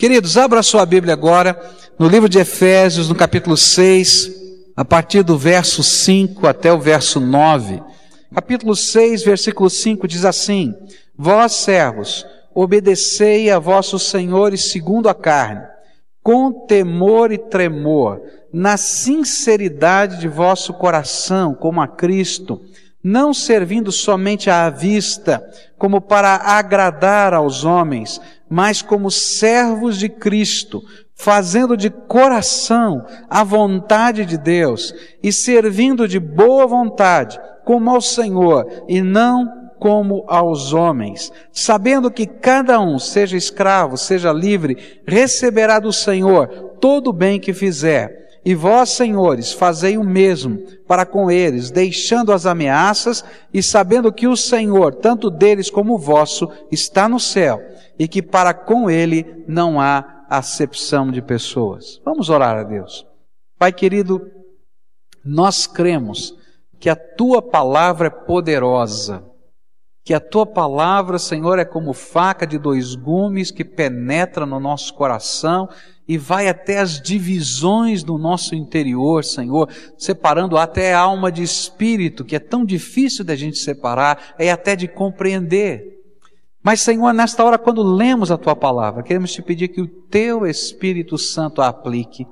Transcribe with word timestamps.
Queridos, 0.00 0.38
abra 0.38 0.62
sua 0.62 0.86
Bíblia 0.86 1.12
agora 1.12 1.60
no 1.98 2.08
livro 2.08 2.26
de 2.26 2.38
Efésios, 2.38 3.10
no 3.10 3.14
capítulo 3.14 3.54
6, 3.54 4.30
a 4.74 4.82
partir 4.82 5.22
do 5.22 5.36
verso 5.36 5.82
5 5.82 6.46
até 6.46 6.72
o 6.72 6.80
verso 6.80 7.20
9. 7.20 7.82
Capítulo 8.34 8.74
6, 8.74 9.22
versículo 9.22 9.68
5 9.68 10.08
diz 10.08 10.24
assim: 10.24 10.74
Vós, 11.14 11.52
servos, 11.52 12.24
obedecei 12.54 13.50
a 13.50 13.58
vossos 13.58 14.04
senhores 14.04 14.70
segundo 14.70 15.06
a 15.06 15.14
carne, 15.14 15.66
com 16.22 16.50
temor 16.66 17.30
e 17.30 17.36
tremor, 17.36 18.22
na 18.50 18.78
sinceridade 18.78 20.18
de 20.18 20.28
vosso 20.28 20.72
coração, 20.72 21.54
como 21.54 21.78
a 21.78 21.86
Cristo, 21.86 22.62
não 23.04 23.34
servindo 23.34 23.92
somente 23.92 24.48
à 24.48 24.70
vista, 24.70 25.46
como 25.76 26.00
para 26.00 26.36
agradar 26.36 27.34
aos 27.34 27.64
homens, 27.64 28.18
mas 28.50 28.82
como 28.82 29.12
servos 29.12 29.96
de 29.96 30.08
Cristo, 30.08 30.82
fazendo 31.14 31.76
de 31.76 31.88
coração 31.88 33.06
a 33.28 33.44
vontade 33.44 34.26
de 34.26 34.36
Deus 34.36 34.92
e 35.22 35.32
servindo 35.32 36.08
de 36.08 36.18
boa 36.18 36.66
vontade, 36.66 37.40
como 37.64 37.88
ao 37.88 38.00
Senhor 38.00 38.66
e 38.88 39.00
não 39.00 39.70
como 39.78 40.24
aos 40.26 40.74
homens, 40.74 41.32
sabendo 41.52 42.10
que 42.10 42.26
cada 42.26 42.80
um, 42.80 42.98
seja 42.98 43.36
escravo, 43.36 43.96
seja 43.96 44.32
livre, 44.32 45.00
receberá 45.06 45.78
do 45.78 45.92
Senhor 45.92 46.48
todo 46.80 47.08
o 47.08 47.12
bem 47.12 47.38
que 47.38 47.54
fizer. 47.54 48.18
E 48.44 48.54
vós, 48.54 48.90
senhores, 48.90 49.52
fazei 49.52 49.96
o 49.96 50.04
mesmo 50.04 50.58
para 50.88 51.06
com 51.06 51.30
eles, 51.30 51.70
deixando 51.70 52.32
as 52.32 52.46
ameaças 52.46 53.22
e 53.52 53.62
sabendo 53.62 54.12
que 54.12 54.26
o 54.26 54.36
Senhor, 54.36 54.94
tanto 54.94 55.30
deles 55.30 55.70
como 55.70 55.98
vosso, 55.98 56.50
está 56.70 57.08
no 57.08 57.20
céu 57.20 57.60
e 58.00 58.08
que 58.08 58.22
para 58.22 58.54
com 58.54 58.90
ele 58.90 59.44
não 59.46 59.78
há 59.78 60.24
acepção 60.30 61.10
de 61.10 61.20
pessoas. 61.20 62.00
Vamos 62.02 62.30
orar 62.30 62.56
a 62.56 62.62
Deus. 62.62 63.06
Pai 63.58 63.74
querido, 63.74 64.22
nós 65.22 65.66
cremos 65.66 66.34
que 66.78 66.88
a 66.88 66.96
tua 66.96 67.42
palavra 67.42 68.06
é 68.06 68.10
poderosa, 68.10 69.22
que 70.02 70.14
a 70.14 70.18
tua 70.18 70.46
palavra, 70.46 71.18
Senhor, 71.18 71.58
é 71.58 71.64
como 71.66 71.92
faca 71.92 72.46
de 72.46 72.56
dois 72.56 72.94
gumes 72.94 73.50
que 73.50 73.66
penetra 73.66 74.46
no 74.46 74.58
nosso 74.58 74.94
coração 74.94 75.68
e 76.08 76.16
vai 76.16 76.48
até 76.48 76.78
as 76.78 77.02
divisões 77.02 78.02
do 78.02 78.16
nosso 78.16 78.54
interior, 78.54 79.22
Senhor, 79.22 79.68
separando 79.98 80.56
até 80.56 80.94
a 80.94 81.00
alma 81.00 81.30
de 81.30 81.42
espírito, 81.42 82.24
que 82.24 82.34
é 82.34 82.40
tão 82.40 82.64
difícil 82.64 83.26
da 83.26 83.36
gente 83.36 83.58
separar, 83.58 84.34
é 84.38 84.50
até 84.50 84.74
de 84.74 84.88
compreender. 84.88 85.99
Mas, 86.62 86.80
Senhor, 86.80 87.12
nesta 87.12 87.42
hora, 87.42 87.58
quando 87.58 87.82
lemos 87.82 88.30
a 88.30 88.36
tua 88.36 88.54
palavra, 88.54 89.02
queremos 89.02 89.32
te 89.32 89.40
pedir 89.40 89.68
que 89.68 89.80
o 89.80 89.86
teu 89.86 90.46
Espírito 90.46 91.16
Santo 91.16 91.62
a 91.62 91.68
aplique, 91.68 92.26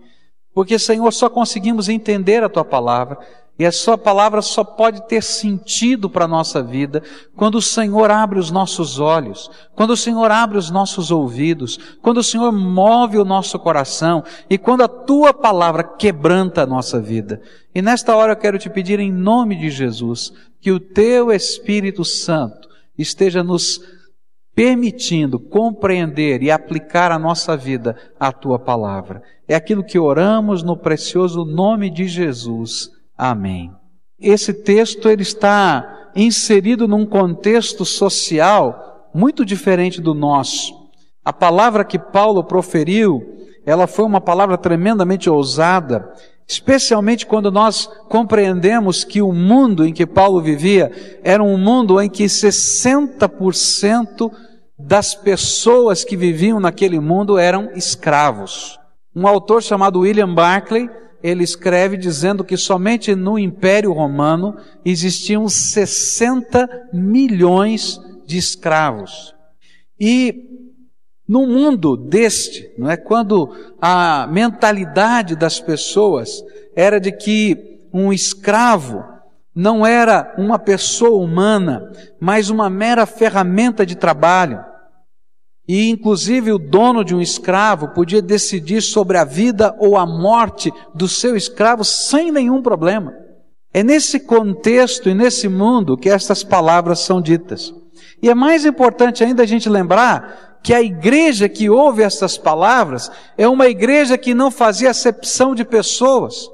porque, 0.52 0.78
Senhor, 0.78 1.10
só 1.12 1.30
conseguimos 1.30 1.88
entender 1.88 2.42
a 2.42 2.48
tua 2.48 2.64
palavra 2.64 3.18
e 3.58 3.66
a 3.66 3.72
sua 3.72 3.98
palavra 3.98 4.40
só 4.40 4.62
pode 4.62 5.06
ter 5.08 5.20
sentido 5.20 6.08
para 6.08 6.26
a 6.26 6.28
nossa 6.28 6.62
vida 6.62 7.02
quando 7.34 7.56
o 7.56 7.62
Senhor 7.62 8.08
abre 8.08 8.38
os 8.38 8.52
nossos 8.52 9.00
olhos, 9.00 9.50
quando 9.74 9.90
o 9.90 9.96
Senhor 9.96 10.30
abre 10.30 10.56
os 10.56 10.70
nossos 10.70 11.10
ouvidos, 11.10 11.76
quando 12.00 12.18
o 12.18 12.22
Senhor 12.22 12.52
move 12.52 13.18
o 13.18 13.24
nosso 13.24 13.58
coração 13.58 14.22
e 14.48 14.56
quando 14.56 14.82
a 14.82 14.88
tua 14.88 15.34
palavra 15.34 15.82
quebranta 15.82 16.62
a 16.62 16.66
nossa 16.66 17.00
vida. 17.00 17.42
E 17.74 17.82
nesta 17.82 18.14
hora 18.14 18.32
eu 18.32 18.36
quero 18.36 18.60
te 18.60 18.70
pedir 18.70 19.00
em 19.00 19.10
nome 19.10 19.56
de 19.56 19.70
Jesus 19.70 20.32
que 20.60 20.70
o 20.70 20.78
teu 20.78 21.32
Espírito 21.32 22.04
Santo 22.04 22.68
esteja 22.96 23.42
nos 23.42 23.80
permitindo 24.58 25.38
compreender 25.38 26.42
e 26.42 26.50
aplicar 26.50 27.12
a 27.12 27.18
nossa 27.18 27.56
vida 27.56 27.94
à 28.18 28.32
tua 28.32 28.58
palavra. 28.58 29.22
É 29.46 29.54
aquilo 29.54 29.84
que 29.84 30.00
oramos 30.00 30.64
no 30.64 30.76
precioso 30.76 31.44
nome 31.44 31.88
de 31.88 32.08
Jesus. 32.08 32.90
Amém. 33.16 33.70
Esse 34.18 34.52
texto 34.52 35.08
ele 35.08 35.22
está 35.22 36.10
inserido 36.16 36.88
num 36.88 37.06
contexto 37.06 37.84
social 37.84 39.08
muito 39.14 39.44
diferente 39.44 40.00
do 40.00 40.12
nosso. 40.12 40.74
A 41.24 41.32
palavra 41.32 41.84
que 41.84 41.96
Paulo 41.96 42.42
proferiu, 42.42 43.22
ela 43.64 43.86
foi 43.86 44.06
uma 44.06 44.20
palavra 44.20 44.58
tremendamente 44.58 45.30
ousada, 45.30 46.12
especialmente 46.48 47.24
quando 47.24 47.52
nós 47.52 47.88
compreendemos 48.08 49.04
que 49.04 49.22
o 49.22 49.32
mundo 49.32 49.86
em 49.86 49.92
que 49.92 50.04
Paulo 50.04 50.42
vivia 50.42 50.90
era 51.22 51.44
um 51.44 51.56
mundo 51.56 52.00
em 52.00 52.10
que 52.10 52.24
60% 52.24 54.47
das 54.88 55.14
pessoas 55.14 56.02
que 56.02 56.16
viviam 56.16 56.58
naquele 56.58 56.98
mundo 56.98 57.36
eram 57.36 57.70
escravos. 57.74 58.80
Um 59.14 59.26
autor 59.28 59.62
chamado 59.62 60.00
William 60.00 60.32
Barclay, 60.32 60.88
ele 61.22 61.44
escreve 61.44 61.98
dizendo 61.98 62.42
que 62.42 62.56
somente 62.56 63.14
no 63.14 63.38
Império 63.38 63.92
Romano 63.92 64.56
existiam 64.82 65.46
60 65.46 66.88
milhões 66.90 68.00
de 68.26 68.38
escravos. 68.38 69.34
E 70.00 70.34
no 71.28 71.46
mundo 71.46 71.94
deste, 71.94 72.72
não 72.78 72.90
é 72.90 72.96
quando 72.96 73.54
a 73.78 74.26
mentalidade 74.32 75.36
das 75.36 75.60
pessoas 75.60 76.42
era 76.74 76.98
de 76.98 77.12
que 77.12 77.88
um 77.92 78.10
escravo 78.10 79.04
não 79.54 79.84
era 79.84 80.34
uma 80.38 80.58
pessoa 80.58 81.22
humana, 81.22 81.92
mas 82.18 82.48
uma 82.48 82.70
mera 82.70 83.04
ferramenta 83.04 83.84
de 83.84 83.94
trabalho. 83.94 84.64
E 85.68 85.90
inclusive 85.90 86.50
o 86.50 86.58
dono 86.58 87.04
de 87.04 87.14
um 87.14 87.20
escravo 87.20 87.88
podia 87.88 88.22
decidir 88.22 88.80
sobre 88.80 89.18
a 89.18 89.24
vida 89.24 89.76
ou 89.78 89.98
a 89.98 90.06
morte 90.06 90.72
do 90.94 91.06
seu 91.06 91.36
escravo 91.36 91.84
sem 91.84 92.32
nenhum 92.32 92.62
problema. 92.62 93.12
É 93.74 93.82
nesse 93.82 94.18
contexto 94.18 95.10
e 95.10 95.14
nesse 95.14 95.46
mundo 95.46 95.98
que 95.98 96.08
estas 96.08 96.42
palavras 96.42 97.00
são 97.00 97.20
ditas. 97.20 97.74
E 98.22 98.30
é 98.30 98.34
mais 98.34 98.64
importante 98.64 99.22
ainda 99.22 99.42
a 99.42 99.46
gente 99.46 99.68
lembrar 99.68 100.58
que 100.62 100.72
a 100.72 100.82
igreja 100.82 101.48
que 101.50 101.68
ouve 101.68 102.02
essas 102.02 102.38
palavras 102.38 103.10
é 103.36 103.46
uma 103.46 103.68
igreja 103.68 104.16
que 104.16 104.32
não 104.34 104.50
fazia 104.50 104.90
acepção 104.90 105.54
de 105.54 105.66
pessoas. 105.66 106.48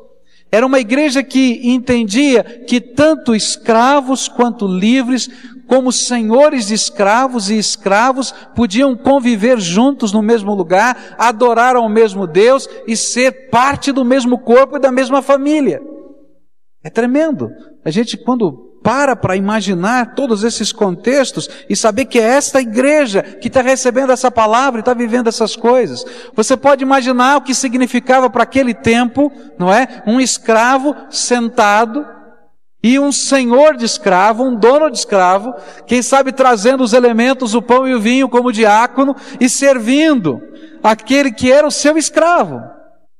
Era 0.51 0.67
uma 0.67 0.79
igreja 0.79 1.23
que 1.23 1.61
entendia 1.69 2.45
que 2.67 2.81
tanto 2.81 3.35
escravos 3.35 4.29
quanto 4.29 4.67
livres 4.67 5.29
como 5.67 5.93
senhores 5.93 6.67
de 6.67 6.75
escravos 6.75 7.51
e 7.51 7.59
escravos 7.59 8.33
podiam 8.55 8.97
conviver 8.97 9.59
juntos 9.59 10.13
no 10.13 10.23
mesmo 10.23 10.55
lugar, 10.55 11.17
adorar 11.19 11.77
ao 11.77 11.89
mesmo 11.89 12.27
Deus 12.27 12.69
e 12.87 12.97
ser 12.97 13.51
parte 13.51 13.93
do 13.93 14.05
mesmo 14.05 14.39
corpo 14.39 14.77
e 14.77 14.81
da 14.81 14.93
mesma 14.93 15.23
família. 15.23 15.81
É 16.83 16.91
tremendo. 16.91 17.51
A 17.85 17.91
gente, 17.91 18.17
quando 18.17 18.75
para 18.85 19.17
para 19.17 19.35
imaginar 19.35 20.15
todos 20.15 20.45
esses 20.45 20.71
contextos 20.71 21.49
e 21.71 21.75
saber 21.75 22.05
que 22.05 22.21
é 22.21 22.23
esta 22.23 22.61
igreja 22.61 23.23
que 23.23 23.49
está 23.49 23.63
recebendo 23.63 24.13
essa 24.13 24.31
palavra 24.31 24.79
e 24.79 24.83
está 24.83 24.93
vivendo 24.93 25.27
essas 25.27 25.57
coisas. 25.57 26.05
Você 26.35 26.55
pode 26.55 26.83
imaginar 26.83 27.39
o 27.39 27.41
que 27.41 27.55
significava 27.55 28.29
para 28.29 28.43
aquele 28.43 28.75
tempo, 28.75 29.33
não 29.59 29.73
é? 29.73 30.03
Um 30.07 30.21
escravo 30.21 30.95
sentado 31.09 32.05
e 32.84 32.99
um 32.99 33.11
senhor 33.11 33.78
de 33.78 33.87
escravo, 33.87 34.45
um 34.45 34.55
dono 34.55 34.91
de 34.91 34.99
escravo, 34.99 35.55
quem 35.87 36.03
sabe 36.03 36.33
trazendo 36.33 36.84
os 36.84 36.93
elementos, 36.93 37.55
o 37.55 37.62
pão 37.62 37.89
e 37.89 37.95
o 37.95 38.00
vinho 38.00 38.28
como 38.28 38.53
diácono 38.53 39.17
e 39.41 39.49
servindo 39.49 40.43
aquele 40.83 41.33
que 41.33 41.50
era 41.50 41.67
o 41.67 41.71
seu 41.71 41.97
escravo. 41.97 42.61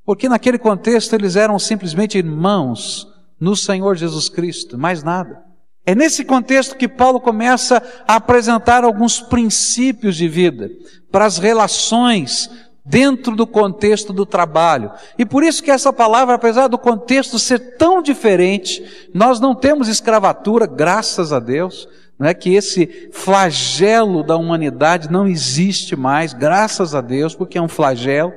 Porque 0.05 0.29
naquele 0.29 0.59
contexto 0.59 1.15
eles 1.15 1.35
eram 1.35 1.59
simplesmente 1.59 2.19
irmãos 2.19 3.09
no 3.41 3.57
Senhor 3.57 3.97
Jesus 3.97 4.29
Cristo, 4.29 4.77
mais 4.77 5.03
nada. 5.03 5.43
É 5.87 5.95
nesse 5.95 6.27
contexto 6.27 6.77
que 6.77 6.87
Paulo 6.87 7.19
começa 7.19 7.83
a 8.07 8.17
apresentar 8.17 8.85
alguns 8.85 9.19
princípios 9.19 10.15
de 10.15 10.29
vida 10.29 10.69
para 11.11 11.25
as 11.25 11.39
relações 11.39 12.51
dentro 12.85 13.35
do 13.35 13.47
contexto 13.47 14.13
do 14.13 14.27
trabalho. 14.27 14.93
E 15.19 15.25
por 15.25 15.43
isso 15.43 15.63
que 15.63 15.71
essa 15.71 15.93
palavra, 15.93 16.35
apesar 16.35 16.69
do 16.69 16.77
contexto 16.77 17.39
ser 17.39 17.77
tão 17.77 18.03
diferente, 18.03 19.09
nós 19.15 19.41
não 19.41 19.55
temos 19.55 19.89
escravatura, 19.89 20.67
graças 20.67 21.33
a 21.33 21.41
Deus. 21.41 21.89
Não 22.19 22.29
é 22.29 22.35
que 22.35 22.55
esse 22.55 23.11
flagelo 23.13 24.23
da 24.23 24.37
humanidade 24.37 25.11
não 25.11 25.27
existe 25.27 25.97
mais, 25.97 26.33
graças 26.33 26.95
a 26.95 27.01
Deus, 27.01 27.35
porque 27.35 27.59
é 27.59 27.63
um 27.63 27.69
flagelo. 27.69 28.33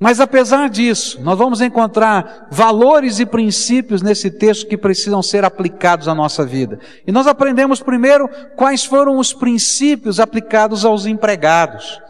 Mas 0.00 0.18
apesar 0.18 0.68
disso, 0.68 1.20
nós 1.22 1.38
vamos 1.38 1.60
encontrar 1.60 2.48
valores 2.50 3.20
e 3.20 3.26
princípios 3.26 4.02
nesse 4.02 4.32
texto 4.32 4.66
que 4.66 4.76
precisam 4.76 5.22
ser 5.22 5.44
aplicados 5.44 6.08
à 6.08 6.14
nossa 6.14 6.44
vida. 6.44 6.80
E 7.06 7.12
nós 7.12 7.28
aprendemos 7.28 7.80
primeiro 7.80 8.28
quais 8.56 8.84
foram 8.84 9.18
os 9.18 9.32
princípios 9.32 10.18
aplicados 10.18 10.84
aos 10.84 11.06
empregados. 11.06 12.00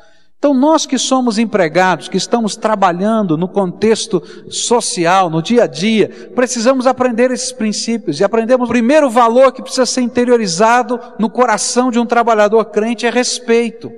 Então, 0.43 0.53
nós 0.53 0.85
que 0.85 0.99
somos 0.99 1.39
empregados, 1.39 2.09
que 2.09 2.17
estamos 2.17 2.56
trabalhando 2.56 3.37
no 3.37 3.47
contexto 3.47 4.21
social, 4.50 5.31
no 5.31 5.41
dia 5.41 5.62
a 5.62 5.67
dia, 5.69 6.33
precisamos 6.35 6.85
aprender 6.85 7.31
esses 7.31 7.53
princípios. 7.53 8.19
E 8.19 8.25
aprendemos 8.25 8.69
o 8.69 8.73
primeiro 8.73 9.09
valor 9.09 9.53
que 9.53 9.62
precisa 9.62 9.87
ser 9.87 10.00
interiorizado 10.00 10.99
no 11.17 11.31
coração 11.31 11.93
de 11.93 12.00
um 12.00 12.05
trabalhador 12.05 12.65
crente 12.65 13.06
é 13.06 13.11
respeito. 13.11 13.93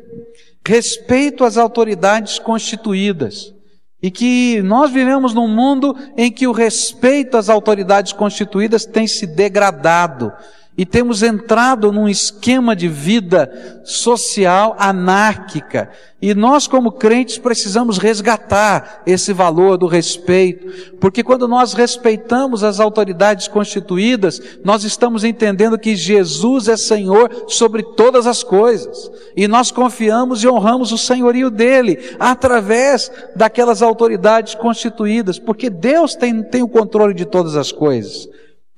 respeito 0.69 1.45
às 1.45 1.57
autoridades 1.57 2.39
constituídas. 2.39 3.55
E 4.03 4.11
que 4.11 4.61
nós 4.61 4.91
vivemos 4.91 5.33
num 5.33 5.49
mundo 5.49 5.97
em 6.15 6.31
que 6.31 6.47
o 6.47 6.53
respeito 6.53 7.39
às 7.39 7.49
autoridades 7.49 8.13
constituídas 8.13 8.85
tem 8.85 9.07
se 9.07 9.27
degradado 9.27 10.31
e 10.77 10.85
temos 10.85 11.23
entrado 11.23 11.93
num 11.93 12.09
esquema 12.09 12.75
de 12.75 12.89
vida 12.89 13.83
social 13.85 14.75
anárquica. 14.77 15.91
E 16.21 16.35
nós, 16.35 16.67
como 16.67 16.91
crentes, 16.91 17.39
precisamos 17.39 17.99
resgatar 17.99 19.03
esse 19.07 19.33
valor 19.33 19.77
do 19.77 19.87
respeito, 19.87 20.97
porque 20.99 21.23
quando 21.23 21.47
nós 21.47 21.75
respeitamos 21.75 22.65
as 22.65 22.81
autoridades 22.81 23.47
constituídas, 23.47 24.41
nós 24.65 24.83
estamos 24.85 25.23
entendendo 25.23 25.79
que 25.79 25.95
Jesus 25.95 26.67
é 26.67 26.77
Senhor 26.77 27.45
sobre 27.47 27.83
todas 27.83 28.27
as 28.27 28.43
coisas. 28.43 29.11
E 29.37 29.47
nós 29.47 29.71
confiamos 29.71 30.43
e 30.43 30.49
honramos 30.49 30.91
o 30.91 30.99
senhorio 30.99 31.51
dele 31.51 31.99
através 32.19 33.13
daquelas 33.37 33.81
autoridades 33.81 34.55
constituídas, 34.57 35.39
porque 35.39 35.71
Deus 35.71 36.17
tem, 36.17 36.43
tem 36.43 36.63
o 36.63 36.69
controle 36.69 37.15
de 37.15 37.27
todas 37.27 37.55
as 37.55 37.71
coisas. 37.71 38.29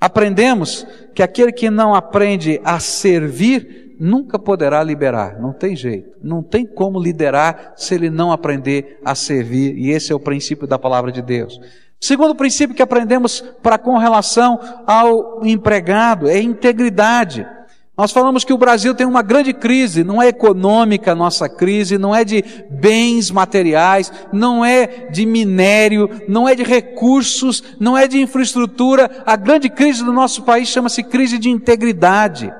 Aprendemos 0.00 0.86
que 1.14 1.22
aquele 1.22 1.52
que 1.52 1.70
não 1.70 1.94
aprende 1.94 2.60
a 2.64 2.78
servir 2.78 3.96
nunca 3.98 4.38
poderá 4.38 4.82
liberar, 4.82 5.40
não 5.40 5.52
tem 5.52 5.74
jeito, 5.74 6.10
não 6.22 6.42
tem 6.42 6.66
como 6.66 7.00
liderar 7.00 7.72
se 7.76 7.94
ele 7.94 8.10
não 8.10 8.30
aprender 8.30 9.00
a 9.02 9.14
servir, 9.14 9.74
e 9.76 9.90
esse 9.90 10.12
é 10.12 10.14
o 10.14 10.20
princípio 10.20 10.66
da 10.66 10.78
palavra 10.78 11.10
de 11.10 11.22
Deus. 11.22 11.58
Segundo 11.98 12.34
princípio 12.34 12.76
que 12.76 12.82
aprendemos 12.82 13.40
para 13.62 13.78
com 13.78 13.96
relação 13.96 14.60
ao 14.86 15.44
empregado 15.46 16.28
é 16.28 16.38
integridade. 16.38 17.46
Nós 17.96 18.12
falamos 18.12 18.44
que 18.44 18.52
o 18.52 18.58
Brasil 18.58 18.94
tem 18.94 19.06
uma 19.06 19.22
grande 19.22 19.54
crise, 19.54 20.04
não 20.04 20.20
é 20.20 20.28
econômica 20.28 21.12
a 21.12 21.14
nossa 21.14 21.48
crise, 21.48 21.96
não 21.96 22.14
é 22.14 22.24
de 22.24 22.44
bens 22.68 23.30
materiais, 23.30 24.12
não 24.30 24.62
é 24.62 25.08
de 25.10 25.24
minério, 25.24 26.10
não 26.28 26.46
é 26.46 26.54
de 26.54 26.62
recursos, 26.62 27.64
não 27.80 27.96
é 27.96 28.06
de 28.06 28.20
infraestrutura. 28.20 29.22
A 29.24 29.34
grande 29.34 29.70
crise 29.70 30.04
do 30.04 30.12
nosso 30.12 30.42
país 30.42 30.68
chama-se 30.68 31.02
crise 31.02 31.38
de 31.38 31.48
integridade. 31.48 32.52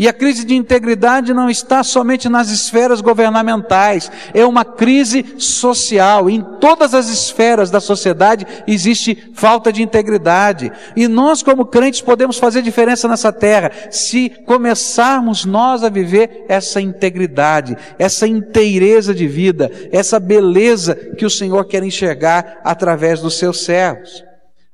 E 0.00 0.08
a 0.08 0.14
crise 0.14 0.46
de 0.46 0.54
integridade 0.54 1.34
não 1.34 1.50
está 1.50 1.82
somente 1.82 2.26
nas 2.26 2.48
esferas 2.48 3.02
governamentais, 3.02 4.10
é 4.32 4.46
uma 4.46 4.64
crise 4.64 5.34
social. 5.36 6.30
Em 6.30 6.40
todas 6.58 6.94
as 6.94 7.10
esferas 7.10 7.70
da 7.70 7.80
sociedade 7.80 8.46
existe 8.66 9.30
falta 9.34 9.70
de 9.70 9.82
integridade. 9.82 10.72
E 10.96 11.06
nós, 11.06 11.42
como 11.42 11.66
crentes, 11.66 12.00
podemos 12.00 12.38
fazer 12.38 12.62
diferença 12.62 13.06
nessa 13.06 13.30
terra 13.30 13.72
se 13.90 14.30
começarmos 14.46 15.44
nós 15.44 15.84
a 15.84 15.90
viver 15.90 16.46
essa 16.48 16.80
integridade, 16.80 17.76
essa 17.98 18.26
inteireza 18.26 19.12
de 19.12 19.28
vida, 19.28 19.70
essa 19.92 20.18
beleza 20.18 20.94
que 20.94 21.26
o 21.26 21.30
Senhor 21.30 21.66
quer 21.66 21.82
enxergar 21.82 22.62
através 22.64 23.20
dos 23.20 23.36
seus 23.38 23.66
servos. 23.66 24.29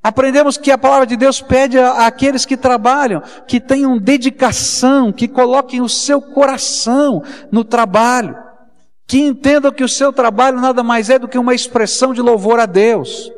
Aprendemos 0.07 0.57
que 0.57 0.71
a 0.71 0.79
palavra 0.79 1.05
de 1.05 1.17
Deus 1.17 1.41
pede 1.41 1.81
àqueles 1.81 2.47
que 2.47 2.57
trabalham 2.57 3.21
que 3.45 3.59
tenham 3.59 3.99
dedicação, 3.99 5.13
que 5.13 5.27
coloquem 5.27 5.81
o 5.81 5.89
seu 5.89 6.23
coração 6.23 7.25
no 7.51 7.65
trabalho, 7.65 8.39
que 9.05 9.19
entendam 9.19 9.73
que 9.73 9.83
o 9.83 9.89
seu 9.89 10.13
trabalho 10.13 10.61
nada 10.61 10.85
mais 10.85 11.11
é 11.11 11.19
do 11.19 11.27
que 11.27 11.37
uma 11.37 11.57
expressão 11.57 12.15
de 12.15 12.23
louvor 12.23 12.61
a 12.61 12.67
Deus. 12.67 13.33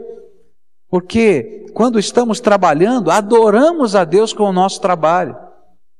Porque 0.90 1.64
quando 1.72 1.98
estamos 1.98 2.38
trabalhando, 2.38 3.10
adoramos 3.10 3.96
a 3.96 4.04
Deus 4.04 4.34
com 4.34 4.44
o 4.44 4.52
nosso 4.52 4.78
trabalho. 4.78 5.34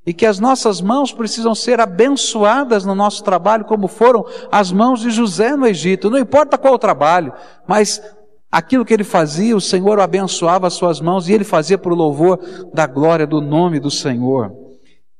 E 0.05 0.12
que 0.12 0.26
as 0.26 0.38
nossas 0.38 0.82
mãos 0.82 1.15
precisam 1.15 1.55
ser 1.55 1.81
abençoadas 1.81 2.85
no 2.85 2.94
nosso 2.94 3.25
trabalho, 3.25 3.65
como 3.65 3.88
foram 3.88 4.23
as 4.53 4.70
mãos 4.70 5.00
de 5.00 5.11
José 5.11 5.56
no 5.56 5.67
Egito. 5.67 6.11
Não 6.11 6.19
importa 6.19 6.59
qual 6.59 6.75
o 6.75 6.79
trabalho, 6.79 7.32
mas 7.67 8.03
Aquilo 8.50 8.84
que 8.84 8.94
ele 8.94 9.04
fazia, 9.04 9.54
o 9.54 9.60
Senhor 9.60 10.00
abençoava 10.00 10.66
as 10.66 10.74
suas 10.74 11.00
mãos 11.00 11.28
e 11.28 11.32
ele 11.32 11.44
fazia 11.44 11.76
por 11.76 11.92
louvor 11.92 12.38
da 12.72 12.86
glória 12.86 13.26
do 13.26 13.40
nome 13.42 13.78
do 13.78 13.90
Senhor. 13.90 14.52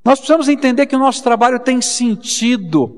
Nós 0.03 0.19
precisamos 0.19 0.49
entender 0.49 0.87
que 0.87 0.97
o 0.97 0.99
nosso 0.99 1.23
trabalho 1.23 1.61
tem 1.61 1.83
sentido, 1.83 2.91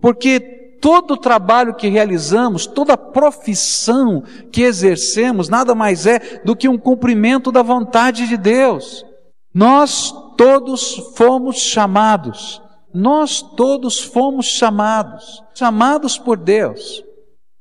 porque 0.00 0.38
todo 0.82 1.12
o 1.12 1.16
trabalho 1.16 1.74
que 1.74 1.88
realizamos, 1.88 2.66
toda 2.66 2.98
profissão 2.98 4.22
que 4.50 4.60
exercemos, 4.62 5.48
nada 5.48 5.74
mais 5.74 6.06
é 6.06 6.42
do 6.44 6.54
que 6.54 6.68
um 6.68 6.76
cumprimento 6.76 7.50
da 7.50 7.62
vontade 7.62 8.28
de 8.28 8.36
Deus. 8.36 9.06
Nós 9.54 10.12
todos 10.36 10.96
fomos 11.16 11.56
chamados, 11.56 12.60
nós 12.92 13.40
todos 13.40 14.02
fomos 14.02 14.44
chamados, 14.44 15.42
chamados 15.54 16.18
por 16.18 16.36
Deus, 16.36 17.02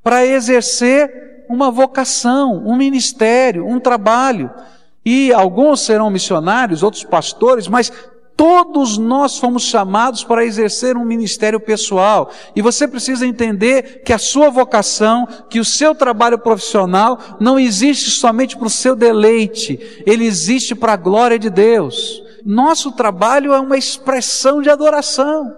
para 0.03 0.25
exercer 0.25 1.30
uma 1.51 1.69
vocação, 1.69 2.63
um 2.65 2.77
ministério, 2.77 3.67
um 3.67 3.79
trabalho. 3.79 4.49
E 5.05 5.33
alguns 5.33 5.81
serão 5.81 6.09
missionários, 6.09 6.81
outros 6.81 7.03
pastores, 7.03 7.67
mas 7.67 7.91
todos 8.37 8.97
nós 8.97 9.37
fomos 9.37 9.63
chamados 9.63 10.23
para 10.23 10.45
exercer 10.45 10.95
um 10.95 11.03
ministério 11.03 11.59
pessoal. 11.59 12.31
E 12.55 12.61
você 12.61 12.87
precisa 12.87 13.27
entender 13.27 14.01
que 14.05 14.13
a 14.13 14.17
sua 14.17 14.49
vocação, 14.49 15.27
que 15.49 15.59
o 15.59 15.65
seu 15.65 15.93
trabalho 15.93 16.39
profissional 16.39 17.19
não 17.39 17.59
existe 17.59 18.09
somente 18.11 18.55
para 18.55 18.67
o 18.67 18.69
seu 18.69 18.95
deleite, 18.95 20.03
ele 20.05 20.25
existe 20.25 20.73
para 20.73 20.93
a 20.93 20.97
glória 20.97 21.37
de 21.37 21.49
Deus. 21.49 22.23
Nosso 22.45 22.93
trabalho 22.93 23.53
é 23.53 23.59
uma 23.59 23.77
expressão 23.77 24.61
de 24.61 24.69
adoração. 24.69 25.53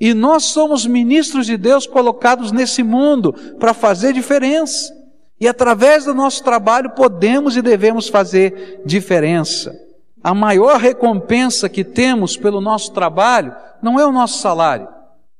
E 0.00 0.12
nós 0.14 0.44
somos 0.44 0.86
ministros 0.86 1.46
de 1.46 1.56
Deus 1.56 1.86
colocados 1.86 2.50
nesse 2.50 2.82
mundo 2.82 3.32
para 3.58 3.74
fazer 3.74 4.12
diferença. 4.12 4.99
E 5.40 5.48
através 5.48 6.04
do 6.04 6.14
nosso 6.14 6.44
trabalho 6.44 6.90
podemos 6.90 7.56
e 7.56 7.62
devemos 7.62 8.08
fazer 8.08 8.82
diferença. 8.84 9.74
A 10.22 10.34
maior 10.34 10.78
recompensa 10.78 11.66
que 11.66 11.82
temos 11.82 12.36
pelo 12.36 12.60
nosso 12.60 12.92
trabalho 12.92 13.54
não 13.82 13.98
é 13.98 14.04
o 14.04 14.12
nosso 14.12 14.38
salário, 14.38 14.86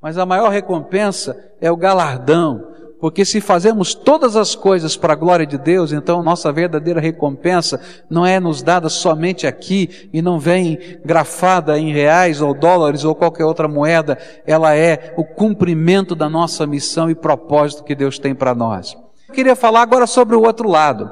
mas 0.00 0.17
a 0.17 0.25
maior 0.25 0.49
recompensa 0.49 1.37
é 1.61 1.70
o 1.70 1.76
galardão. 1.76 2.69
Porque 2.99 3.25
se 3.25 3.41
fazemos 3.41 3.94
todas 3.94 4.37
as 4.37 4.55
coisas 4.55 4.94
para 4.94 5.14
a 5.14 5.17
glória 5.17 5.47
de 5.47 5.56
Deus, 5.56 5.91
então 5.91 6.23
nossa 6.23 6.52
verdadeira 6.52 7.00
recompensa 7.00 7.81
não 8.11 8.26
é 8.26 8.38
nos 8.38 8.62
dada 8.62 8.91
somente 8.91 9.47
aqui 9.47 10.08
e 10.12 10.20
não 10.20 10.38
vem 10.38 10.79
grafada 11.02 11.79
em 11.79 11.93
reais 11.93 12.43
ou 12.43 12.55
dólares 12.55 13.05
ou 13.05 13.14
qualquer 13.14 13.44
outra 13.44 13.67
moeda, 13.67 14.19
ela 14.47 14.75
é 14.75 15.14
o 15.17 15.25
cumprimento 15.25 16.14
da 16.14 16.29
nossa 16.29 16.67
missão 16.67 17.11
e 17.11 17.14
propósito 17.14 17.85
que 17.85 17.94
Deus 17.94 18.19
tem 18.19 18.35
para 18.35 18.55
nós. 18.55 18.94
Eu 19.31 19.35
queria 19.35 19.55
falar 19.55 19.82
agora 19.82 20.09
sobre 20.09 20.35
o 20.35 20.43
outro 20.43 20.69
lado. 20.69 21.09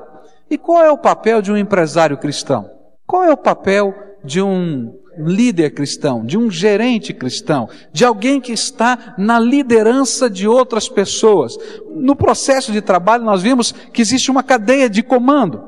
E 0.50 0.58
qual 0.58 0.82
é 0.82 0.90
o 0.90 0.98
papel 0.98 1.40
de 1.40 1.52
um 1.52 1.56
empresário 1.56 2.18
cristão? 2.18 2.68
Qual 3.06 3.22
é 3.22 3.32
o 3.32 3.36
papel 3.36 3.94
de 4.24 4.42
um 4.42 4.92
líder 5.16 5.70
cristão, 5.70 6.26
de 6.26 6.36
um 6.36 6.50
gerente 6.50 7.14
cristão, 7.14 7.68
de 7.92 8.04
alguém 8.04 8.40
que 8.40 8.50
está 8.50 9.14
na 9.16 9.38
liderança 9.38 10.28
de 10.28 10.48
outras 10.48 10.88
pessoas? 10.88 11.56
No 11.94 12.16
processo 12.16 12.72
de 12.72 12.80
trabalho, 12.82 13.22
nós 13.22 13.40
vimos 13.40 13.70
que 13.70 14.02
existe 14.02 14.32
uma 14.32 14.42
cadeia 14.42 14.90
de 14.90 15.00
comando. 15.00 15.62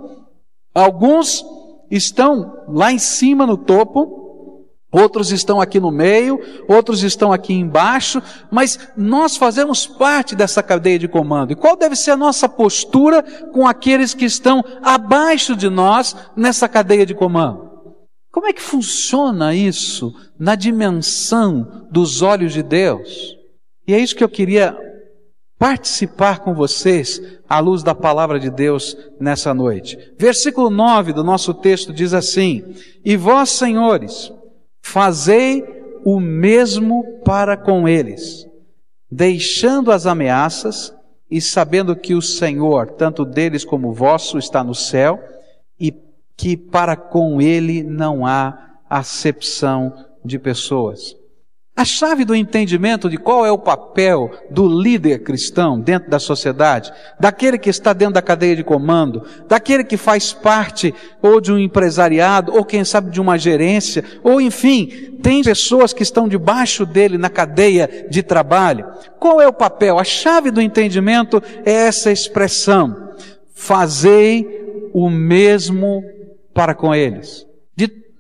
Alguns 0.75 1.45
estão 1.89 2.65
lá 2.67 2.91
em 2.91 2.99
cima 2.99 3.47
no 3.47 3.57
topo, 3.57 4.20
Outros 4.93 5.31
estão 5.31 5.61
aqui 5.61 5.79
no 5.79 5.93
meio, 5.93 6.41
outros 6.67 7.05
estão 7.05 7.33
aqui 7.33 7.55
embaixo, 7.55 8.21
mas 8.51 8.79
nós 8.97 9.37
fazemos 9.37 9.87
parte 9.87 10.35
dessa 10.35 10.65
cadeia 10.65 10.99
de 10.99 11.07
comando. 11.07 11.53
E 11.53 11.57
qual 11.57 11.77
deve 11.77 11.95
ser 11.95 12.11
a 12.11 12.17
nossa 12.17 12.49
postura 12.49 13.23
com 13.53 13.69
aqueles 13.69 14.15
que 14.15 14.25
estão 14.25 14.65
abaixo 14.83 15.55
de 15.55 15.69
nós 15.69 16.17
nessa 16.35 16.69
cadeia 16.69 17.07
de 17.07 17.15
comando? 17.15 17.71
Como 18.33 18.47
é 18.47 18.53
que 18.53 18.63
funciona 18.63 19.55
isso 19.55 20.13
na 20.39 20.57
dimensão 20.57 21.87
dos 21.91 22.21
olhos 22.21 22.53
de 22.53 22.63
Deus? 22.63 23.37
E 23.87 23.95
é 23.95 23.99
isso 23.99 24.17
que 24.17 24.25
eu 24.25 24.29
queria 24.29 24.77
participar 25.57 26.41
com 26.41 26.55
vocês 26.55 27.21
à 27.49 27.61
luz 27.61 27.83
da 27.83 27.95
palavra 27.95 28.41
de 28.41 28.51
Deus 28.51 28.97
nessa 29.21 29.53
noite. 29.53 29.97
Versículo 30.19 30.71
9 30.71 31.13
do 31.13 31.23
nosso 31.23 31.53
texto 31.55 31.93
diz 31.93 32.15
assim: 32.15 32.65
E 33.05 33.17
vós, 33.17 33.51
senhores, 33.51 34.33
Fazei 34.83 35.65
o 36.05 36.19
mesmo 36.19 37.21
para 37.25 37.57
com 37.57 37.89
eles, 37.89 38.47
deixando 39.11 39.93
as 39.93 40.07
ameaças 40.07 40.95
e 41.31 41.41
sabendo 41.41 41.95
que 41.95 42.15
o 42.15 42.23
Senhor, 42.23 42.91
tanto 42.93 43.25
deles 43.25 43.65
como 43.65 43.93
vosso, 43.93 44.39
está 44.39 44.65
no 44.65 44.75
céu 44.75 45.23
e 45.79 45.93
que 46.37 46.57
para 46.57 46.97
com 46.97 47.41
ele 47.41 47.83
não 47.83 48.27
há 48.27 48.79
acepção 48.89 49.95
de 50.25 50.39
pessoas. 50.39 51.20
A 51.81 51.85
chave 51.87 52.27
do 52.27 52.35
entendimento 52.35 53.09
de 53.09 53.17
qual 53.17 53.47
é 53.47 53.51
o 53.51 53.57
papel 53.57 54.31
do 54.51 54.69
líder 54.69 55.21
cristão 55.21 55.81
dentro 55.81 56.11
da 56.11 56.19
sociedade, 56.19 56.93
daquele 57.19 57.57
que 57.57 57.71
está 57.71 57.95
dentro 57.95 58.13
da 58.13 58.21
cadeia 58.21 58.55
de 58.55 58.63
comando, 58.63 59.23
daquele 59.49 59.83
que 59.83 59.97
faz 59.97 60.31
parte 60.31 60.95
ou 61.23 61.41
de 61.41 61.51
um 61.51 61.59
empresariado, 61.59 62.53
ou 62.55 62.67
quem 62.67 62.85
sabe 62.85 63.11
de 63.11 63.19
uma 63.19 63.39
gerência, 63.39 64.05
ou 64.23 64.43
enfim, 64.43 65.17
tem 65.23 65.43
pessoas 65.43 65.95
que 65.95 66.03
estão 66.03 66.29
debaixo 66.29 66.85
dele 66.85 67.17
na 67.17 67.31
cadeia 67.31 68.07
de 68.11 68.23
trabalho. 68.23 68.87
Qual 69.19 69.41
é 69.41 69.49
o 69.49 69.53
papel? 69.53 69.99
A 69.99 70.05
chave 70.05 70.51
do 70.51 70.61
entendimento 70.61 71.43
é 71.65 71.73
essa 71.73 72.13
expressão: 72.13 73.15
fazei 73.55 74.47
o 74.93 75.09
mesmo 75.09 76.05
para 76.53 76.75
com 76.75 76.95
eles 76.95 77.49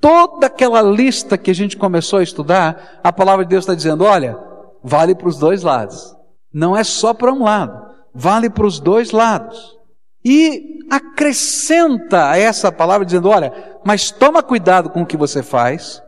toda 0.00 0.47
aquela 0.47 0.80
lista 0.80 1.37
que 1.37 1.50
a 1.50 1.54
gente 1.54 1.76
começou 1.76 2.19
a 2.19 2.23
estudar, 2.23 3.00
a 3.04 3.12
palavra 3.12 3.45
de 3.45 3.50
Deus 3.50 3.64
está 3.64 3.75
dizendo: 3.75 4.04
olha, 4.04 4.38
vale 4.83 5.14
para 5.14 5.28
os 5.28 5.38
dois 5.38 5.62
lados. 5.62 6.16
Não 6.52 6.76
é 6.76 6.83
só 6.83 7.14
para 7.14 7.33
um 7.33 7.45
lado, 7.45 7.80
vale 8.14 8.50
para 8.50 8.66
os 8.66 8.80
dois 8.80 9.11
lados. 9.12 9.78
E 10.25 10.80
acrescenta 10.90 12.37
essa 12.37 12.73
palavra 12.73 13.04
dizendo: 13.04 13.28
olha, 13.28 13.52
mas 13.85 14.11
toma 14.11 14.42
cuidado 14.42 14.90
com 14.90 15.02
o 15.02 15.07
que 15.07 15.16
você 15.16 15.42
faz, 15.42 16.02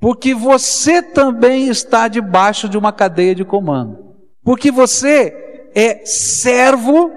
porque 0.00 0.34
você 0.34 1.02
também 1.02 1.68
está 1.68 2.08
debaixo 2.08 2.68
de 2.68 2.78
uma 2.78 2.92
cadeia 2.92 3.34
de 3.34 3.44
comando. 3.44 3.98
Porque 4.44 4.70
você 4.70 5.34
é 5.74 6.06
servo 6.06 7.10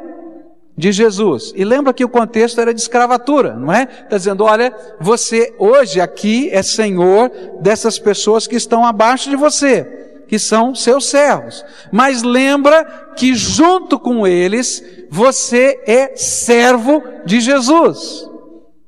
de 0.79 0.93
Jesus. 0.93 1.51
E 1.57 1.65
lembra 1.65 1.93
que 1.93 2.05
o 2.05 2.09
contexto 2.09 2.61
era 2.61 2.73
de 2.73 2.79
escravatura, 2.79 3.53
não 3.53 3.71
é? 3.71 3.83
Está 3.83 4.15
dizendo, 4.15 4.45
olha, 4.45 4.73
você 4.97 5.53
hoje 5.59 5.99
aqui 5.99 6.49
é 6.51 6.63
senhor 6.63 7.29
dessas 7.59 7.99
pessoas 7.99 8.47
que 8.47 8.55
estão 8.55 8.85
abaixo 8.85 9.29
de 9.29 9.35
você, 9.35 9.83
que 10.29 10.39
são 10.39 10.73
seus 10.73 11.07
servos. 11.07 11.65
Mas 11.91 12.23
lembra 12.23 13.11
que 13.17 13.35
junto 13.35 13.99
com 13.99 14.25
eles, 14.25 14.81
você 15.09 15.83
é 15.85 16.15
servo 16.15 17.03
de 17.25 17.41
Jesus. 17.41 18.25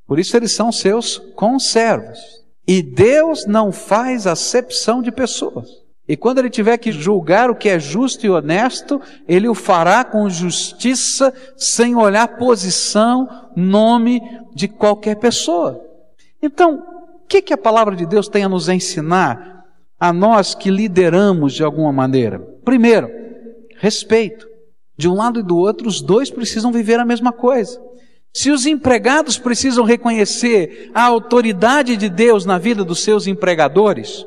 Por 0.08 0.18
isso 0.18 0.38
eles 0.38 0.54
são 0.54 0.72
seus 0.72 1.18
conservos. 1.36 2.20
E 2.66 2.82
Deus 2.82 3.46
não 3.46 3.70
faz 3.70 4.26
acepção 4.26 5.02
de 5.02 5.12
pessoas. 5.12 5.81
E 6.12 6.18
quando 6.18 6.40
ele 6.40 6.50
tiver 6.50 6.78
que 6.78 6.92
julgar 6.92 7.50
o 7.50 7.56
que 7.56 7.70
é 7.70 7.80
justo 7.80 8.26
e 8.26 8.30
honesto, 8.30 9.02
ele 9.26 9.48
o 9.48 9.56
fará 9.56 10.04
com 10.04 10.30
justiça, 10.30 11.34
sem 11.56 11.96
olhar 11.96 12.38
posição, 12.38 13.30
nome 13.56 14.22
de 14.54 14.68
qualquer 14.68 15.16
pessoa. 15.16 15.82
Então, 16.44 16.84
o 17.24 17.28
que, 17.30 17.42
que 17.42 17.54
a 17.54 17.58
palavra 17.58 17.96
de 17.96 18.06
Deus 18.06 18.28
tem 18.28 18.44
a 18.44 18.50
nos 18.50 18.68
ensinar 18.68 19.64
a 19.98 20.12
nós 20.12 20.54
que 20.54 20.70
lideramos 20.70 21.54
de 21.54 21.64
alguma 21.64 21.94
maneira? 21.94 22.40
Primeiro, 22.66 23.10
respeito. 23.78 24.46
De 24.98 25.08
um 25.08 25.14
lado 25.14 25.40
e 25.40 25.44
do 25.44 25.56
outro, 25.56 25.88
os 25.88 26.02
dois 26.02 26.30
precisam 26.30 26.74
viver 26.74 27.00
a 27.00 27.06
mesma 27.06 27.32
coisa. 27.32 27.82
Se 28.34 28.52
os 28.52 28.66
empregados 28.66 29.38
precisam 29.38 29.86
reconhecer 29.86 30.92
a 30.94 31.04
autoridade 31.04 31.96
de 31.96 32.10
Deus 32.10 32.46
na 32.46 32.58
vida 32.58 32.84
dos 32.84 33.02
seus 33.02 33.28
empregadores, 33.28 34.26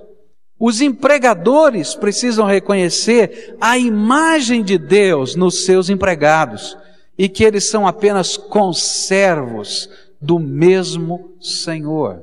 os 0.59 0.81
empregadores 0.81 1.95
precisam 1.95 2.47
reconhecer 2.47 3.57
a 3.61 3.77
imagem 3.77 4.63
de 4.63 4.79
Deus 4.79 5.35
nos 5.35 5.65
seus 5.65 5.89
empregados 5.89 6.77
e 7.19 7.29
que 7.29 7.45
eles 7.45 7.69
são 7.69 7.87
apenas 7.87 8.37
conservos 8.37 9.89
do 10.21 10.39
mesmo 10.39 11.37
Senhor. 11.41 12.23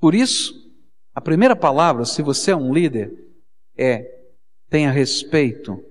Por 0.00 0.14
isso, 0.14 0.54
a 1.14 1.20
primeira 1.20 1.54
palavra, 1.54 2.04
se 2.04 2.22
você 2.22 2.50
é 2.50 2.56
um 2.56 2.72
líder, 2.72 3.12
é 3.76 4.20
tenha 4.68 4.90
respeito 4.90 5.82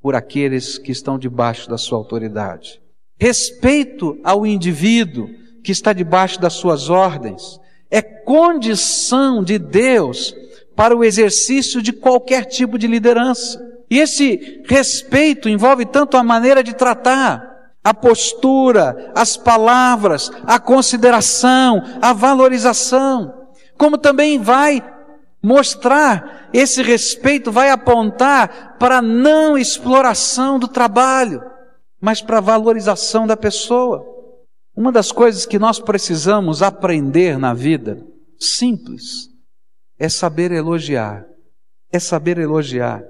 por 0.00 0.14
aqueles 0.14 0.78
que 0.78 0.90
estão 0.90 1.18
debaixo 1.18 1.68
da 1.68 1.78
sua 1.78 1.98
autoridade. 1.98 2.80
Respeito 3.18 4.18
ao 4.24 4.44
indivíduo 4.44 5.28
que 5.62 5.70
está 5.70 5.92
debaixo 5.92 6.40
das 6.40 6.54
suas 6.54 6.90
ordens. 6.90 7.60
É 7.90 8.02
condição 8.02 9.44
de 9.44 9.58
Deus 9.58 10.34
para 10.74 10.96
o 10.96 11.04
exercício 11.04 11.82
de 11.82 11.92
qualquer 11.92 12.46
tipo 12.46 12.78
de 12.78 12.86
liderança. 12.86 13.60
E 13.90 13.98
esse 13.98 14.62
respeito 14.66 15.48
envolve 15.48 15.84
tanto 15.84 16.16
a 16.16 16.22
maneira 16.22 16.62
de 16.62 16.74
tratar, 16.74 17.52
a 17.84 17.92
postura, 17.92 19.12
as 19.14 19.36
palavras, 19.36 20.30
a 20.44 20.58
consideração, 20.58 21.82
a 22.00 22.12
valorização, 22.12 23.34
como 23.76 23.98
também 23.98 24.38
vai 24.38 24.82
mostrar 25.42 26.48
esse 26.52 26.82
respeito, 26.82 27.50
vai 27.50 27.70
apontar 27.70 28.76
para 28.78 28.98
a 28.98 29.02
não 29.02 29.58
exploração 29.58 30.58
do 30.58 30.68
trabalho, 30.68 31.42
mas 32.00 32.22
para 32.22 32.38
a 32.38 32.42
valorização 32.42 33.26
da 33.26 33.36
pessoa. 33.36 34.06
Uma 34.76 34.92
das 34.92 35.10
coisas 35.10 35.44
que 35.44 35.58
nós 35.58 35.80
precisamos 35.80 36.62
aprender 36.62 37.38
na 37.38 37.52
vida, 37.52 37.98
simples, 38.38 39.31
é 40.02 40.08
saber 40.08 40.50
elogiar. 40.50 41.24
É 41.92 42.00
saber 42.00 42.36
elogiar. 42.36 43.04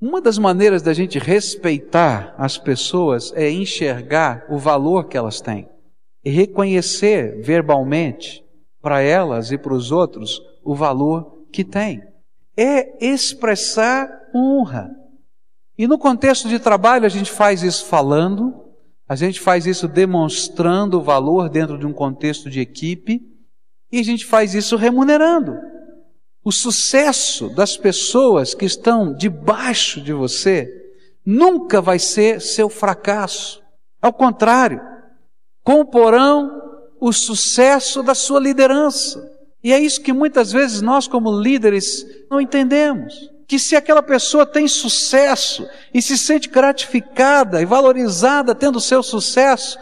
Uma 0.00 0.20
das 0.20 0.38
maneiras 0.38 0.80
da 0.80 0.94
gente 0.94 1.18
respeitar 1.18 2.36
as 2.38 2.56
pessoas 2.56 3.32
é 3.34 3.50
enxergar 3.50 4.46
o 4.48 4.58
valor 4.58 5.08
que 5.08 5.16
elas 5.16 5.40
têm 5.40 5.68
e 6.24 6.30
reconhecer 6.30 7.42
verbalmente 7.42 8.44
para 8.80 9.00
elas 9.00 9.50
e 9.50 9.58
para 9.58 9.74
os 9.74 9.90
outros 9.90 10.40
o 10.62 10.72
valor 10.72 11.44
que 11.52 11.64
têm. 11.64 12.00
É 12.56 13.04
expressar 13.04 14.08
honra. 14.32 14.88
E 15.76 15.88
no 15.88 15.98
contexto 15.98 16.48
de 16.48 16.60
trabalho 16.60 17.06
a 17.06 17.08
gente 17.08 17.32
faz 17.32 17.64
isso 17.64 17.86
falando, 17.86 18.54
a 19.08 19.16
gente 19.16 19.40
faz 19.40 19.66
isso 19.66 19.88
demonstrando 19.88 21.00
o 21.00 21.02
valor 21.02 21.48
dentro 21.48 21.76
de 21.76 21.86
um 21.86 21.92
contexto 21.92 22.48
de 22.48 22.60
equipe 22.60 23.20
e 23.90 23.98
a 23.98 24.04
gente 24.04 24.24
faz 24.24 24.54
isso 24.54 24.76
remunerando. 24.76 25.56
O 26.44 26.52
sucesso 26.52 27.48
das 27.50 27.76
pessoas 27.76 28.54
que 28.54 28.64
estão 28.64 29.12
debaixo 29.12 30.00
de 30.00 30.12
você 30.12 30.72
nunca 31.24 31.80
vai 31.82 31.98
ser 31.98 32.40
seu 32.40 32.68
fracasso. 32.68 33.62
Ao 34.00 34.12
contrário, 34.12 34.80
comporão 35.62 36.50
o 37.00 37.12
sucesso 37.12 38.02
da 38.02 38.14
sua 38.14 38.40
liderança. 38.40 39.22
E 39.62 39.72
é 39.72 39.78
isso 39.78 40.00
que 40.00 40.12
muitas 40.12 40.52
vezes 40.52 40.80
nós, 40.80 41.06
como 41.06 41.38
líderes, 41.38 42.06
não 42.30 42.40
entendemos. 42.40 43.30
Que 43.46 43.58
se 43.58 43.74
aquela 43.74 44.02
pessoa 44.02 44.46
tem 44.46 44.68
sucesso 44.68 45.68
e 45.92 46.00
se 46.00 46.16
sente 46.16 46.48
gratificada 46.48 47.60
e 47.60 47.66
valorizada 47.66 48.54
tendo 48.54 48.80
seu 48.80 49.02
sucesso, 49.02 49.78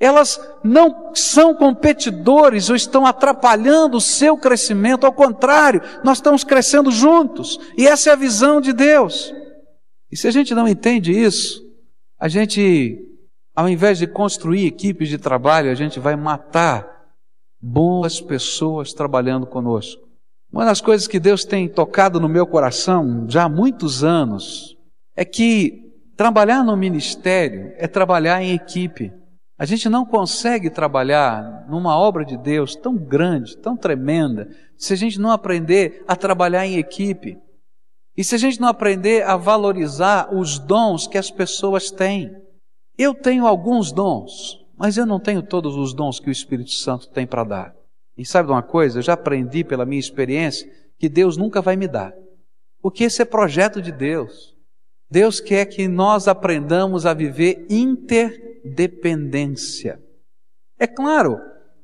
elas 0.00 0.40
não 0.64 1.14
são 1.14 1.54
competidores 1.54 2.70
ou 2.70 2.74
estão 2.74 3.04
atrapalhando 3.04 3.98
o 3.98 4.00
seu 4.00 4.36
crescimento, 4.38 5.04
ao 5.04 5.12
contrário, 5.12 5.82
nós 6.02 6.18
estamos 6.18 6.42
crescendo 6.42 6.90
juntos, 6.90 7.58
e 7.76 7.86
essa 7.86 8.08
é 8.08 8.12
a 8.14 8.16
visão 8.16 8.60
de 8.60 8.72
Deus. 8.72 9.32
E 10.10 10.16
se 10.16 10.26
a 10.26 10.30
gente 10.30 10.54
não 10.54 10.66
entende 10.66 11.12
isso, 11.12 11.62
a 12.18 12.28
gente, 12.28 12.98
ao 13.54 13.68
invés 13.68 13.98
de 13.98 14.06
construir 14.06 14.66
equipes 14.66 15.10
de 15.10 15.18
trabalho, 15.18 15.70
a 15.70 15.74
gente 15.74 16.00
vai 16.00 16.16
matar 16.16 16.88
boas 17.60 18.20
pessoas 18.20 18.94
trabalhando 18.94 19.46
conosco. 19.46 20.08
Uma 20.52 20.64
das 20.64 20.80
coisas 20.80 21.06
que 21.06 21.20
Deus 21.20 21.44
tem 21.44 21.68
tocado 21.68 22.18
no 22.18 22.28
meu 22.28 22.46
coração 22.46 23.26
já 23.28 23.44
há 23.44 23.48
muitos 23.48 24.02
anos 24.02 24.76
é 25.14 25.24
que 25.24 25.92
trabalhar 26.16 26.64
no 26.64 26.76
ministério 26.76 27.72
é 27.76 27.86
trabalhar 27.86 28.42
em 28.42 28.52
equipe. 28.52 29.12
A 29.60 29.66
gente 29.66 29.90
não 29.90 30.06
consegue 30.06 30.70
trabalhar 30.70 31.66
numa 31.68 31.94
obra 31.94 32.24
de 32.24 32.34
Deus 32.38 32.74
tão 32.74 32.96
grande, 32.96 33.58
tão 33.58 33.76
tremenda, 33.76 34.48
se 34.74 34.94
a 34.94 34.96
gente 34.96 35.20
não 35.20 35.30
aprender 35.30 36.02
a 36.08 36.16
trabalhar 36.16 36.66
em 36.66 36.78
equipe. 36.78 37.36
E 38.16 38.24
se 38.24 38.34
a 38.34 38.38
gente 38.38 38.58
não 38.58 38.68
aprender 38.68 39.22
a 39.22 39.36
valorizar 39.36 40.34
os 40.34 40.58
dons 40.58 41.06
que 41.06 41.18
as 41.18 41.30
pessoas 41.30 41.90
têm. 41.90 42.34
Eu 42.96 43.12
tenho 43.12 43.46
alguns 43.46 43.92
dons, 43.92 44.58
mas 44.78 44.96
eu 44.96 45.04
não 45.04 45.20
tenho 45.20 45.42
todos 45.42 45.76
os 45.76 45.92
dons 45.92 46.18
que 46.18 46.30
o 46.30 46.32
Espírito 46.32 46.70
Santo 46.70 47.10
tem 47.10 47.26
para 47.26 47.44
dar. 47.44 47.74
E 48.16 48.24
sabe 48.24 48.46
de 48.46 48.52
uma 48.54 48.62
coisa? 48.62 49.00
Eu 49.00 49.02
já 49.02 49.12
aprendi 49.12 49.62
pela 49.62 49.84
minha 49.84 50.00
experiência 50.00 50.66
que 50.98 51.06
Deus 51.06 51.36
nunca 51.36 51.60
vai 51.60 51.76
me 51.76 51.86
dar. 51.86 52.14
Porque 52.80 53.04
esse 53.04 53.20
é 53.20 53.26
projeto 53.26 53.82
de 53.82 53.92
Deus. 53.92 54.56
Deus 55.10 55.38
quer 55.38 55.66
que 55.66 55.86
nós 55.86 56.28
aprendamos 56.28 57.04
a 57.04 57.12
viver 57.12 57.66
inter 57.68 58.49
dependência. 58.64 60.00
É 60.78 60.86
claro 60.86 61.38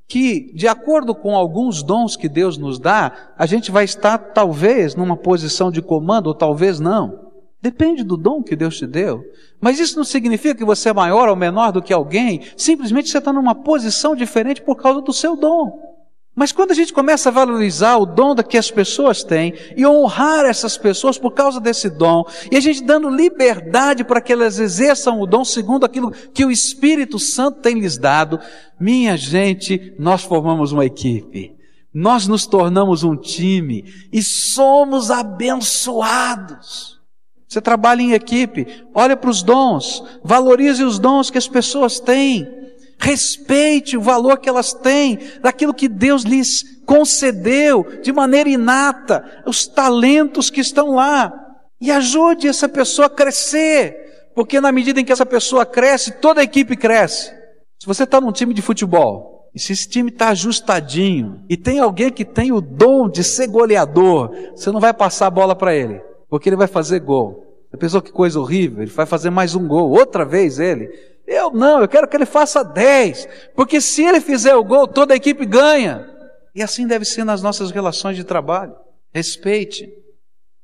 que, 0.09 0.53
de 0.55 0.69
acordo 0.69 1.15
com 1.15 1.37
alguns 1.37 1.83
dons 1.83 2.17
que 2.17 2.29
Deus 2.29 2.57
nos 2.57 2.79
dá, 2.79 3.33
a 3.37 3.45
gente 3.47 3.71
vai 3.71 3.85
estar 3.85 4.19
talvez 4.19 4.95
numa 4.95 5.17
posição 5.17 5.71
de 5.71 5.83
comando 5.83 6.29
ou 6.29 6.35
talvez 6.35 6.79
não. 6.79 7.27
Depende 7.61 8.05
do 8.05 8.17
dom 8.17 8.43
que 8.43 8.55
Deus 8.55 8.79
te 8.79 8.87
deu. 8.87 9.25
Mas 9.61 9.81
isso 9.81 9.97
não 9.97 10.05
significa 10.05 10.55
que 10.55 10.65
você 10.65 10.91
é 10.91 10.93
maior 10.93 11.29
ou 11.29 11.35
menor 11.35 11.73
do 11.73 11.83
que 11.83 11.93
alguém, 11.93 12.43
simplesmente 12.57 13.09
você 13.09 13.19
está 13.19 13.33
numa 13.33 13.55
posição 13.55 14.15
diferente 14.15 14.63
por 14.63 14.77
causa 14.77 15.01
do 15.01 15.13
seu 15.13 15.37
dom. 15.37 15.96
Mas 16.37 16.53
quando 16.53 16.73
a 16.73 16.75
gente 16.75 16.93
começa 16.93 17.31
a 17.31 17.33
valorizar 17.33 17.97
o 17.97 18.05
dom 18.05 18.35
que 18.37 18.59
as 18.59 18.71
pessoas 18.71 19.25
têm 19.25 19.55
e 19.75 19.87
honrar 19.87 20.45
essas 20.45 20.77
pessoas 20.77 21.17
por 21.17 21.31
causa 21.31 21.59
desse 21.59 21.89
dom, 21.89 22.25
e 22.53 22.57
a 22.59 22.61
gente 22.61 22.85
dando 22.85 23.09
liberdade 23.09 24.05
para 24.05 24.21
que 24.21 24.35
elas 24.35 24.59
exerçam 24.59 25.19
o 25.19 25.27
dom 25.27 25.47
segundo 25.47 25.87
aquilo 25.87 26.11
que 26.11 26.45
o 26.45 26.51
Espírito 26.51 27.19
Santo 27.19 27.63
tem 27.63 27.81
lhes 27.81 27.97
dado, 27.97 28.39
minha 28.79 29.17
gente, 29.17 29.95
nós 29.99 30.25
formamos 30.25 30.73
uma 30.73 30.85
equipe. 30.85 31.57
Nós 31.93 32.27
nos 32.27 32.47
tornamos 32.47 33.03
um 33.03 33.17
time 33.17 33.91
e 34.13 34.23
somos 34.23 35.11
abençoados. 35.11 37.01
Você 37.49 37.63
trabalha 37.63 38.03
em 38.03 38.13
equipe, 38.13 38.85
olha 38.95 39.17
para 39.17 39.31
os 39.31 39.43
dons, 39.43 40.05
valorize 40.23 40.85
os 40.85 40.99
dons 40.99 41.31
que 41.31 41.39
as 41.39 41.49
pessoas 41.49 41.99
têm. 41.99 42.66
Respeite 42.99 43.97
o 43.97 44.01
valor 44.01 44.39
que 44.39 44.49
elas 44.49 44.73
têm, 44.73 45.19
daquilo 45.41 45.75
que 45.75 45.89
Deus 45.89 46.23
lhes 46.23 46.65
concedeu 46.87 47.85
de 48.03 48.13
maneira 48.13 48.49
inata, 48.49 49.43
os 49.47 49.67
talentos 49.67 50.51
que 50.51 50.61
estão 50.61 50.95
lá. 50.95 51.33
E 51.81 51.91
ajude 51.91 52.49
essa 52.49 52.69
pessoa 52.69 53.07
a 53.07 53.11
crescer, 53.11 54.31
porque 54.35 54.61
na 54.61 54.73
medida 54.73 55.01
em 55.01 55.05
que 55.05 55.13
essa 55.13 55.27
pessoa 55.27 55.67
cresce, 55.67 56.13
toda 56.13 56.41
a 56.41 56.45
equipe 56.45 56.77
cresce. 56.77 57.31
Se 57.79 57.87
você 57.87 58.05
está 58.05 58.21
num 58.21 58.33
time 58.33 58.55
de 58.55 58.63
futebol, 58.63 59.51
e 59.55 59.61
se 59.61 59.73
esse 59.73 59.89
time 59.89 60.11
está 60.11 60.29
ajustadinho, 60.29 61.43
e 61.49 61.57
tem 61.57 61.79
alguém 61.79 62.11
que 62.11 62.25
tem 62.25 62.53
o 62.53 62.61
dom 62.61 63.09
de 63.09 63.23
ser 63.23 63.47
goleador, 63.47 64.31
você 64.55 64.71
não 64.71 64.81
vai 64.81 64.93
passar 64.93 65.27
a 65.27 65.31
bola 65.31 65.55
para 65.55 65.75
ele, 65.75 66.01
porque 66.29 66.49
ele 66.49 66.57
vai 66.57 66.67
fazer 66.67 67.01
gol. 67.01 67.45
A 67.73 67.77
pessoa 67.77 68.03
que 68.03 68.13
coisa 68.13 68.41
horrível, 68.41 68.83
ele 68.83 68.91
vai 68.91 69.07
fazer 69.07 69.31
mais 69.31 69.55
um 69.55 69.67
gol, 69.67 69.91
outra 69.91 70.25
vez 70.25 70.59
ele. 70.59 70.91
Eu 71.27 71.51
não, 71.51 71.81
eu 71.81 71.89
quero 71.89 72.07
que 72.07 72.17
ele 72.17 72.27
faça 72.27 72.63
10, 72.63 73.29
porque 73.55 73.81
se 73.81 74.03
ele 74.03 74.21
fizer 74.21 74.55
o 74.55 74.63
gol, 74.63 74.87
toda 74.87 75.13
a 75.13 75.17
equipe 75.17 75.45
ganha. 75.45 76.09
E 76.55 76.63
assim 76.63 76.87
deve 76.87 77.05
ser 77.05 77.25
nas 77.25 77.43
nossas 77.43 77.71
relações 77.71 78.17
de 78.17 78.25
trabalho. 78.25 78.75
Respeite, 79.13 79.93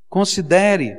considere, 0.08 0.96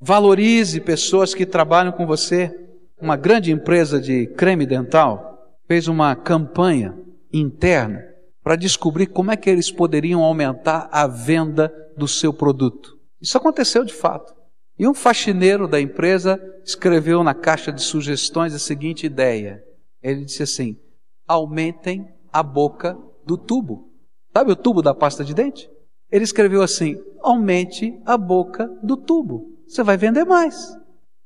valorize 0.00 0.80
pessoas 0.80 1.34
que 1.34 1.44
trabalham 1.44 1.92
com 1.92 2.06
você. 2.06 2.54
Uma 3.00 3.16
grande 3.16 3.50
empresa 3.50 4.00
de 4.00 4.26
creme 4.28 4.64
dental 4.64 5.56
fez 5.66 5.88
uma 5.88 6.14
campanha 6.14 6.96
interna 7.32 8.04
para 8.42 8.56
descobrir 8.56 9.06
como 9.06 9.30
é 9.30 9.36
que 9.36 9.50
eles 9.50 9.70
poderiam 9.70 10.22
aumentar 10.22 10.88
a 10.92 11.06
venda 11.06 11.72
do 11.96 12.06
seu 12.06 12.32
produto. 12.32 12.98
Isso 13.20 13.36
aconteceu 13.36 13.84
de 13.84 13.92
fato. 13.92 14.34
E 14.82 14.88
um 14.88 14.92
faxineiro 14.92 15.68
da 15.68 15.80
empresa 15.80 16.42
escreveu 16.64 17.22
na 17.22 17.32
caixa 17.32 17.70
de 17.70 17.80
sugestões 17.80 18.52
a 18.52 18.58
seguinte 18.58 19.06
ideia. 19.06 19.62
Ele 20.02 20.24
disse 20.24 20.42
assim: 20.42 20.76
aumentem 21.24 22.12
a 22.32 22.42
boca 22.42 22.98
do 23.24 23.38
tubo. 23.38 23.92
Sabe 24.36 24.50
o 24.50 24.56
tubo 24.56 24.82
da 24.82 24.92
pasta 24.92 25.22
de 25.22 25.34
dente? 25.34 25.70
Ele 26.10 26.24
escreveu 26.24 26.62
assim: 26.62 27.00
aumente 27.20 27.96
a 28.04 28.18
boca 28.18 28.68
do 28.82 28.96
tubo. 28.96 29.52
Você 29.68 29.84
vai 29.84 29.96
vender 29.96 30.24
mais. 30.24 30.76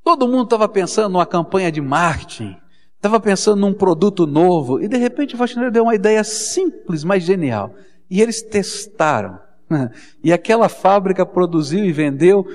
Todo 0.05 0.29
mundo 0.29 0.45
estava 0.45 0.69
pensando 0.69 1.15
numa 1.15 1.25
campanha 1.25 1.73
de 1.73 1.81
marketing, 1.81 2.55
estava 2.97 3.19
pensando 3.19 3.59
num 3.59 3.73
produto 3.73 4.27
novo, 4.27 4.83
e 4.83 4.87
de 4.87 4.99
repente 4.99 5.35
o 5.35 5.39
faxineiro 5.39 5.73
deu 5.73 5.85
uma 5.85 5.95
ideia 5.95 6.23
simples, 6.23 7.03
mas 7.05 7.23
genial. 7.23 7.75
E 8.11 8.21
eles 8.21 8.43
testaram. 8.43 9.39
E 10.23 10.33
aquela 10.33 10.69
fábrica 10.69 11.25
produziu 11.27 11.85
e 11.85 11.91
vendeu 11.91 12.47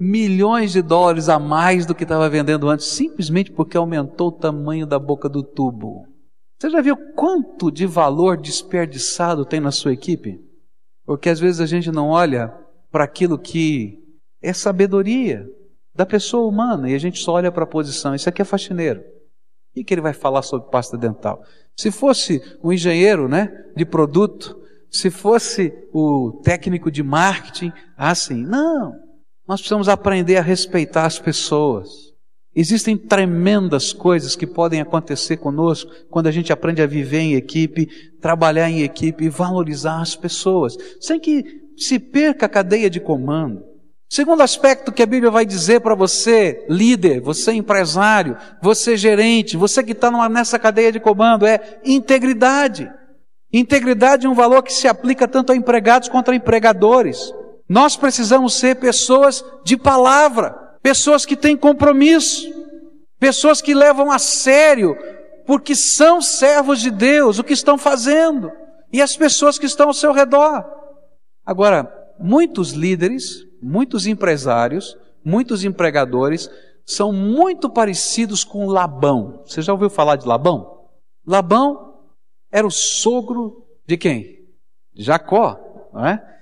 milhões 0.00 0.72
de 0.72 0.82
dólares 0.82 1.28
a 1.28 1.38
mais 1.38 1.86
do 1.86 1.94
que 1.94 2.02
estava 2.02 2.28
vendendo 2.28 2.68
antes, 2.68 2.86
simplesmente 2.86 3.50
porque 3.50 3.76
aumentou 3.76 4.28
o 4.28 4.32
tamanho 4.32 4.86
da 4.86 4.98
boca 4.98 5.28
do 5.28 5.42
tubo. 5.42 6.06
Você 6.58 6.70
já 6.70 6.80
viu 6.80 6.96
quanto 7.14 7.70
de 7.70 7.86
valor 7.86 8.36
desperdiçado 8.36 9.44
tem 9.44 9.60
na 9.60 9.70
sua 9.70 9.92
equipe? 9.92 10.40
Porque 11.04 11.28
às 11.28 11.38
vezes 11.38 11.60
a 11.60 11.66
gente 11.66 11.92
não 11.92 12.08
olha 12.08 12.52
para 12.90 13.04
aquilo 13.04 13.38
que 13.38 14.02
é 14.42 14.52
sabedoria 14.52 15.46
da 15.94 16.06
pessoa 16.06 16.46
humana 16.48 16.90
e 16.90 16.94
a 16.94 16.98
gente 16.98 17.18
só 17.18 17.32
olha 17.32 17.52
para 17.52 17.64
a 17.64 17.68
posição. 17.68 18.14
Isso 18.14 18.28
aqui 18.28 18.42
é 18.42 18.44
faxineiro. 18.44 19.02
O 19.76 19.84
que 19.84 19.92
ele 19.92 20.00
vai 20.00 20.14
falar 20.14 20.42
sobre 20.42 20.70
pasta 20.70 20.96
dental? 20.96 21.42
Se 21.76 21.90
fosse 21.90 22.42
um 22.64 22.72
engenheiro 22.72 23.28
né, 23.28 23.52
de 23.76 23.84
produto, 23.84 24.58
se 24.90 25.10
fosse 25.10 25.72
o 25.92 26.40
técnico 26.42 26.90
de 26.90 27.02
marketing, 27.02 27.72
assim, 27.96 28.42
não. 28.42 29.05
Nós 29.46 29.60
precisamos 29.60 29.88
aprender 29.88 30.36
a 30.36 30.42
respeitar 30.42 31.06
as 31.06 31.18
pessoas. 31.18 32.06
Existem 32.54 32.96
tremendas 32.96 33.92
coisas 33.92 34.34
que 34.34 34.46
podem 34.46 34.80
acontecer 34.80 35.36
conosco 35.36 35.90
quando 36.10 36.26
a 36.26 36.32
gente 36.32 36.52
aprende 36.52 36.80
a 36.80 36.86
viver 36.86 37.20
em 37.20 37.34
equipe, 37.34 37.86
trabalhar 38.20 38.70
em 38.70 38.82
equipe 38.82 39.24
e 39.24 39.28
valorizar 39.28 40.00
as 40.00 40.16
pessoas, 40.16 40.76
sem 41.00 41.20
que 41.20 41.44
se 41.76 41.98
perca 41.98 42.46
a 42.46 42.48
cadeia 42.48 42.88
de 42.88 42.98
comando. 42.98 43.62
Segundo 44.08 44.40
aspecto 44.40 44.90
que 44.90 45.02
a 45.02 45.06
Bíblia 45.06 45.30
vai 45.30 45.44
dizer 45.44 45.80
para 45.80 45.94
você, 45.94 46.64
líder, 46.68 47.20
você 47.20 47.52
empresário, 47.52 48.36
você 48.62 48.96
gerente, 48.96 49.56
você 49.56 49.82
que 49.82 49.92
está 49.92 50.10
nessa 50.28 50.58
cadeia 50.58 50.90
de 50.90 50.98
comando, 50.98 51.44
é 51.44 51.80
integridade. 51.84 52.90
Integridade 53.52 54.26
é 54.26 54.28
um 54.28 54.34
valor 54.34 54.62
que 54.62 54.72
se 54.72 54.88
aplica 54.88 55.28
tanto 55.28 55.52
a 55.52 55.56
empregados 55.56 56.08
quanto 56.08 56.30
a 56.30 56.34
empregadores. 56.34 57.32
Nós 57.68 57.96
precisamos 57.96 58.54
ser 58.54 58.76
pessoas 58.76 59.44
de 59.64 59.76
palavra, 59.76 60.50
pessoas 60.82 61.26
que 61.26 61.36
têm 61.36 61.56
compromisso, 61.56 62.48
pessoas 63.18 63.60
que 63.60 63.74
levam 63.74 64.10
a 64.10 64.18
sério, 64.18 64.96
porque 65.46 65.74
são 65.74 66.20
servos 66.20 66.80
de 66.80 66.90
Deus, 66.90 67.38
o 67.38 67.44
que 67.44 67.52
estão 67.52 67.76
fazendo, 67.76 68.50
e 68.92 69.02
as 69.02 69.16
pessoas 69.16 69.58
que 69.58 69.66
estão 69.66 69.88
ao 69.88 69.94
seu 69.94 70.12
redor. 70.12 70.64
Agora, 71.44 71.92
muitos 72.18 72.70
líderes, 72.70 73.44
muitos 73.60 74.06
empresários, 74.06 74.96
muitos 75.24 75.64
empregadores 75.64 76.48
são 76.84 77.12
muito 77.12 77.68
parecidos 77.68 78.44
com 78.44 78.66
Labão. 78.66 79.42
Você 79.44 79.60
já 79.60 79.72
ouviu 79.72 79.90
falar 79.90 80.16
de 80.16 80.26
Labão? 80.26 80.86
Labão 81.26 81.94
era 82.50 82.66
o 82.66 82.70
sogro 82.70 83.66
de 83.84 83.96
quem? 83.96 84.46
Jacó, 84.94 85.58
não 85.92 86.06
é? 86.06 86.35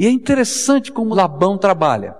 E 0.00 0.06
é 0.06 0.10
interessante 0.10 0.90
como 0.90 1.14
Labão 1.14 1.58
trabalha. 1.58 2.16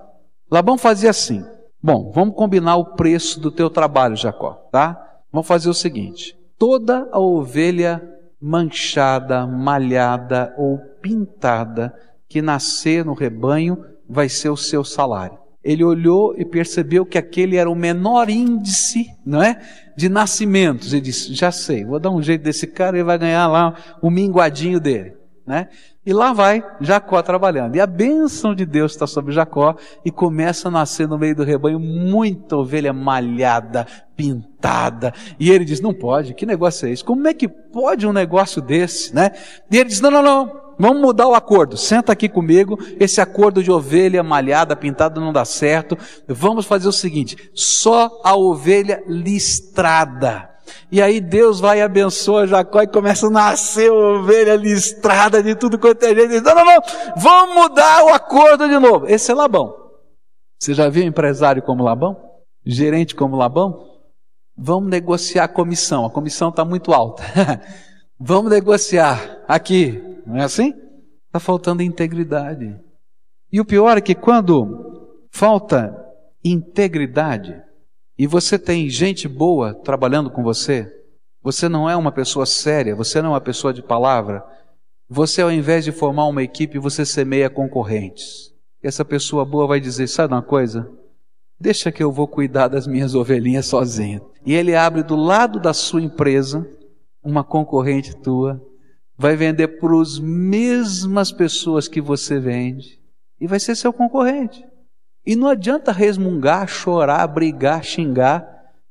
Labão 0.51 0.77
fazia 0.77 1.09
assim: 1.09 1.43
Bom, 1.83 2.13
vamos 2.15 2.35
combinar 2.35 2.77
o 2.77 2.95
preço 2.95 3.41
do 3.41 3.51
teu 3.51 3.71
trabalho, 3.71 4.15
Jacó, 4.15 4.53
tá? 4.71 5.03
Vamos 5.33 5.49
fazer 5.49 5.71
o 5.71 5.73
seguinte: 5.73 6.37
toda 6.59 7.09
a 7.11 7.19
ovelha 7.19 8.07
manchada, 8.39 9.47
malhada 9.47 10.55
ou 10.59 10.77
pintada 11.01 11.95
que 12.29 12.43
nascer 12.43 13.03
no 13.03 13.15
rebanho 13.15 13.83
vai 14.07 14.29
ser 14.29 14.51
o 14.51 14.59
seu 14.59 14.85
salário. 14.85 15.39
Ele 15.65 15.83
olhou 15.83 16.35
e 16.37 16.45
percebeu 16.45 17.07
que 17.07 17.17
aquele 17.17 17.57
era 17.57 17.71
o 17.71 17.75
menor 17.75 18.29
índice, 18.29 19.07
não 19.25 19.43
é? 19.43 19.59
De 19.97 20.11
nascimentos. 20.11 20.93
Ele 20.93 21.01
disse: 21.01 21.33
Já 21.33 21.51
sei, 21.51 21.87
vou 21.87 21.99
dar 21.99 22.11
um 22.11 22.21
jeito 22.21 22.43
desse 22.43 22.67
cara, 22.67 22.99
ele 22.99 23.05
vai 23.05 23.17
ganhar 23.17 23.49
lá 23.49 23.75
o 24.03 24.11
minguadinho 24.11 24.79
dele, 24.79 25.15
né? 25.51 25.69
E 26.07 26.13
lá 26.13 26.33
vai 26.33 26.65
Jacó 26.81 27.21
trabalhando. 27.21 27.75
E 27.75 27.81
a 27.81 27.87
bênção 27.87 28.55
de 28.55 28.65
Deus 28.65 28.93
está 28.93 29.05
sobre 29.05 29.35
Jacó 29.35 29.75
e 30.05 30.11
começa 30.11 30.69
a 30.69 30.71
nascer 30.71 31.09
no 31.09 31.19
meio 31.19 31.35
do 31.35 31.43
rebanho 31.43 31.81
muita 31.81 32.57
ovelha 32.57 32.93
malhada, 32.93 33.85
pintada. 34.17 35.13
E 35.41 35.51
ele 35.51 35.65
diz: 35.65 35.81
Não 35.81 35.93
pode, 35.93 36.35
que 36.35 36.47
negócio 36.47 36.87
é 36.87 36.93
esse? 36.93 37.05
Como 37.05 37.27
é 37.27 37.35
que 37.35 37.49
pode 37.49 38.07
um 38.07 38.13
negócio 38.13 38.63
desse, 38.63 39.13
né? 39.13 39.33
E 39.69 39.77
ele 39.77 39.89
diz: 39.89 40.01
Não, 40.01 40.11
não, 40.11 40.23
não. 40.23 40.71
Vamos 40.79 41.03
mudar 41.03 41.27
o 41.27 41.35
acordo. 41.35 41.77
Senta 41.77 42.13
aqui 42.13 42.29
comigo. 42.29 42.79
Esse 42.99 43.21
acordo 43.21 43.61
de 43.61 43.73
ovelha 43.73 44.23
malhada, 44.23 44.77
pintada 44.77 45.21
não 45.21 45.33
dá 45.33 45.45
certo. 45.45 45.99
Vamos 46.29 46.65
fazer 46.65 46.87
o 46.89 46.93
seguinte: 46.93 47.51
só 47.53 48.21
a 48.25 48.37
ovelha 48.37 49.03
listrada 49.09 50.49
e 50.91 51.01
aí 51.01 51.21
Deus 51.21 51.61
vai 51.61 51.79
e 51.79 51.83
abençoa 51.83 52.47
Jacó 52.47 52.83
e 52.83 52.87
começa 52.87 53.27
a 53.27 53.31
nascer 53.31 53.91
ovelha 53.91 54.57
listrada 54.57 55.43
de 55.43 55.55
tudo 55.55 55.79
quanto 55.79 56.05
é 56.05 56.15
gente. 56.15 56.41
Não, 56.41 56.55
não, 56.55 56.65
não, 56.65 56.83
vamos 57.17 57.55
mudar 57.55 58.05
o 58.05 58.09
acordo 58.09 58.69
de 58.69 58.79
novo. 58.79 59.07
Esse 59.07 59.31
é 59.31 59.35
Labão. 59.35 59.75
Você 60.59 60.75
já 60.75 60.89
viu 60.89 61.05
empresário 61.05 61.63
como 61.63 61.85
Labão? 61.85 62.17
Gerente 62.67 63.15
como 63.15 63.37
Labão? 63.37 63.89
Vamos 64.57 64.91
negociar 64.91 65.45
a 65.45 65.49
comissão. 65.49 66.05
A 66.05 66.11
comissão 66.11 66.51
está 66.51 66.65
muito 66.65 66.93
alta. 66.93 67.23
vamos 68.19 68.51
negociar 68.51 69.43
aqui. 69.49 70.03
Não 70.27 70.37
é 70.37 70.45
assim? 70.45 70.75
Está 71.27 71.41
faltando 71.41 71.83
integridade. 71.83 72.79
E 73.53 73.61
o 73.61 73.65
pior 73.65 73.97
é 73.97 74.01
que 74.01 74.15
quando 74.15 75.29
falta 75.33 75.97
integridade, 76.45 77.55
e 78.21 78.27
você 78.27 78.59
tem 78.59 78.87
gente 78.91 79.27
boa 79.27 79.73
trabalhando 79.73 80.31
com 80.31 80.43
você, 80.43 80.93
você 81.43 81.71
não 81.71 81.89
é 81.89 81.97
uma 81.97 82.13
pessoa 82.13 82.45
séria, 82.45 82.95
você 82.95 83.23
não 83.23 83.31
é 83.31 83.33
uma 83.33 83.41
pessoa 83.41 83.73
de 83.73 83.83
palavra, 83.83 84.45
você 85.09 85.41
ao 85.41 85.51
invés 85.51 85.87
de 85.87 85.91
formar 85.91 86.27
uma 86.27 86.43
equipe, 86.43 86.79
você 86.79 87.07
semeia 87.07 87.49
concorrentes. 87.49 88.53
Essa 88.83 89.07
pessoa 89.07 89.43
boa 89.47 89.67
vai 89.67 89.81
dizer: 89.81 90.07
sabe 90.07 90.35
uma 90.35 90.43
coisa? 90.43 90.87
Deixa 91.59 91.91
que 91.91 92.03
eu 92.03 92.13
vou 92.13 92.29
cuidar 92.29 92.69
das 92.69 92.87
minhas 92.87 93.15
ovelhinhas 93.15 93.65
sozinho. 93.65 94.21
E 94.45 94.53
ele 94.53 94.77
abre 94.77 95.03
do 95.03 95.17
lado 95.17 95.59
da 95.59 95.73
sua 95.73 96.03
empresa 96.03 96.69
uma 97.25 97.43
concorrente 97.43 98.15
tua, 98.15 98.61
vai 99.17 99.35
vender 99.35 99.81
para 99.81 99.99
as 99.99 100.19
mesmas 100.19 101.33
pessoas 101.33 101.89
que 101.89 102.03
você 102.03 102.39
vende 102.39 103.01
e 103.41 103.47
vai 103.47 103.59
ser 103.59 103.75
seu 103.77 103.95
concorrente. 103.95 104.63
E 105.25 105.37
não 105.37 105.49
adianta 105.49 105.93
resmungar, 105.93 106.67
chorar, 106.67 107.27
brigar, 107.27 107.85
xingar, 107.85 108.47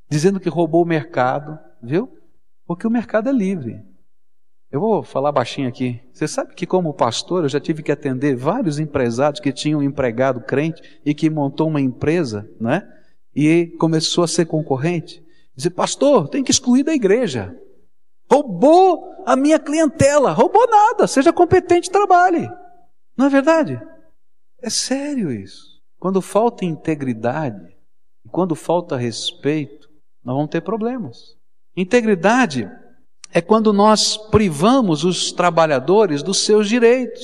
dizendo 0.09 0.39
que 0.39 0.49
roubou 0.49 0.83
o 0.83 0.87
mercado, 0.87 1.57
viu? 1.81 2.09
Porque 2.65 2.85
o 2.85 2.91
mercado 2.91 3.29
é 3.29 3.31
livre. 3.31 3.83
Eu 4.71 4.79
vou 4.79 5.01
falar 5.01 5.31
baixinho 5.31 5.67
aqui. 5.67 5.99
Você 6.13 6.27
sabe 6.27 6.53
que, 6.53 6.67
como 6.67 6.93
pastor, 6.93 7.43
eu 7.43 7.49
já 7.49 7.59
tive 7.59 7.81
que 7.81 7.91
atender 7.91 8.35
vários 8.35 8.77
empresários 8.77 9.39
que 9.39 9.51
tinham 9.51 9.79
um 9.79 9.83
empregado 9.83 10.41
crente 10.41 10.81
e 11.03 11.15
que 11.15 11.29
montou 11.29 11.67
uma 11.67 11.81
empresa, 11.81 12.47
né? 12.61 12.87
E 13.35 13.75
começou 13.79 14.23
a 14.23 14.27
ser 14.27 14.45
concorrente. 14.45 15.23
Dizer, 15.55 15.71
pastor, 15.71 16.29
tem 16.29 16.43
que 16.43 16.51
excluir 16.51 16.83
da 16.83 16.93
igreja. 16.93 17.55
Roubou 18.31 19.23
a 19.25 19.35
minha 19.35 19.57
clientela. 19.57 20.31
Roubou 20.31 20.69
nada. 20.69 21.07
Seja 21.07 21.33
competente, 21.33 21.89
trabalhe. 21.89 22.47
Não 23.17 23.25
é 23.25 23.29
verdade? 23.29 23.81
É 24.61 24.69
sério 24.69 25.31
isso. 25.31 25.68
Quando 25.99 26.21
falta 26.21 26.63
integridade, 26.63 27.75
quando 28.31 28.55
falta 28.55 28.95
respeito, 28.95 29.89
nós 30.23 30.35
vamos 30.35 30.49
ter 30.49 30.61
problemas. 30.61 31.35
Integridade 31.75 32.69
é 33.31 33.41
quando 33.41 33.73
nós 33.73 34.17
privamos 34.17 35.03
os 35.03 35.31
trabalhadores 35.31 36.23
dos 36.23 36.39
seus 36.39 36.67
direitos. 36.67 37.23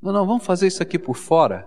Não, 0.00 0.12
não, 0.12 0.26
vamos 0.26 0.44
fazer 0.44 0.66
isso 0.66 0.82
aqui 0.82 0.98
por 0.98 1.16
fora. 1.16 1.66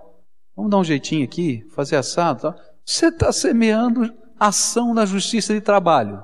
Vamos 0.55 0.71
dar 0.71 0.77
um 0.77 0.83
jeitinho 0.83 1.23
aqui, 1.23 1.65
fazer 1.71 1.95
assado. 1.95 2.41
Tá? 2.41 2.55
Você 2.85 3.07
está 3.07 3.31
semeando 3.31 4.13
ação 4.39 4.93
na 4.93 5.05
justiça 5.05 5.53
de 5.53 5.61
trabalho. 5.61 6.23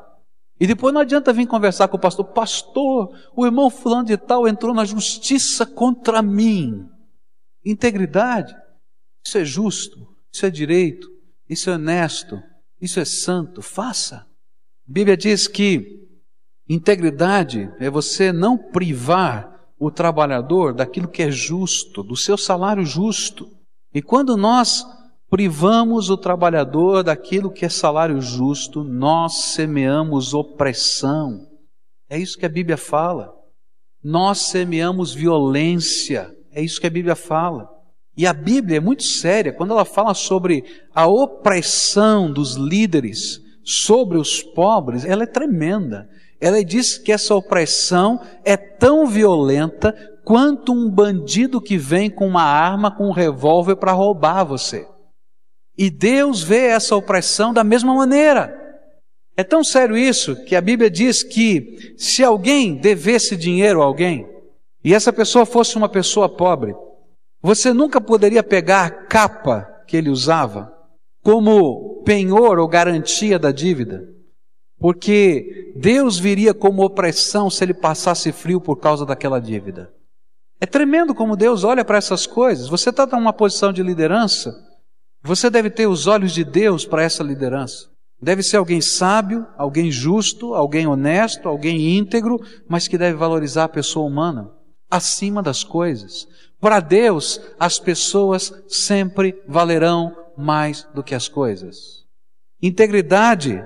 E 0.59 0.65
depois 0.65 0.93
não 0.93 1.01
adianta 1.01 1.33
vir 1.33 1.45
conversar 1.45 1.87
com 1.87 1.97
o 1.97 1.99
pastor. 1.99 2.25
Pastor, 2.25 3.15
o 3.35 3.45
irmão 3.45 3.69
fulano 3.69 4.05
de 4.05 4.17
tal 4.17 4.47
entrou 4.47 4.73
na 4.73 4.85
justiça 4.85 5.65
contra 5.65 6.21
mim. 6.21 6.89
Integridade, 7.63 8.55
isso 9.27 9.37
é 9.37 9.43
justo, 9.43 10.07
isso 10.31 10.45
é 10.45 10.49
direito, 10.49 11.09
isso 11.49 11.69
é 11.69 11.73
honesto, 11.73 12.41
isso 12.79 12.97
é 12.97 13.03
santo. 13.03 13.61
Faça. 13.61 14.15
A 14.17 14.25
Bíblia 14.87 15.17
diz 15.17 15.49
que 15.49 16.07
integridade 16.67 17.69
é 17.77 17.89
você 17.89 18.31
não 18.31 18.57
privar 18.57 19.53
o 19.77 19.91
trabalhador 19.91 20.73
daquilo 20.73 21.09
que 21.09 21.21
é 21.21 21.29
justo, 21.29 22.03
do 22.03 22.15
seu 22.15 22.37
salário 22.37 22.85
justo. 22.85 23.51
E 23.93 24.01
quando 24.01 24.37
nós 24.37 24.85
privamos 25.29 26.09
o 26.09 26.15
trabalhador 26.15 27.03
daquilo 27.03 27.51
que 27.51 27.65
é 27.65 27.69
salário 27.69 28.21
justo, 28.21 28.81
nós 28.81 29.43
semeamos 29.53 30.33
opressão. 30.33 31.45
É 32.09 32.17
isso 32.17 32.37
que 32.37 32.45
a 32.45 32.49
Bíblia 32.49 32.77
fala. 32.77 33.35
Nós 34.01 34.37
semeamos 34.37 35.13
violência. 35.13 36.33
É 36.49 36.61
isso 36.61 36.79
que 36.79 36.87
a 36.87 36.91
Bíblia 36.91 37.15
fala. 37.15 37.76
E 38.17 38.25
a 38.25 38.33
Bíblia 38.33 38.77
é 38.77 38.81
muito 38.81 39.03
séria 39.03 39.53
quando 39.53 39.71
ela 39.71 39.85
fala 39.85 40.15
sobre 40.15 40.63
a 40.93 41.05
opressão 41.05 42.31
dos 42.31 42.55
líderes 42.55 43.45
sobre 43.67 44.17
os 44.17 44.41
pobres, 44.41 45.03
ela 45.03 45.23
é 45.23 45.27
tremenda. 45.27 46.09
Ela 46.39 46.63
diz 46.63 46.97
que 46.97 47.11
essa 47.11 47.35
opressão 47.35 48.21
é 48.45 48.55
tão 48.55 49.05
violenta 49.05 49.93
quanto 50.23 50.71
um 50.71 50.89
bandido 50.89 51.59
que 51.59 51.77
vem 51.77 52.09
com 52.09 52.25
uma 52.25 52.43
arma, 52.43 52.89
com 52.89 53.07
um 53.07 53.11
revólver 53.11 53.75
para 53.75 53.91
roubar 53.91 54.45
você. 54.45 54.87
E 55.77 55.89
Deus 55.89 56.41
vê 56.41 56.67
essa 56.67 56.95
opressão 56.95 57.53
da 57.53 57.63
mesma 57.63 57.93
maneira. 57.93 58.55
É 59.35 59.43
tão 59.43 59.63
sério 59.65 59.97
isso 59.97 60.35
que 60.45 60.55
a 60.55 60.61
Bíblia 60.61 60.89
diz 60.89 61.21
que 61.21 61.93
se 61.97 62.23
alguém 62.23 62.75
devesse 62.75 63.35
dinheiro 63.35 63.81
a 63.81 63.85
alguém, 63.85 64.27
e 64.81 64.93
essa 64.93 65.11
pessoa 65.11 65.45
fosse 65.45 65.75
uma 65.75 65.89
pessoa 65.89 66.29
pobre, 66.29 66.73
você 67.41 67.73
nunca 67.73 68.01
poderia 68.01 68.43
pegar 68.43 68.85
a 68.85 68.89
capa 68.89 69.67
que 69.87 69.95
ele 69.95 70.09
usava 70.09 70.73
como 71.23 72.01
penhor 72.03 72.57
ou 72.57 72.67
garantia 72.67 73.37
da 73.37 73.51
dívida, 73.51 74.03
porque 74.79 75.73
Deus 75.75 76.17
viria 76.17 76.53
como 76.53 76.83
opressão 76.83 77.49
se 77.49 77.63
ele 77.63 77.73
passasse 77.73 78.31
frio 78.31 78.59
por 78.61 78.77
causa 78.77 79.05
daquela 79.05 79.39
dívida. 79.39 79.91
É 80.59 80.65
tremendo 80.65 81.13
como 81.13 81.35
Deus 81.35 81.63
olha 81.63 81.85
para 81.85 81.97
essas 81.97 82.25
coisas. 82.25 82.67
Você 82.67 82.89
está 82.89 83.05
numa 83.05 83.33
posição 83.33 83.71
de 83.71 83.83
liderança, 83.83 84.55
você 85.21 85.49
deve 85.49 85.69
ter 85.69 85.87
os 85.87 86.07
olhos 86.07 86.31
de 86.31 86.43
Deus 86.43 86.85
para 86.85 87.03
essa 87.03 87.23
liderança. 87.23 87.89
Deve 88.19 88.41
ser 88.41 88.57
alguém 88.57 88.81
sábio, 88.81 89.45
alguém 89.55 89.91
justo, 89.91 90.55
alguém 90.55 90.87
honesto, 90.87 91.47
alguém 91.47 91.97
íntegro, 91.97 92.39
mas 92.67 92.87
que 92.87 92.97
deve 92.97 93.15
valorizar 93.15 93.65
a 93.65 93.69
pessoa 93.69 94.07
humana 94.07 94.56
acima 94.89 95.41
das 95.41 95.63
coisas. 95.63 96.27
Para 96.59 96.79
Deus, 96.79 97.39
as 97.59 97.79
pessoas 97.79 98.53
sempre 98.67 99.35
valerão 99.47 100.15
mais 100.37 100.87
do 100.93 101.03
que 101.03 101.13
as 101.13 101.27
coisas. 101.27 102.05
Integridade 102.61 103.63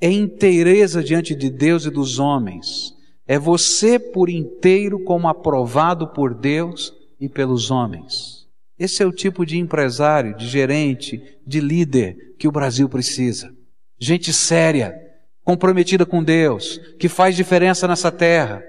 é 0.00 0.10
inteireza 0.10 1.02
diante 1.02 1.34
de 1.34 1.50
Deus 1.50 1.84
e 1.84 1.90
dos 1.90 2.18
homens. 2.18 2.94
É 3.26 3.38
você 3.38 3.98
por 3.98 4.28
inteiro 4.28 5.02
como 5.04 5.28
aprovado 5.28 6.08
por 6.08 6.34
Deus 6.34 6.94
e 7.20 7.28
pelos 7.28 7.70
homens. 7.70 8.46
Esse 8.78 9.02
é 9.02 9.06
o 9.06 9.12
tipo 9.12 9.44
de 9.44 9.58
empresário, 9.58 10.36
de 10.36 10.46
gerente, 10.46 11.20
de 11.44 11.60
líder 11.60 12.36
que 12.38 12.46
o 12.46 12.52
Brasil 12.52 12.88
precisa. 12.88 13.52
Gente 13.98 14.32
séria, 14.32 14.94
comprometida 15.42 16.06
com 16.06 16.22
Deus, 16.22 16.78
que 16.98 17.08
faz 17.08 17.34
diferença 17.34 17.88
nessa 17.88 18.12
terra, 18.12 18.62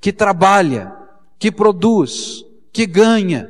que 0.00 0.12
trabalha, 0.12 0.92
que 1.38 1.50
produz, 1.50 2.44
que 2.72 2.86
ganha, 2.86 3.48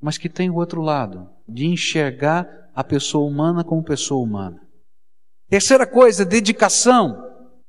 mas 0.00 0.18
que 0.18 0.28
tem 0.28 0.50
o 0.50 0.56
outro 0.56 0.80
lado, 0.80 1.28
de 1.48 1.66
enxergar 1.66 2.48
a 2.74 2.82
pessoa 2.82 3.28
humana 3.28 3.62
como 3.62 3.82
pessoa 3.82 4.22
humana. 4.22 4.60
Terceira 5.48 5.86
coisa, 5.86 6.24
dedicação. 6.24 7.22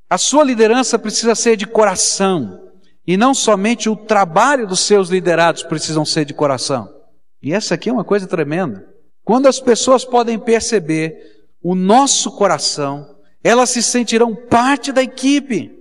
A 0.10 0.18
sua 0.18 0.44
liderança 0.44 1.00
precisa 1.00 1.36
ser 1.36 1.58
de 1.58 1.66
coração. 1.66 2.70
E 3.06 3.18
não 3.18 3.34
somente 3.34 3.90
o 3.90 3.96
trabalho 3.96 4.68
dos 4.68 4.82
seus 4.82 5.10
liderados 5.10 5.64
precisam 5.64 6.06
ser 6.06 6.24
de 6.24 6.34
coração. 6.34 6.88
E 7.42 7.52
essa 7.54 7.74
aqui 7.74 7.90
é 7.90 7.94
uma 7.94 8.04
coisa 8.04 8.28
tremenda. 8.28 8.88
Quando 9.24 9.48
as 9.48 9.60
pessoas 9.60 10.06
podem 10.06 10.38
perceber 10.38 11.18
o 11.62 11.74
nosso 11.74 12.32
coração, 12.32 13.18
elas 13.44 13.72
se 13.72 13.82
sentirão 13.82 14.36
parte 14.36 14.92
da 14.92 15.02
equipe, 15.02 15.72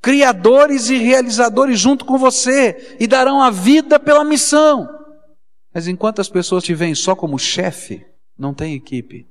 criadores 0.00 0.88
e 0.88 0.96
realizadores 0.96 1.78
junto 1.78 2.04
com 2.04 2.18
você 2.18 2.96
e 3.00 3.06
darão 3.06 3.42
a 3.42 3.50
vida 3.50 3.98
pela 3.98 4.24
missão. 4.24 4.88
Mas 5.72 5.86
enquanto 5.86 6.20
as 6.20 6.28
pessoas 6.28 6.64
te 6.64 6.74
veem 6.74 6.94
só 6.94 7.14
como 7.14 7.38
chefe, 7.38 8.04
não 8.38 8.54
tem 8.54 8.74
equipe, 8.74 9.26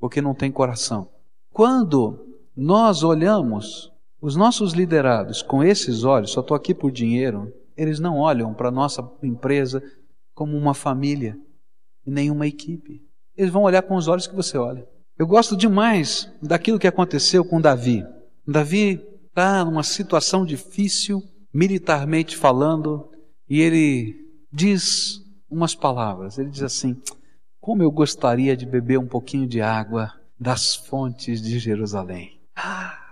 porque 0.00 0.20
não 0.20 0.34
tem 0.34 0.50
coração. 0.50 1.08
Quando 1.52 2.38
nós 2.56 3.02
olhamos 3.02 3.92
os 4.20 4.36
nossos 4.36 4.72
liderados, 4.72 5.42
com 5.42 5.64
esses 5.64 6.04
olhos, 6.04 6.30
só 6.30 6.40
estou 6.40 6.56
aqui 6.56 6.72
por 6.72 6.92
dinheiro, 6.92 7.52
eles 7.76 7.98
não 7.98 8.18
olham 8.18 8.54
para 8.54 8.68
a 8.68 8.72
nossa 8.72 9.06
empresa 9.22 9.82
como 10.34 10.56
uma 10.56 10.74
família 10.74 11.36
e 12.06 12.10
nenhuma 12.10 12.46
equipe. 12.46 13.02
Eles 13.36 13.52
vão 13.52 13.62
olhar 13.62 13.82
com 13.82 13.96
os 13.96 14.08
olhos 14.08 14.26
que 14.26 14.34
você 14.34 14.56
olha. 14.56 14.86
Eu 15.18 15.26
gosto 15.26 15.56
demais 15.56 16.30
daquilo 16.40 16.78
que 16.78 16.86
aconteceu 16.86 17.44
com 17.44 17.60
Davi. 17.60 18.04
Davi 18.46 19.00
está 19.32 19.64
numa 19.64 19.82
situação 19.82 20.44
difícil, 20.44 21.22
militarmente 21.52 22.36
falando, 22.36 23.10
e 23.48 23.60
ele 23.60 24.14
diz 24.52 25.20
umas 25.50 25.74
palavras. 25.74 26.38
Ele 26.38 26.50
diz 26.50 26.62
assim: 26.62 27.00
Como 27.60 27.82
eu 27.82 27.90
gostaria 27.90 28.56
de 28.56 28.66
beber 28.66 28.98
um 28.98 29.06
pouquinho 29.06 29.46
de 29.46 29.60
água 29.60 30.12
das 30.38 30.74
fontes 30.74 31.40
de 31.40 31.58
Jerusalém. 31.58 32.40
Ah! 32.54 33.02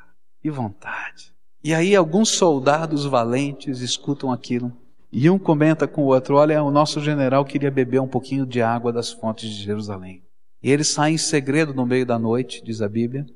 e 0.42 0.50
vontade. 0.50 1.33
E 1.62 1.74
aí 1.74 1.94
alguns 1.94 2.30
soldados 2.30 3.04
valentes 3.04 3.80
escutam 3.80 4.33
aquilo 4.33 4.72
e 5.12 5.28
um 5.28 5.38
comenta 5.38 5.87
com 5.87 6.02
o 6.02 6.06
outro: 6.06 6.37
Olha, 6.37 6.62
o 6.62 6.70
nosso 6.70 7.00
general 7.00 7.44
queria 7.44 7.70
beber 7.70 8.00
um 8.00 8.09
pouquinho 8.09 8.46
de 8.46 8.62
água 8.62 8.92
das 8.92 9.12
fontes 9.12 9.50
de 9.50 9.62
Jerusalém. 9.62 10.22
E 10.62 10.70
eles 10.70 10.88
saem 10.88 11.14
em 11.14 11.18
segredo 11.18 11.74
no 11.74 11.87
meio 11.87 12.06
da 12.06 12.18
noite, 12.18 12.62
diz 12.64 12.83
a 12.83 12.88
Bíblia, 12.88 13.26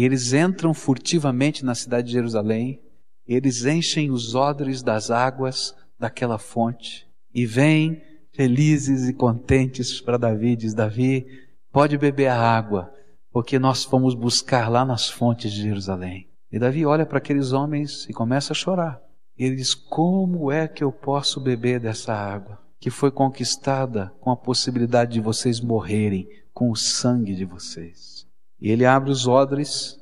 e 0.00 0.02
eles 0.02 0.32
entram 0.32 0.72
furtivamente 0.72 1.62
na 1.62 1.74
cidade 1.74 2.06
de 2.06 2.14
Jerusalém, 2.14 2.80
eles 3.26 3.66
enchem 3.66 4.10
os 4.10 4.34
odres 4.34 4.82
das 4.82 5.10
águas 5.10 5.74
daquela 5.98 6.38
fonte 6.38 7.06
e 7.34 7.44
vêm 7.44 8.00
felizes 8.32 9.10
e 9.10 9.12
contentes 9.12 10.00
para 10.00 10.16
Davi. 10.16 10.56
Diz: 10.56 10.72
Davi, 10.72 11.26
pode 11.70 11.98
beber 11.98 12.28
a 12.28 12.40
água, 12.40 12.90
porque 13.30 13.58
nós 13.58 13.84
fomos 13.84 14.14
buscar 14.14 14.70
lá 14.70 14.86
nas 14.86 15.06
fontes 15.06 15.52
de 15.52 15.60
Jerusalém. 15.60 16.30
E 16.50 16.58
Davi 16.58 16.86
olha 16.86 17.04
para 17.04 17.18
aqueles 17.18 17.52
homens 17.52 18.06
e 18.08 18.14
começa 18.14 18.54
a 18.54 18.56
chorar. 18.56 19.02
Ele 19.36 19.56
diz: 19.56 19.74
Como 19.74 20.50
é 20.50 20.66
que 20.66 20.82
eu 20.82 20.90
posso 20.90 21.38
beber 21.42 21.78
dessa 21.78 22.14
água 22.14 22.58
que 22.80 22.88
foi 22.88 23.10
conquistada 23.10 24.10
com 24.18 24.30
a 24.30 24.36
possibilidade 24.36 25.12
de 25.12 25.20
vocês 25.20 25.60
morrerem 25.60 26.26
com 26.54 26.70
o 26.70 26.74
sangue 26.74 27.34
de 27.34 27.44
vocês? 27.44 28.19
E 28.60 28.70
ele 28.70 28.84
abre 28.84 29.10
os 29.10 29.26
odres 29.26 29.98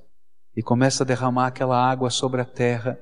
e 0.56 0.62
começa 0.62 1.04
a 1.04 1.06
derramar 1.06 1.46
aquela 1.46 1.78
água 1.78 2.10
sobre 2.10 2.40
a 2.40 2.44
terra. 2.44 2.98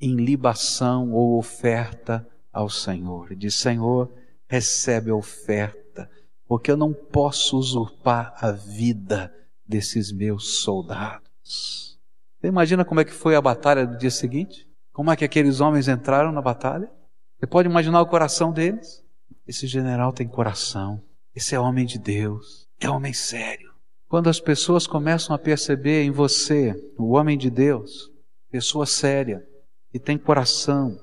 em 0.00 0.14
libação 0.14 1.12
ou 1.12 1.36
oferta 1.36 2.24
ao 2.52 2.70
Senhor. 2.70 3.34
Diz: 3.34 3.56
Senhor, 3.56 4.08
recebe 4.46 5.10
a 5.10 5.14
oferta, 5.16 6.08
porque 6.46 6.70
eu 6.70 6.76
não 6.76 6.92
posso 6.92 7.58
usurpar 7.58 8.32
a 8.40 8.52
vida 8.52 9.34
desses 9.66 10.12
meus 10.12 10.60
soldados. 10.62 11.98
Você 12.40 12.46
imagina 12.46 12.84
como 12.84 13.00
é 13.00 13.04
que 13.04 13.12
foi 13.12 13.34
a 13.34 13.40
batalha 13.40 13.86
do 13.86 13.98
dia 13.98 14.10
seguinte? 14.10 14.68
Como 14.92 15.10
é 15.10 15.16
que 15.16 15.24
aqueles 15.24 15.60
homens 15.60 15.88
entraram 15.88 16.30
na 16.30 16.40
batalha? 16.40 16.88
Você 17.38 17.46
pode 17.46 17.68
imaginar 17.68 18.00
o 18.00 18.06
coração 18.06 18.52
deles? 18.52 19.04
Esse 19.46 19.66
general 19.66 20.12
tem 20.12 20.26
coração. 20.26 21.02
Esse 21.34 21.54
é 21.54 21.60
homem 21.60 21.86
de 21.86 21.98
Deus. 21.98 22.68
É 22.80 22.88
homem 22.88 23.12
sério. 23.12 23.72
Quando 24.08 24.28
as 24.30 24.40
pessoas 24.40 24.86
começam 24.86 25.36
a 25.36 25.38
perceber 25.38 26.02
em 26.02 26.10
você, 26.10 26.74
o 26.96 27.10
homem 27.10 27.36
de 27.36 27.50
Deus, 27.50 28.10
pessoa 28.50 28.86
séria, 28.86 29.46
que 29.90 29.98
tem 29.98 30.16
coração, 30.16 30.98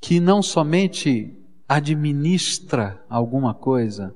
que 0.00 0.20
não 0.20 0.40
somente 0.40 1.36
administra 1.68 3.04
alguma 3.08 3.52
coisa, 3.52 4.14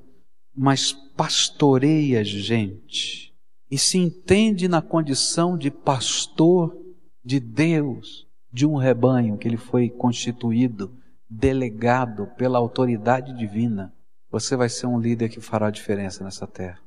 mas 0.55 0.93
pastoreia 0.93 2.23
gente 2.23 3.31
e 3.69 3.77
se 3.77 3.97
entende 3.97 4.67
na 4.67 4.81
condição 4.81 5.57
de 5.57 5.71
pastor 5.71 6.77
de 7.23 7.39
Deus, 7.39 8.27
de 8.51 8.65
um 8.65 8.75
rebanho 8.75 9.37
que 9.37 9.47
ele 9.47 9.57
foi 9.57 9.89
constituído, 9.89 10.93
delegado 11.29 12.27
pela 12.37 12.57
autoridade 12.57 13.33
divina, 13.33 13.93
você 14.29 14.57
vai 14.57 14.67
ser 14.67 14.87
um 14.87 14.99
líder 14.99 15.29
que 15.29 15.39
fará 15.39 15.69
diferença 15.69 16.23
nessa 16.23 16.45
terra. 16.45 16.79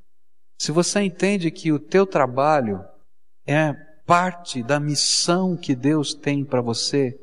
Se 0.59 0.73
você 0.73 1.01
entende 1.01 1.51
que 1.51 1.73
o 1.73 1.79
teu 1.79 2.07
trabalho 2.07 2.85
é 3.47 3.75
parte 4.07 4.63
da 4.63 4.79
missão 4.79 5.57
que 5.57 5.75
Deus 5.75 6.15
tem 6.15 6.45
para 6.45 6.61
você 6.61 7.19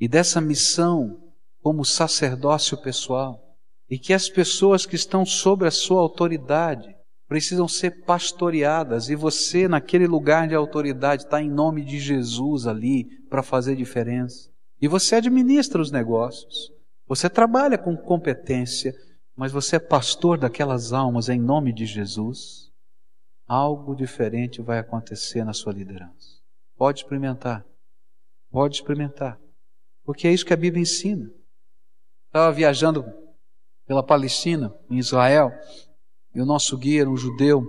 e 0.00 0.08
dessa 0.08 0.40
missão 0.40 1.20
como 1.62 1.84
sacerdócio 1.84 2.76
pessoal 2.82 3.40
e 3.88 3.98
que 3.98 4.12
as 4.12 4.28
pessoas 4.28 4.84
que 4.86 4.96
estão 4.96 5.24
sob 5.24 5.66
a 5.66 5.70
sua 5.70 6.00
autoridade 6.00 6.94
precisam 7.28 7.68
ser 7.68 8.04
pastoreadas 8.04 9.08
e 9.08 9.14
você 9.14 9.68
naquele 9.68 10.06
lugar 10.06 10.48
de 10.48 10.54
autoridade 10.54 11.24
está 11.24 11.40
em 11.40 11.48
nome 11.48 11.84
de 11.84 11.98
Jesus 11.98 12.66
ali 12.66 13.06
para 13.28 13.42
fazer 13.42 13.76
diferença. 13.76 14.50
E 14.80 14.88
você 14.88 15.14
administra 15.14 15.80
os 15.80 15.90
negócios. 15.90 16.70
Você 17.06 17.30
trabalha 17.30 17.78
com 17.78 17.96
competência, 17.96 18.92
mas 19.36 19.52
você 19.52 19.76
é 19.76 19.78
pastor 19.78 20.36
daquelas 20.36 20.92
almas 20.92 21.28
em 21.28 21.38
nome 21.38 21.72
de 21.72 21.86
Jesus 21.86 22.61
algo 23.52 23.94
diferente 23.94 24.62
vai 24.62 24.78
acontecer 24.78 25.44
na 25.44 25.52
sua 25.52 25.74
liderança. 25.74 26.40
Pode 26.74 27.00
experimentar. 27.00 27.62
Pode 28.50 28.76
experimentar. 28.76 29.38
Porque 30.04 30.26
é 30.26 30.32
isso 30.32 30.46
que 30.46 30.54
a 30.54 30.56
Bíblia 30.56 30.80
ensina. 30.80 31.30
Estava 32.28 32.50
viajando 32.50 33.04
pela 33.86 34.02
Palestina, 34.02 34.74
em 34.88 34.96
Israel, 34.98 35.52
e 36.34 36.40
o 36.40 36.46
nosso 36.46 36.78
guia 36.78 37.02
era 37.02 37.10
um 37.10 37.16
judeu, 37.16 37.62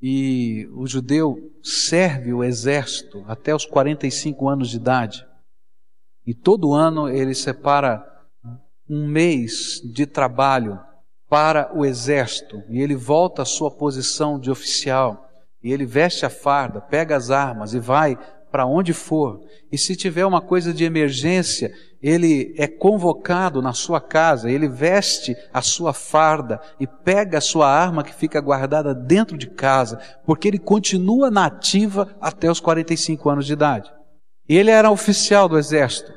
e 0.00 0.66
o 0.72 0.86
judeu 0.86 1.36
serve 1.62 2.32
o 2.32 2.42
exército 2.42 3.22
até 3.28 3.54
os 3.54 3.66
45 3.66 4.48
anos 4.48 4.70
de 4.70 4.76
idade. 4.76 5.26
E 6.26 6.32
todo 6.32 6.72
ano 6.72 7.06
ele 7.06 7.34
separa 7.34 8.02
um 8.88 9.06
mês 9.06 9.82
de 9.92 10.06
trabalho 10.06 10.80
para 11.28 11.70
o 11.76 11.84
exército 11.84 12.62
e 12.68 12.80
ele 12.80 12.94
volta 12.94 13.42
à 13.42 13.44
sua 13.44 13.70
posição 13.70 14.38
de 14.38 14.50
oficial 14.50 15.28
e 15.62 15.72
ele 15.72 15.84
veste 15.84 16.24
a 16.24 16.30
farda, 16.30 16.80
pega 16.80 17.16
as 17.16 17.30
armas 17.30 17.74
e 17.74 17.80
vai 17.80 18.16
para 18.50 18.64
onde 18.64 18.92
for. 18.92 19.40
E 19.70 19.76
se 19.76 19.96
tiver 19.96 20.24
uma 20.24 20.40
coisa 20.40 20.72
de 20.72 20.84
emergência, 20.84 21.72
ele 22.00 22.54
é 22.56 22.68
convocado 22.68 23.60
na 23.60 23.72
sua 23.72 24.00
casa, 24.00 24.50
ele 24.50 24.68
veste 24.68 25.36
a 25.52 25.60
sua 25.60 25.92
farda 25.92 26.60
e 26.78 26.86
pega 26.86 27.38
a 27.38 27.40
sua 27.40 27.68
arma 27.68 28.04
que 28.04 28.14
fica 28.14 28.40
guardada 28.40 28.94
dentro 28.94 29.36
de 29.36 29.48
casa, 29.48 30.00
porque 30.24 30.46
ele 30.46 30.58
continua 30.58 31.30
na 31.30 31.46
ativa 31.46 32.16
até 32.20 32.50
os 32.50 32.60
45 32.60 33.28
anos 33.28 33.46
de 33.46 33.52
idade. 33.52 33.92
E 34.48 34.56
ele 34.56 34.70
era 34.70 34.90
oficial 34.90 35.48
do 35.48 35.58
exército. 35.58 36.12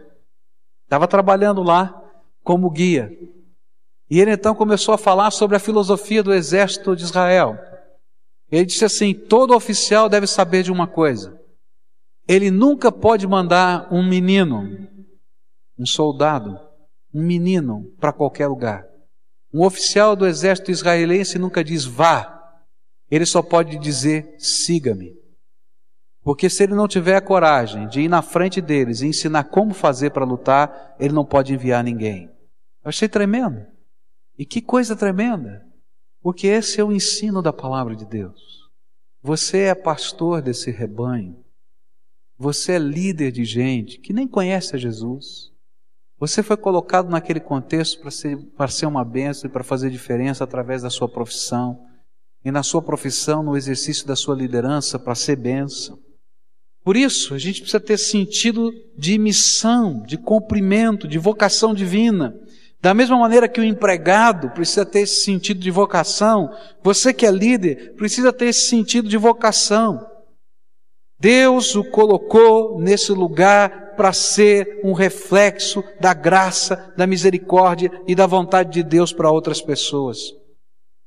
Estava 0.84 1.08
trabalhando 1.08 1.63
lá 1.63 2.00
como 2.43 2.69
guia. 2.69 3.12
E 4.10 4.19
ele 4.19 4.32
então 4.32 4.56
começou 4.56 4.93
a 4.93 4.98
falar 4.98 5.30
sobre 5.32 5.56
a 5.56 5.60
filosofia 5.60 6.24
do 6.24 6.34
exército 6.34 6.95
de 6.95 7.04
Israel. 7.04 7.58
Ele 8.52 8.65
disse 8.65 8.84
assim: 8.84 9.13
todo 9.13 9.56
oficial 9.56 10.10
deve 10.10 10.26
saber 10.26 10.63
de 10.63 10.72
uma 10.72 10.88
coisa. 10.88 11.39
Ele 12.28 12.50
nunca 12.50 12.91
pode 12.91 13.28
mandar 13.28 13.88
um 13.93 14.04
menino, 14.08 14.88
um 15.78 15.86
soldado, 15.86 16.60
um 17.13 17.22
menino 17.22 17.86
para 18.00 18.13
qualquer 18.13 18.48
lugar. 18.48 18.86
Um 19.54 19.63
oficial 19.63 20.15
do 20.15 20.28
exército 20.28 20.72
israelense 20.72 21.39
nunca 21.39 21.63
diz 21.63 21.86
vá. 21.86 22.36
Ele 23.10 23.26
só 23.26 23.41
pode 23.41 23.78
dizer 23.80 24.36
siga-me. 24.38 25.17
Porque 26.22 26.50
se 26.50 26.63
ele 26.63 26.76
não 26.76 26.88
tiver 26.88 27.15
a 27.15 27.22
coragem 27.22 27.88
de 27.88 28.02
ir 28.02 28.08
na 28.08 28.22
frente 28.22 28.62
deles 28.62 29.02
e 29.02 29.08
ensinar 29.08 29.45
como 29.45 29.74
fazer 29.74 30.12
para 30.12 30.26
lutar, 30.26 30.95
ele 31.00 31.13
não 31.13 31.26
pode 31.26 31.54
enviar 31.54 31.84
ninguém. 31.84 32.26
Eu 32.84 32.89
achei 32.89 33.08
tremendo. 33.08 33.65
E 34.39 34.45
que 34.45 34.62
coisa 34.62 34.95
tremenda, 34.95 35.67
porque 36.21 36.47
esse 36.47 36.80
é 36.80 36.84
o 36.84 36.93
ensino 36.93 37.41
da 37.41 37.52
palavra 37.52 37.93
de 37.93 38.06
Deus. 38.06 38.69
Você 39.21 39.63
é 39.63 39.75
pastor 39.75 40.41
desse 40.41 40.71
rebanho. 40.71 41.43
Você 42.38 42.71
é 42.71 42.80
líder 42.80 43.34
de 43.34 43.43
gente 43.43 43.99
que 43.99 44.13
nem 44.13 44.25
conhece 44.25 44.73
a 44.73 44.80
Jesus. 44.80 45.52
Você 46.17 46.41
foi 46.41 46.56
colocado 46.56 47.10
naquele 47.10 47.41
contexto 47.41 47.99
para 47.99 48.12
ser, 48.12 48.39
ser 48.69 48.86
uma 48.86 49.04
bênção 49.04 49.49
e 49.49 49.52
para 49.52 49.62
fazer 49.62 49.89
diferença 49.89 50.45
através 50.45 50.84
da 50.84 50.89
sua 50.89 51.10
profissão. 51.10 51.86
E 52.43 52.49
na 52.49 52.63
sua 52.63 52.82
profissão, 52.82 53.43
no 53.43 53.58
exercício 53.58 54.08
da 54.08 54.15
sua 54.15 54.36
liderança, 54.36 54.97
para 54.97 55.15
ser 55.15 55.36
bênção. 55.36 55.99
Por 56.82 56.95
isso, 56.95 57.34
a 57.34 57.38
gente 57.38 57.60
precisa 57.60 57.82
ter 57.82 57.97
sentido 57.97 58.71
de 58.97 59.17
missão, 59.17 60.02
de 60.02 60.17
cumprimento, 60.17 61.10
de 61.10 61.19
vocação 61.19 61.73
divina. 61.73 62.34
Da 62.81 62.93
mesma 62.93 63.17
maneira 63.17 63.49
que 63.49 63.59
o 63.59 63.63
empregado 63.63 64.51
precisa 64.51 64.85
ter 64.85 65.01
esse 65.01 65.23
sentido 65.23 65.59
de 65.59 65.69
vocação, 65.69 66.49
você 66.81 67.13
que 67.13 67.25
é 67.25 67.31
líder 67.31 67.95
precisa 67.95 68.31
ter 68.31 68.45
esse 68.45 68.69
sentido 68.69 69.09
de 69.09 69.17
vocação. 69.17 70.07
Deus 71.19 71.75
o 71.75 71.83
colocou 71.83 72.79
nesse 72.79 73.11
lugar 73.11 73.95
para 73.97 74.13
ser 74.13 74.79
um 74.81 74.93
reflexo 74.93 75.83
da 75.99 76.13
graça, 76.13 76.93
da 76.95 77.05
misericórdia 77.05 77.91
e 78.07 78.15
da 78.15 78.25
vontade 78.25 78.71
de 78.71 78.81
Deus 78.81 79.11
para 79.11 79.29
outras 79.29 79.61
pessoas. 79.61 80.19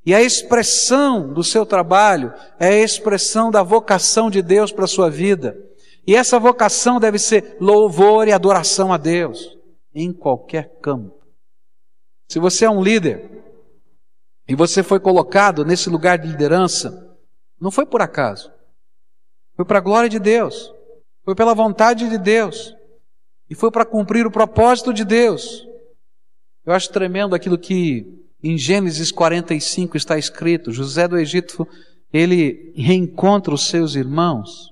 E 0.05 0.15
a 0.15 0.21
expressão 0.21 1.33
do 1.33 1.43
seu 1.43 1.65
trabalho 1.65 2.35
é 2.61 2.69
a 2.69 2.83
expressão 2.83 3.51
da 3.51 3.63
vocação 3.63 4.29
de 4.29 4.43
Deus 4.43 4.71
para 4.71 4.85
a 4.85 4.89
sua 4.89 5.09
vida. 5.09 5.57
E 6.07 6.15
essa 6.15 6.39
vocação 6.39 7.01
deve 7.01 7.19
ser 7.19 7.57
louvor 7.59 8.29
e 8.29 8.33
adoração 8.33 8.93
a 8.93 8.99
Deus 8.99 9.57
em 9.95 10.13
qualquer 10.13 10.79
campo. 10.83 11.22
Se 12.33 12.39
você 12.39 12.65
é 12.65 12.71
um 12.71 12.83
líder 12.83 13.31
e 14.49 14.55
você 14.55 14.83
foi 14.83 14.99
colocado 14.99 15.67
nesse 15.67 15.91
lugar 15.91 16.17
de 16.17 16.29
liderança, 16.29 17.15
não 17.61 17.71
foi 17.71 17.85
por 17.85 18.01
acaso. 18.01 18.51
Foi 19.55 19.67
para 19.67 19.77
a 19.77 19.83
glória 19.83 20.09
de 20.09 20.19
Deus. 20.19 20.73
Foi 21.27 21.35
pela 21.35 21.53
vontade 21.53 22.09
de 22.09 22.17
Deus. 22.17 22.75
E 23.51 23.55
foi 23.55 23.71
para 23.71 23.85
cumprir 23.85 24.27
o 24.27 24.31
propósito 24.31 24.95
de 24.95 25.05
Deus. 25.05 25.63
Eu 26.65 26.73
acho 26.73 26.91
tremendo 26.91 27.35
aquilo 27.35 27.59
que 27.59 28.25
em 28.43 28.57
Gênesis 28.57 29.13
45 29.13 29.95
está 29.99 30.17
escrito: 30.17 30.73
José 30.73 31.07
do 31.07 31.19
Egito, 31.19 31.69
ele 32.11 32.73
reencontra 32.75 33.53
os 33.53 33.69
seus 33.69 33.95
irmãos. 33.95 34.71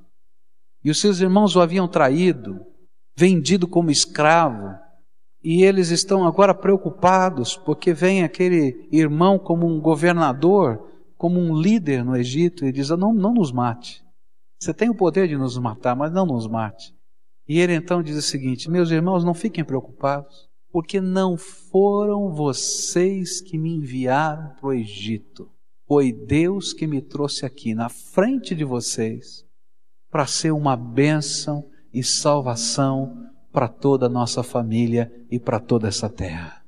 E 0.83 0.91
os 0.91 0.99
seus 0.99 1.21
irmãos 1.21 1.55
o 1.57 1.61
haviam 1.61 1.87
traído, 1.87 2.59
vendido 3.15 3.69
como 3.69 3.91
escravo, 3.91 4.81
e 5.43 5.65
eles 5.65 5.91
estão 5.91 6.27
agora 6.27 6.55
preocupados 6.55 7.57
porque 7.57 7.95
vem 7.95 8.23
aquele 8.23 8.87
irmão 8.93 9.39
como 9.39 9.67
um 9.67 9.81
governador, 9.81 10.87
como 11.17 11.41
um 11.41 11.59
líder 11.59 12.05
no 12.05 12.17
Egito 12.17 12.67
e 12.67 12.73
diz: 12.73 12.91
não, 12.91 13.13
não 13.13 13.33
nos 13.33 13.51
mate. 13.51 14.05
Você 14.61 14.75
tem 14.75 14.91
o 14.91 14.95
poder 14.95 15.27
de 15.27 15.39
nos 15.39 15.57
matar, 15.57 15.97
mas 15.97 16.13
não 16.13 16.27
nos 16.27 16.47
mate. 16.47 16.95
E 17.49 17.59
ele 17.59 17.75
então 17.75 18.03
diz 18.03 18.17
o 18.17 18.23
seguinte: 18.23 18.71
Meus 18.71 18.91
irmãos, 18.91 19.25
não 19.25 19.33
fiquem 19.33 19.65
preocupados, 19.65 20.49
porque 20.71 21.01
não 21.01 21.39
foram 21.39 22.33
vocês 22.35 23.41
que 23.41 23.57
me 23.57 23.75
enviaram 23.77 24.55
para 24.57 24.69
o 24.69 24.73
Egito. 24.75 25.51
Foi 25.89 26.13
Deus 26.13 26.73
que 26.75 26.87
me 26.87 27.01
trouxe 27.01 27.47
aqui 27.47 27.75
na 27.75 27.89
frente 27.89 28.55
de 28.55 28.65
vocês 28.65 29.45
para 30.11 30.27
ser 30.27 30.53
uma 30.53 30.77
bênção 30.77 31.69
e 31.93 32.05
salvação 32.05 33.30
para 33.53 33.69
toda 33.69 34.07
a 34.07 34.09
nossa 34.09 34.43
família 34.43 35.13
e 35.31 35.39
para 35.39 35.59
toda 35.59 35.89
essa 35.89 36.09
terra. 36.09 36.63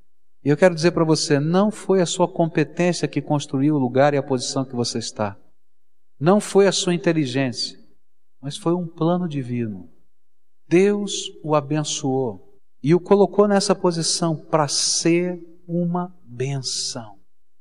E 0.44 0.48
eu 0.48 0.56
quero 0.56 0.74
dizer 0.74 0.90
para 0.90 1.04
você, 1.04 1.38
não 1.38 1.70
foi 1.70 2.00
a 2.00 2.06
sua 2.06 2.26
competência 2.26 3.06
que 3.06 3.22
construiu 3.22 3.76
o 3.76 3.78
lugar 3.78 4.12
e 4.12 4.16
a 4.16 4.22
posição 4.22 4.64
que 4.64 4.74
você 4.74 4.98
está. 4.98 5.36
Não 6.18 6.40
foi 6.40 6.66
a 6.66 6.72
sua 6.72 6.94
inteligência, 6.94 7.78
mas 8.40 8.56
foi 8.56 8.74
um 8.74 8.86
plano 8.86 9.28
divino. 9.28 9.88
Deus 10.68 11.30
o 11.44 11.54
abençoou 11.54 12.58
e 12.82 12.94
o 12.94 13.00
colocou 13.00 13.46
nessa 13.46 13.74
posição 13.74 14.36
para 14.36 14.66
ser 14.66 15.40
uma 15.66 16.12
benção. 16.24 17.16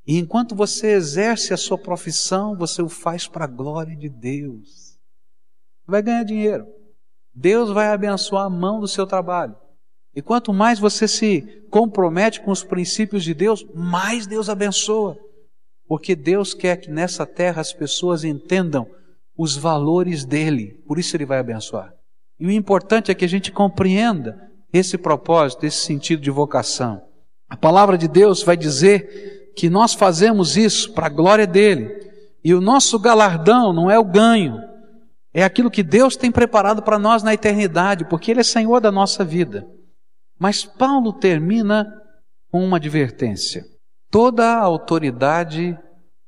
E 0.05 0.17
enquanto 0.17 0.55
você 0.55 0.93
exerce 0.93 1.53
a 1.53 1.57
sua 1.57 1.77
profissão, 1.77 2.55
você 2.55 2.81
o 2.81 2.89
faz 2.89 3.27
para 3.27 3.45
a 3.45 3.47
glória 3.47 3.95
de 3.95 4.09
Deus. 4.09 4.97
Vai 5.85 6.01
ganhar 6.01 6.23
dinheiro. 6.23 6.65
Deus 7.33 7.69
vai 7.71 7.87
abençoar 7.87 8.45
a 8.45 8.49
mão 8.49 8.79
do 8.79 8.87
seu 8.87 9.07
trabalho. 9.07 9.55
E 10.13 10.21
quanto 10.21 10.53
mais 10.53 10.79
você 10.79 11.07
se 11.07 11.41
compromete 11.69 12.41
com 12.41 12.51
os 12.51 12.63
princípios 12.63 13.23
de 13.23 13.33
Deus, 13.33 13.65
mais 13.73 14.27
Deus 14.27 14.49
abençoa. 14.49 15.17
Porque 15.87 16.15
Deus 16.15 16.53
quer 16.53 16.77
que 16.77 16.91
nessa 16.91 17.25
terra 17.25 17.61
as 17.61 17.71
pessoas 17.71 18.23
entendam 18.23 18.85
os 19.37 19.55
valores 19.55 20.25
dele. 20.25 20.81
Por 20.85 20.99
isso 20.99 21.15
ele 21.15 21.25
vai 21.25 21.39
abençoar. 21.39 21.93
E 22.39 22.45
o 22.45 22.51
importante 22.51 23.11
é 23.11 23.15
que 23.15 23.23
a 23.23 23.29
gente 23.29 23.51
compreenda 23.51 24.49
esse 24.73 24.97
propósito, 24.97 25.65
esse 25.65 25.85
sentido 25.85 26.21
de 26.21 26.31
vocação. 26.31 27.01
A 27.49 27.55
palavra 27.55 27.97
de 27.97 28.07
Deus 28.07 28.43
vai 28.43 28.57
dizer 28.57 29.51
que 29.55 29.69
nós 29.69 29.93
fazemos 29.93 30.57
isso 30.57 30.93
para 30.93 31.07
a 31.07 31.09
glória 31.09 31.45
dele. 31.45 32.09
E 32.43 32.53
o 32.53 32.61
nosso 32.61 32.97
galardão 32.97 33.71
não 33.71 33.91
é 33.91 33.99
o 33.99 34.05
ganho, 34.05 34.57
é 35.33 35.43
aquilo 35.43 35.71
que 35.71 35.83
Deus 35.83 36.15
tem 36.15 36.31
preparado 36.31 36.81
para 36.81 36.99
nós 36.99 37.23
na 37.23 37.33
eternidade, 37.33 38.05
porque 38.05 38.31
Ele 38.31 38.41
é 38.41 38.43
Senhor 38.43 38.81
da 38.81 38.91
nossa 38.91 39.23
vida. 39.23 39.67
Mas 40.37 40.65
Paulo 40.65 41.13
termina 41.13 41.87
com 42.49 42.63
uma 42.63 42.77
advertência: 42.77 43.63
toda 44.09 44.45
a 44.45 44.59
autoridade 44.59 45.77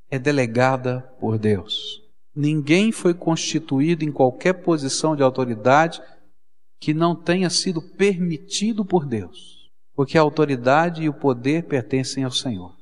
é 0.09 0.17
delegada 0.17 1.01
por 1.19 1.37
Deus. 1.37 2.01
Ninguém 2.35 2.91
foi 2.91 3.13
constituído 3.13 4.03
em 4.03 4.11
qualquer 4.11 4.53
posição 4.53 5.15
de 5.15 5.21
autoridade 5.21 6.01
que 6.79 6.93
não 6.93 7.15
tenha 7.15 7.49
sido 7.49 7.81
permitido 7.81 8.83
por 8.83 9.05
Deus, 9.05 9.69
porque 9.95 10.17
a 10.17 10.21
autoridade 10.21 11.03
e 11.03 11.09
o 11.09 11.13
poder 11.13 11.63
pertencem 11.63 12.23
ao 12.23 12.31
Senhor. 12.31 12.75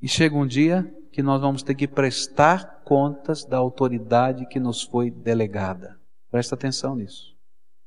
E 0.00 0.08
chega 0.08 0.36
um 0.36 0.46
dia 0.46 0.90
que 1.14 1.22
nós 1.22 1.40
vamos 1.40 1.62
ter 1.62 1.76
que 1.76 1.86
prestar 1.86 2.82
contas 2.82 3.44
da 3.44 3.56
autoridade 3.56 4.48
que 4.48 4.58
nos 4.58 4.82
foi 4.82 5.12
delegada. 5.12 5.96
Presta 6.28 6.56
atenção 6.56 6.96
nisso. 6.96 7.36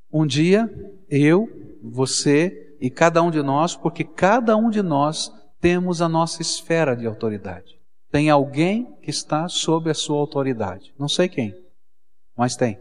Um 0.09 0.25
dia, 0.25 0.69
eu, 1.09 1.49
você 1.83 2.77
e 2.79 2.89
cada 2.89 3.21
um 3.21 3.29
de 3.29 3.43
nós, 3.43 3.75
porque 3.75 4.05
cada 4.05 4.55
um 4.55 4.69
de 4.69 4.81
nós 4.81 5.29
temos 5.59 6.01
a 6.01 6.07
nossa 6.07 6.41
esfera 6.41 6.95
de 6.95 7.05
autoridade. 7.05 7.77
Tem 8.09 8.29
alguém 8.29 8.95
que 9.01 9.09
está 9.09 9.49
sob 9.49 9.89
a 9.89 9.93
sua 9.93 10.17
autoridade. 10.17 10.93
Não 10.97 11.09
sei 11.09 11.27
quem, 11.27 11.53
mas 12.33 12.55
tem. 12.55 12.79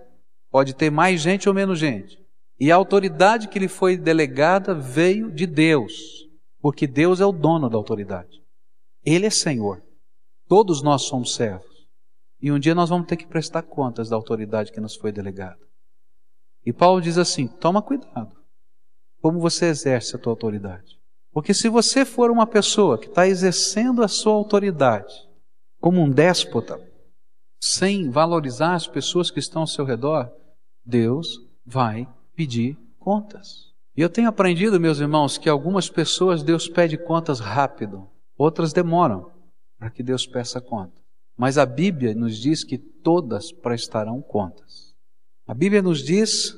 Pode 0.48 0.76
ter 0.76 0.90
mais 0.90 1.20
gente 1.20 1.48
ou 1.48 1.54
menos 1.56 1.76
gente. 1.76 2.24
E 2.60 2.70
a 2.70 2.76
autoridade 2.76 3.48
que 3.48 3.58
lhe 3.58 3.66
foi 3.66 3.96
delegada 3.96 4.72
veio 4.72 5.28
de 5.28 5.44
Deus, 5.44 5.92
porque 6.60 6.86
Deus 6.86 7.20
é 7.20 7.26
o 7.26 7.32
dono 7.32 7.68
da 7.68 7.76
autoridade. 7.76 8.40
Ele 9.04 9.26
é 9.26 9.30
Senhor. 9.30 9.84
Todos 10.48 10.82
nós 10.82 11.02
somos 11.02 11.34
servos. 11.34 11.86
E 12.40 12.52
um 12.52 12.58
dia 12.58 12.74
nós 12.74 12.90
vamos 12.90 13.06
ter 13.06 13.16
que 13.16 13.26
prestar 13.26 13.62
contas 13.62 14.08
da 14.08 14.16
autoridade 14.16 14.70
que 14.70 14.80
nos 14.80 14.94
foi 14.94 15.10
delegada. 15.10 15.58
E 16.64 16.72
Paulo 16.72 17.00
diz 17.00 17.18
assim: 17.18 17.46
toma 17.46 17.82
cuidado 17.82 18.36
como 19.20 19.40
você 19.40 19.66
exerce 19.66 20.14
a 20.14 20.18
tua 20.18 20.32
autoridade. 20.32 21.00
Porque 21.32 21.52
se 21.52 21.68
você 21.68 22.04
for 22.04 22.30
uma 22.30 22.46
pessoa 22.46 22.96
que 22.96 23.08
está 23.08 23.26
exercendo 23.26 24.02
a 24.02 24.08
sua 24.08 24.32
autoridade 24.32 25.12
como 25.80 26.00
um 26.00 26.10
déspota, 26.10 26.80
sem 27.60 28.10
valorizar 28.10 28.74
as 28.74 28.86
pessoas 28.86 29.30
que 29.30 29.38
estão 29.38 29.62
ao 29.62 29.66
seu 29.66 29.84
redor, 29.84 30.30
Deus 30.84 31.40
vai 31.64 32.08
pedir 32.34 32.78
contas. 32.98 33.72
E 33.96 34.00
eu 34.00 34.08
tenho 34.08 34.28
aprendido, 34.28 34.78
meus 34.78 35.00
irmãos, 35.00 35.38
que 35.38 35.48
algumas 35.48 35.88
pessoas 35.88 36.42
Deus 36.42 36.68
pede 36.68 36.96
contas 36.96 37.40
rápido, 37.40 38.08
outras 38.38 38.72
demoram 38.72 39.35
para 39.78 39.90
que 39.90 40.02
Deus 40.02 40.26
peça 40.26 40.60
conta. 40.60 41.00
Mas 41.36 41.58
a 41.58 41.66
Bíblia 41.66 42.14
nos 42.14 42.38
diz 42.38 42.64
que 42.64 42.78
todas 42.78 43.52
prestarão 43.52 44.22
contas. 44.22 44.94
A 45.46 45.54
Bíblia 45.54 45.82
nos 45.82 46.02
diz 46.02 46.54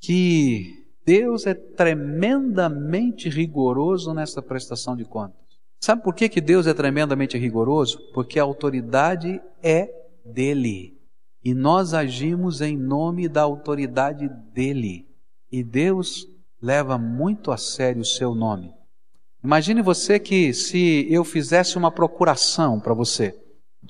que 0.00 0.86
Deus 1.04 1.46
é 1.46 1.54
tremendamente 1.54 3.28
rigoroso 3.28 4.12
nessa 4.12 4.42
prestação 4.42 4.94
de 4.94 5.04
contas. 5.04 5.38
Sabe 5.80 6.02
por 6.02 6.14
que, 6.14 6.28
que 6.28 6.40
Deus 6.40 6.66
é 6.66 6.74
tremendamente 6.74 7.38
rigoroso? 7.38 7.98
Porque 8.12 8.38
a 8.38 8.42
autoridade 8.42 9.40
é 9.62 9.88
dele. 10.24 10.98
E 11.42 11.54
nós 11.54 11.94
agimos 11.94 12.60
em 12.60 12.76
nome 12.76 13.28
da 13.28 13.42
autoridade 13.42 14.28
dele. 14.52 15.08
E 15.50 15.64
Deus 15.64 16.26
leva 16.60 16.98
muito 16.98 17.50
a 17.50 17.56
sério 17.56 18.02
o 18.02 18.04
seu 18.04 18.34
nome. 18.34 18.72
Imagine 19.42 19.82
você 19.82 20.18
que 20.18 20.52
se 20.52 21.06
eu 21.10 21.24
fizesse 21.24 21.78
uma 21.78 21.90
procuração 21.90 22.80
para 22.80 22.92
você 22.92 23.38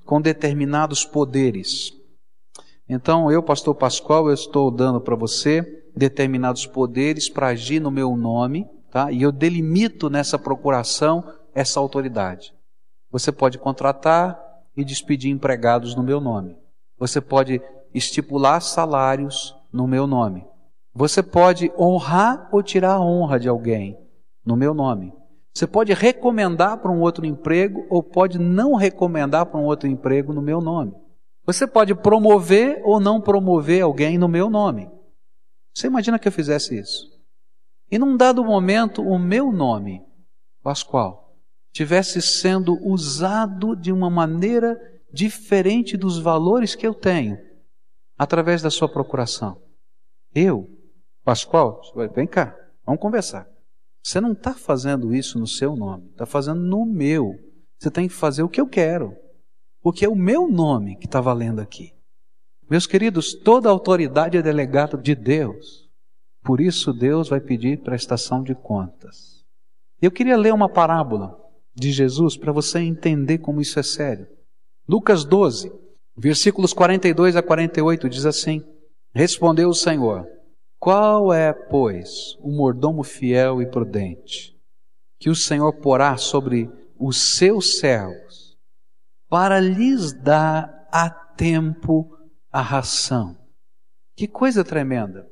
com 0.04 0.20
determinados 0.20 1.04
poderes. 1.04 1.92
Então, 2.88 3.30
eu, 3.30 3.42
pastor 3.42 3.74
Pascoal, 3.74 4.28
eu 4.28 4.34
estou 4.34 4.70
dando 4.70 5.00
para 5.00 5.16
você 5.16 5.84
determinados 5.96 6.66
poderes 6.66 7.28
para 7.28 7.48
agir 7.48 7.80
no 7.80 7.90
meu 7.90 8.16
nome, 8.16 8.66
tá? 8.90 9.10
E 9.10 9.22
eu 9.22 9.32
delimito 9.32 10.08
nessa 10.08 10.38
procuração 10.38 11.24
essa 11.54 11.80
autoridade. 11.80 12.54
Você 13.10 13.32
pode 13.32 13.58
contratar 13.58 14.38
e 14.76 14.84
despedir 14.84 15.30
empregados 15.30 15.94
no 15.94 16.02
meu 16.02 16.20
nome. 16.20 16.56
Você 16.98 17.20
pode 17.20 17.60
estipular 17.94 18.60
salários 18.60 19.54
no 19.72 19.86
meu 19.86 20.06
nome. 20.06 20.46
Você 20.94 21.22
pode 21.22 21.72
honrar 21.78 22.48
ou 22.52 22.62
tirar 22.62 22.94
a 22.94 23.00
honra 23.00 23.40
de 23.40 23.48
alguém 23.48 23.98
no 24.44 24.56
meu 24.56 24.74
nome. 24.74 25.12
Você 25.54 25.66
pode 25.66 25.92
recomendar 25.92 26.78
para 26.78 26.90
um 26.90 27.00
outro 27.00 27.26
emprego 27.26 27.86
ou 27.90 28.02
pode 28.02 28.38
não 28.38 28.74
recomendar 28.74 29.46
para 29.46 29.58
um 29.58 29.64
outro 29.64 29.88
emprego 29.88 30.32
no 30.32 30.40
meu 30.42 30.60
nome. 30.60 30.94
Você 31.44 31.66
pode 31.66 31.94
promover 31.94 32.80
ou 32.84 33.00
não 33.00 33.20
promover 33.20 33.82
alguém 33.82 34.18
no 34.18 34.28
meu 34.28 34.50
nome. 34.50 34.88
Você 35.74 35.86
imagina 35.86 36.18
que 36.18 36.28
eu 36.28 36.32
fizesse 36.32 36.78
isso? 36.78 37.06
E 37.90 37.98
num 37.98 38.16
dado 38.16 38.44
momento, 38.44 39.02
o 39.02 39.18
meu 39.18 39.50
nome, 39.50 40.02
Pascoal, 40.62 41.36
tivesse 41.72 42.20
sendo 42.20 42.78
usado 42.86 43.74
de 43.74 43.90
uma 43.90 44.10
maneira 44.10 44.78
diferente 45.12 45.96
dos 45.96 46.18
valores 46.18 46.74
que 46.74 46.86
eu 46.86 46.92
tenho, 46.92 47.38
através 48.18 48.60
da 48.60 48.70
sua 48.70 48.88
procuração. 48.88 49.60
Eu 50.34 50.68
Pascoal, 51.28 51.82
vem 52.14 52.26
cá, 52.26 52.56
vamos 52.86 53.02
conversar. 53.02 53.46
Você 54.08 54.22
não 54.22 54.32
está 54.32 54.54
fazendo 54.54 55.14
isso 55.14 55.38
no 55.38 55.46
seu 55.46 55.76
nome, 55.76 56.08
está 56.08 56.24
fazendo 56.24 56.62
no 56.62 56.86
meu. 56.86 57.38
Você 57.78 57.90
tem 57.90 58.08
que 58.08 58.14
fazer 58.14 58.42
o 58.42 58.48
que 58.48 58.58
eu 58.58 58.66
quero, 58.66 59.14
porque 59.82 60.02
é 60.02 60.08
o 60.08 60.16
meu 60.16 60.48
nome 60.48 60.96
que 60.96 61.04
está 61.04 61.20
valendo 61.20 61.60
aqui. 61.60 61.92
Meus 62.70 62.86
queridos, 62.86 63.34
toda 63.34 63.68
autoridade 63.68 64.38
é 64.38 64.40
delegada 64.40 64.96
de 64.96 65.14
Deus. 65.14 65.90
Por 66.42 66.58
isso 66.58 66.90
Deus 66.90 67.28
vai 67.28 67.38
pedir 67.38 67.82
prestação 67.82 68.42
de 68.42 68.54
contas. 68.54 69.44
Eu 70.00 70.10
queria 70.10 70.38
ler 70.38 70.54
uma 70.54 70.70
parábola 70.70 71.38
de 71.74 71.92
Jesus 71.92 72.34
para 72.34 72.50
você 72.50 72.78
entender 72.78 73.36
como 73.36 73.60
isso 73.60 73.78
é 73.78 73.82
sério. 73.82 74.26
Lucas 74.88 75.22
12, 75.22 75.70
versículos 76.16 76.72
42 76.72 77.36
a 77.36 77.42
48 77.42 78.08
diz 78.08 78.24
assim: 78.24 78.64
Respondeu 79.12 79.68
o 79.68 79.74
Senhor: 79.74 80.26
qual 80.78 81.32
é, 81.32 81.52
pois, 81.52 82.36
o 82.40 82.50
mordomo 82.50 83.02
fiel 83.02 83.60
e 83.60 83.66
prudente, 83.66 84.56
que 85.18 85.28
o 85.28 85.34
Senhor 85.34 85.72
porá 85.74 86.16
sobre 86.16 86.70
os 86.96 87.36
seus 87.36 87.78
servos, 87.78 88.56
para 89.28 89.58
lhes 89.58 90.12
dar 90.12 90.88
a 90.92 91.10
tempo 91.10 92.16
a 92.52 92.60
ração? 92.60 93.36
Que 94.16 94.28
coisa 94.28 94.64
tremenda! 94.64 95.28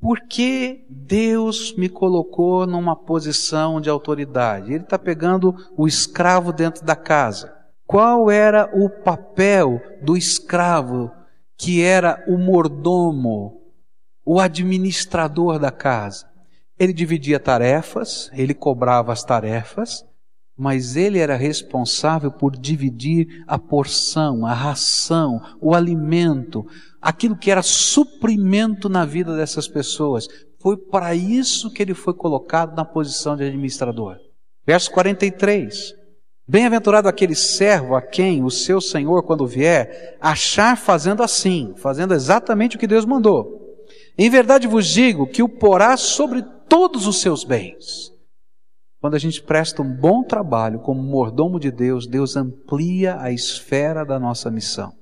Por 0.00 0.20
que 0.28 0.86
Deus 0.90 1.74
me 1.76 1.88
colocou 1.88 2.66
numa 2.66 2.94
posição 2.94 3.80
de 3.80 3.88
autoridade? 3.88 4.72
Ele 4.72 4.84
está 4.84 4.98
pegando 4.98 5.54
o 5.78 5.86
escravo 5.86 6.52
dentro 6.52 6.84
da 6.84 6.94
casa. 6.94 7.54
Qual 7.86 8.30
era 8.30 8.70
o 8.74 8.90
papel 8.90 9.80
do 10.02 10.14
escravo 10.14 11.10
que 11.56 11.82
era 11.82 12.22
o 12.28 12.36
mordomo, 12.36 13.63
o 14.24 14.40
administrador 14.40 15.58
da 15.58 15.70
casa. 15.70 16.26
Ele 16.78 16.92
dividia 16.92 17.38
tarefas, 17.38 18.30
ele 18.32 18.54
cobrava 18.54 19.12
as 19.12 19.22
tarefas, 19.22 20.04
mas 20.56 20.96
ele 20.96 21.18
era 21.18 21.36
responsável 21.36 22.30
por 22.30 22.56
dividir 22.56 23.44
a 23.46 23.58
porção, 23.58 24.46
a 24.46 24.52
ração, 24.52 25.40
o 25.60 25.74
alimento, 25.74 26.64
aquilo 27.00 27.36
que 27.36 27.50
era 27.50 27.62
suprimento 27.62 28.88
na 28.88 29.04
vida 29.04 29.36
dessas 29.36 29.68
pessoas. 29.68 30.26
Foi 30.60 30.76
para 30.76 31.14
isso 31.14 31.70
que 31.70 31.82
ele 31.82 31.94
foi 31.94 32.14
colocado 32.14 32.74
na 32.76 32.84
posição 32.84 33.36
de 33.36 33.44
administrador. 33.44 34.16
Verso 34.66 34.90
43. 34.92 35.92
Bem-aventurado 36.46 37.08
aquele 37.08 37.34
servo 37.34 37.94
a 37.94 38.02
quem 38.02 38.44
o 38.44 38.50
seu 38.50 38.80
senhor, 38.80 39.22
quando 39.22 39.46
vier, 39.46 40.16
achar 40.20 40.76
fazendo 40.76 41.22
assim, 41.22 41.74
fazendo 41.76 42.14
exatamente 42.14 42.76
o 42.76 42.78
que 42.78 42.86
Deus 42.86 43.04
mandou. 43.04 43.53
Em 44.16 44.30
verdade 44.30 44.66
vos 44.66 44.86
digo 44.86 45.26
que 45.26 45.42
o 45.42 45.48
porá 45.48 45.96
sobre 45.96 46.42
todos 46.68 47.06
os 47.06 47.20
seus 47.20 47.44
bens. 47.44 48.12
Quando 49.00 49.14
a 49.14 49.18
gente 49.18 49.42
presta 49.42 49.82
um 49.82 49.94
bom 49.94 50.22
trabalho 50.22 50.80
como 50.80 51.02
mordomo 51.02 51.60
de 51.60 51.70
Deus, 51.70 52.06
Deus 52.06 52.36
amplia 52.36 53.20
a 53.20 53.30
esfera 53.30 54.04
da 54.04 54.18
nossa 54.18 54.50
missão. 54.50 54.92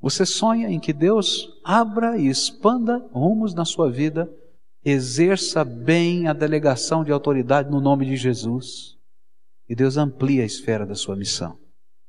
Você 0.00 0.24
sonha 0.24 0.68
em 0.68 0.80
que 0.80 0.92
Deus 0.92 1.48
abra 1.64 2.18
e 2.18 2.28
expanda 2.28 2.98
rumos 3.12 3.54
na 3.54 3.64
sua 3.64 3.90
vida, 3.90 4.30
exerça 4.84 5.64
bem 5.64 6.26
a 6.26 6.32
delegação 6.32 7.04
de 7.04 7.12
autoridade 7.12 7.70
no 7.70 7.80
nome 7.80 8.06
de 8.06 8.16
Jesus, 8.16 8.96
e 9.68 9.74
Deus 9.74 9.96
amplia 9.96 10.42
a 10.42 10.46
esfera 10.46 10.86
da 10.86 10.94
sua 10.94 11.16
missão. 11.16 11.58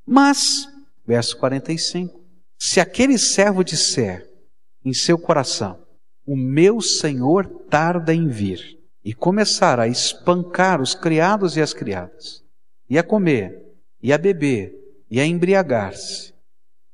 Mas, 0.05 0.67
verso 1.05 1.37
45, 1.37 2.17
se 2.57 2.79
aquele 2.79 3.17
servo 3.17 3.63
disser 3.63 4.29
em 4.83 4.93
seu 4.93 5.17
coração, 5.17 5.84
o 6.25 6.35
meu 6.35 6.81
senhor 6.81 7.45
tarda 7.69 8.13
em 8.13 8.27
vir, 8.27 8.79
e 9.03 9.13
começar 9.13 9.79
a 9.79 9.87
espancar 9.87 10.81
os 10.81 10.95
criados 10.95 11.55
e 11.55 11.61
as 11.61 11.73
criadas, 11.73 12.43
e 12.89 12.97
a 12.97 13.03
comer, 13.03 13.63
e 14.01 14.11
a 14.11 14.17
beber, 14.17 14.73
e 15.09 15.19
a 15.19 15.25
embriagar-se, 15.25 16.33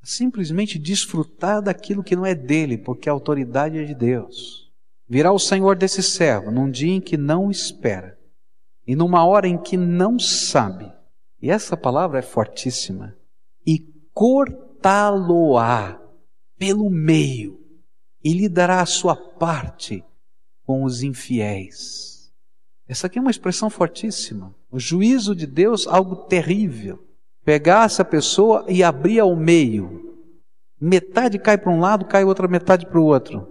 simplesmente 0.03 0.77
desfrutar 0.77 1.61
daquilo 1.61 2.03
que 2.03 2.15
não 2.15 2.25
é 2.25 2.35
dele, 2.35 2.77
porque 2.77 3.07
a 3.07 3.13
autoridade 3.13 3.77
é 3.77 3.85
de 3.85 3.95
Deus. 3.95 4.69
Virá 5.07 5.31
o 5.31 5.39
Senhor 5.39 5.77
desse 5.77 6.03
servo 6.03 6.51
num 6.51 6.69
dia 6.69 6.93
em 6.93 7.01
que 7.01 7.15
não 7.15 7.49
espera, 7.49 8.17
e 8.85 8.95
numa 8.95 9.25
hora 9.25 9.47
em 9.47 9.57
que 9.57 9.77
não 9.77 10.19
sabe. 10.19 10.91
E 11.41 11.49
essa 11.49 11.77
palavra 11.77 12.19
é 12.19 12.21
fortíssima. 12.21 13.15
E 13.65 13.79
cortá-lo-á 14.13 15.99
pelo 16.57 16.89
meio 16.89 17.60
e 18.23 18.33
lhe 18.33 18.47
dará 18.47 18.81
a 18.81 18.85
sua 18.85 19.15
parte 19.15 20.03
com 20.65 20.83
os 20.83 21.03
infiéis. 21.03 22.31
Essa 22.87 23.07
aqui 23.07 23.17
é 23.17 23.21
uma 23.21 23.31
expressão 23.31 23.69
fortíssima. 23.69 24.53
O 24.69 24.79
juízo 24.79 25.35
de 25.35 25.47
Deus, 25.47 25.87
algo 25.87 26.15
terrível. 26.15 27.03
Pegar 27.43 27.85
essa 27.85 28.05
pessoa 28.05 28.65
e 28.67 28.83
abrir 28.83 29.19
ao 29.19 29.35
meio. 29.35 30.17
Metade 30.79 31.39
cai 31.39 31.57
para 31.57 31.71
um 31.71 31.79
lado, 31.79 32.05
cai 32.05 32.23
outra 32.23 32.47
metade 32.47 32.85
para 32.85 32.99
o 32.99 33.05
outro. 33.05 33.47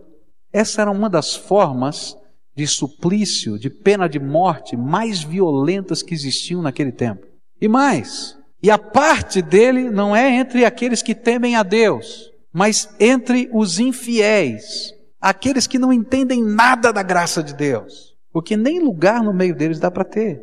Essa 0.52 0.82
era 0.82 0.90
uma 0.90 1.08
das 1.08 1.34
formas 1.34 2.16
de 2.54 2.66
suplício, 2.66 3.58
de 3.58 3.70
pena 3.70 4.08
de 4.08 4.18
morte 4.18 4.76
mais 4.76 5.22
violentas 5.22 6.02
que 6.02 6.12
existiam 6.12 6.60
naquele 6.60 6.92
tempo. 6.92 7.26
E 7.60 7.68
mais, 7.68 8.36
e 8.62 8.70
a 8.70 8.78
parte 8.78 9.40
dele 9.40 9.90
não 9.90 10.14
é 10.14 10.34
entre 10.36 10.64
aqueles 10.64 11.02
que 11.02 11.14
temem 11.14 11.56
a 11.56 11.62
Deus, 11.62 12.29
mas 12.52 12.88
entre 12.98 13.48
os 13.52 13.78
infiéis, 13.78 14.92
aqueles 15.20 15.66
que 15.66 15.78
não 15.78 15.92
entendem 15.92 16.42
nada 16.42 16.92
da 16.92 17.02
graça 17.02 17.42
de 17.42 17.54
Deus, 17.54 18.16
porque 18.32 18.56
nem 18.56 18.80
lugar 18.80 19.22
no 19.22 19.32
meio 19.32 19.54
deles 19.54 19.78
dá 19.78 19.90
para 19.90 20.04
ter. 20.04 20.42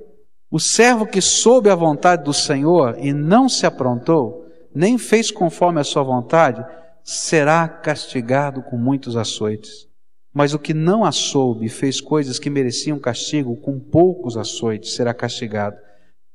O 0.49 0.59
servo 0.59 1.05
que 1.05 1.21
soube 1.21 1.69
a 1.69 1.75
vontade 1.75 2.23
do 2.23 2.33
Senhor 2.33 2.97
e 2.99 3.11
não 3.11 3.49
se 3.49 3.65
aprontou, 3.65 4.45
nem 4.73 4.97
fez 4.97 5.29
conforme 5.29 5.81
a 5.81 5.83
sua 5.83 6.03
vontade, 6.03 6.63
será 7.03 7.67
castigado 7.67 8.61
com 8.61 8.77
muitos 8.77 9.17
açoites. 9.17 9.87
Mas 10.33 10.53
o 10.53 10.59
que 10.59 10.73
não 10.73 11.03
a 11.03 11.11
soube 11.11 11.65
e 11.65 11.69
fez 11.69 11.99
coisas 11.99 12.37
que 12.37 12.49
mereciam 12.49 12.99
castigo, 12.99 13.57
com 13.57 13.79
poucos 13.79 14.37
açoites, 14.37 14.93
será 14.93 15.13
castigado. 15.13 15.75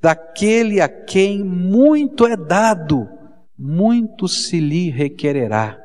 Daquele 0.00 0.80
a 0.80 0.88
quem 0.88 1.44
muito 1.44 2.26
é 2.26 2.36
dado, 2.36 3.08
muito 3.64 4.26
se 4.26 4.58
lhe 4.58 4.90
requererá, 4.90 5.80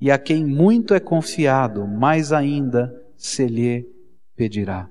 e 0.00 0.12
a 0.12 0.18
quem 0.18 0.46
muito 0.46 0.94
é 0.94 1.00
confiado, 1.00 1.84
mais 1.84 2.32
ainda 2.32 2.94
se 3.16 3.46
lhe 3.46 3.84
pedirá. 4.36 4.88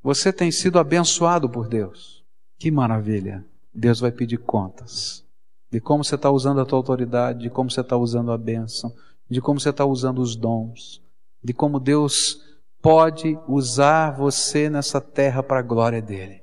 Você 0.00 0.32
tem 0.32 0.52
sido 0.52 0.78
abençoado 0.78 1.50
por 1.50 1.66
Deus. 1.66 2.22
Que 2.60 2.70
maravilha! 2.70 3.44
Deus 3.74 3.98
vai 3.98 4.12
pedir 4.12 4.38
contas 4.38 5.24
de 5.68 5.80
como 5.80 6.04
você 6.04 6.14
está 6.14 6.30
usando 6.30 6.60
a 6.60 6.64
tua 6.64 6.78
autoridade, 6.78 7.40
de 7.40 7.50
como 7.50 7.68
você 7.68 7.80
está 7.80 7.96
usando 7.96 8.30
a 8.30 8.38
bênção, 8.38 8.94
de 9.28 9.40
como 9.40 9.58
você 9.58 9.70
está 9.70 9.84
usando 9.84 10.20
os 10.20 10.36
dons, 10.36 11.02
de 11.42 11.52
como 11.52 11.80
Deus 11.80 12.40
pode 12.80 13.36
usar 13.48 14.12
você 14.12 14.70
nessa 14.70 15.00
terra 15.00 15.42
para 15.42 15.58
a 15.58 15.62
glória 15.62 16.00
dele. 16.00 16.42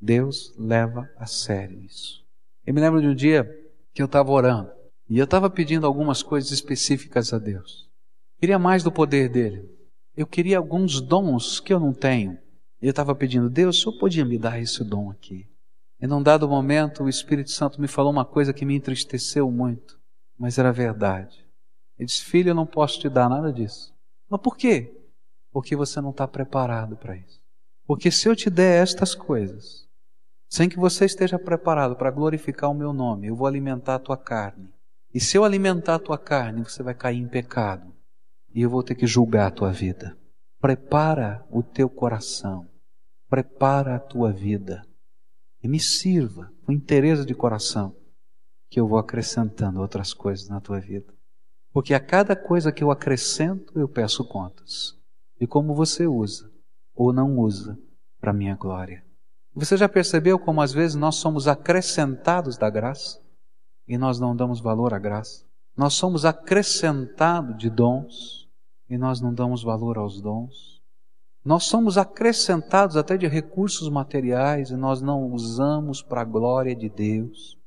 Deus 0.00 0.52
leva 0.58 1.08
a 1.16 1.26
sério 1.26 1.78
isso. 1.80 2.24
Eu 2.66 2.74
me 2.74 2.80
lembro 2.80 3.00
de 3.00 3.06
um 3.06 3.14
dia 3.14 3.48
que 3.94 4.02
eu 4.02 4.06
estava 4.06 4.30
orando 4.32 4.70
e 5.08 5.18
eu 5.18 5.24
estava 5.24 5.48
pedindo 5.48 5.86
algumas 5.86 6.22
coisas 6.22 6.50
específicas 6.50 7.32
a 7.32 7.38
Deus. 7.38 7.88
Queria 8.38 8.58
mais 8.58 8.82
do 8.82 8.90
poder 8.90 9.28
dele. 9.28 9.70
Eu 10.16 10.26
queria 10.26 10.58
alguns 10.58 11.00
dons 11.00 11.60
que 11.60 11.72
eu 11.72 11.78
não 11.78 11.92
tenho. 11.92 12.36
Eu 12.82 12.90
estava 12.90 13.14
pedindo, 13.14 13.48
Deus, 13.48 13.78
o 13.78 13.82
Senhor 13.82 13.98
podia 13.98 14.24
me 14.24 14.36
dar 14.36 14.60
esse 14.60 14.82
dom 14.84 15.10
aqui? 15.10 15.48
E 16.00 16.06
num 16.06 16.22
dado 16.22 16.48
momento, 16.48 17.04
o 17.04 17.08
Espírito 17.08 17.50
Santo 17.50 17.80
me 17.80 17.88
falou 17.88 18.12
uma 18.12 18.24
coisa 18.24 18.52
que 18.52 18.64
me 18.64 18.74
entristeceu 18.74 19.50
muito, 19.50 19.98
mas 20.38 20.58
era 20.58 20.72
verdade. 20.72 21.46
Ele 21.98 22.06
disse, 22.06 22.24
filho, 22.24 22.50
eu 22.50 22.54
não 22.54 22.66
posso 22.66 22.98
te 22.98 23.08
dar 23.08 23.30
nada 23.30 23.52
disso. 23.52 23.94
Mas 24.28 24.40
por 24.40 24.56
quê? 24.56 24.92
Porque 25.50 25.76
você 25.76 26.00
não 26.00 26.10
está 26.10 26.26
preparado 26.26 26.96
para 26.96 27.16
isso. 27.16 27.40
Porque 27.86 28.10
se 28.10 28.28
eu 28.28 28.34
te 28.34 28.50
der 28.50 28.82
estas 28.82 29.14
coisas, 29.14 29.83
sem 30.54 30.68
que 30.68 30.78
você 30.78 31.04
esteja 31.04 31.36
preparado 31.36 31.96
para 31.96 32.12
glorificar 32.12 32.70
o 32.70 32.74
meu 32.74 32.92
nome, 32.92 33.26
eu 33.26 33.34
vou 33.34 33.48
alimentar 33.48 33.96
a 33.96 33.98
tua 33.98 34.16
carne. 34.16 34.72
E 35.12 35.18
se 35.18 35.36
eu 35.36 35.42
alimentar 35.42 35.96
a 35.96 35.98
tua 35.98 36.16
carne, 36.16 36.62
você 36.62 36.80
vai 36.80 36.94
cair 36.94 37.18
em 37.18 37.26
pecado. 37.26 37.92
E 38.54 38.62
eu 38.62 38.70
vou 38.70 38.80
ter 38.80 38.94
que 38.94 39.04
julgar 39.04 39.48
a 39.48 39.50
tua 39.50 39.72
vida. 39.72 40.16
Prepara 40.60 41.44
o 41.50 41.60
teu 41.60 41.90
coração. 41.90 42.68
Prepara 43.28 43.96
a 43.96 43.98
tua 43.98 44.30
vida. 44.30 44.86
E 45.60 45.66
me 45.66 45.80
sirva 45.80 46.52
com 46.64 46.70
interesse 46.70 47.26
de 47.26 47.34
coração, 47.34 47.92
que 48.70 48.78
eu 48.78 48.86
vou 48.86 48.98
acrescentando 48.98 49.80
outras 49.80 50.14
coisas 50.14 50.48
na 50.48 50.60
tua 50.60 50.78
vida. 50.78 51.12
Porque 51.72 51.92
a 51.92 51.98
cada 51.98 52.36
coisa 52.36 52.70
que 52.70 52.84
eu 52.84 52.92
acrescento, 52.92 53.76
eu 53.76 53.88
peço 53.88 54.24
contas. 54.24 54.96
E 55.40 55.48
como 55.48 55.74
você 55.74 56.06
usa 56.06 56.48
ou 56.94 57.12
não 57.12 57.36
usa 57.38 57.76
para 58.20 58.32
minha 58.32 58.54
glória. 58.54 59.03
Você 59.54 59.76
já 59.76 59.88
percebeu 59.88 60.38
como 60.38 60.60
às 60.60 60.72
vezes 60.72 60.96
nós 60.96 61.14
somos 61.16 61.46
acrescentados 61.46 62.58
da 62.58 62.68
graça 62.68 63.20
e 63.86 63.96
nós 63.96 64.18
não 64.18 64.34
damos 64.34 64.60
valor 64.60 64.92
à 64.92 64.98
graça? 64.98 65.44
Nós 65.76 65.94
somos 65.94 66.24
acrescentados 66.24 67.56
de 67.56 67.70
dons 67.70 68.48
e 68.90 68.98
nós 68.98 69.20
não 69.20 69.32
damos 69.32 69.62
valor 69.62 69.96
aos 69.96 70.20
dons. 70.20 70.82
Nós 71.44 71.64
somos 71.64 71.98
acrescentados 71.98 72.96
até 72.96 73.16
de 73.16 73.28
recursos 73.28 73.88
materiais 73.88 74.70
e 74.70 74.76
nós 74.76 75.00
não 75.00 75.30
usamos 75.30 76.02
para 76.02 76.22
a 76.22 76.24
glória 76.24 76.74
de 76.74 76.88
Deus. 76.88 77.58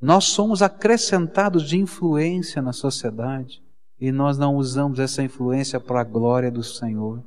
Nós 0.00 0.24
somos 0.24 0.62
acrescentados 0.62 1.62
de 1.62 1.78
influência 1.78 2.60
na 2.60 2.72
sociedade 2.72 3.62
e 4.00 4.12
nós 4.12 4.36
não 4.36 4.56
usamos 4.56 4.98
essa 4.98 5.22
influência 5.22 5.80
para 5.80 6.00
a 6.00 6.04
glória 6.04 6.50
do 6.50 6.62
Senhor. 6.62 7.22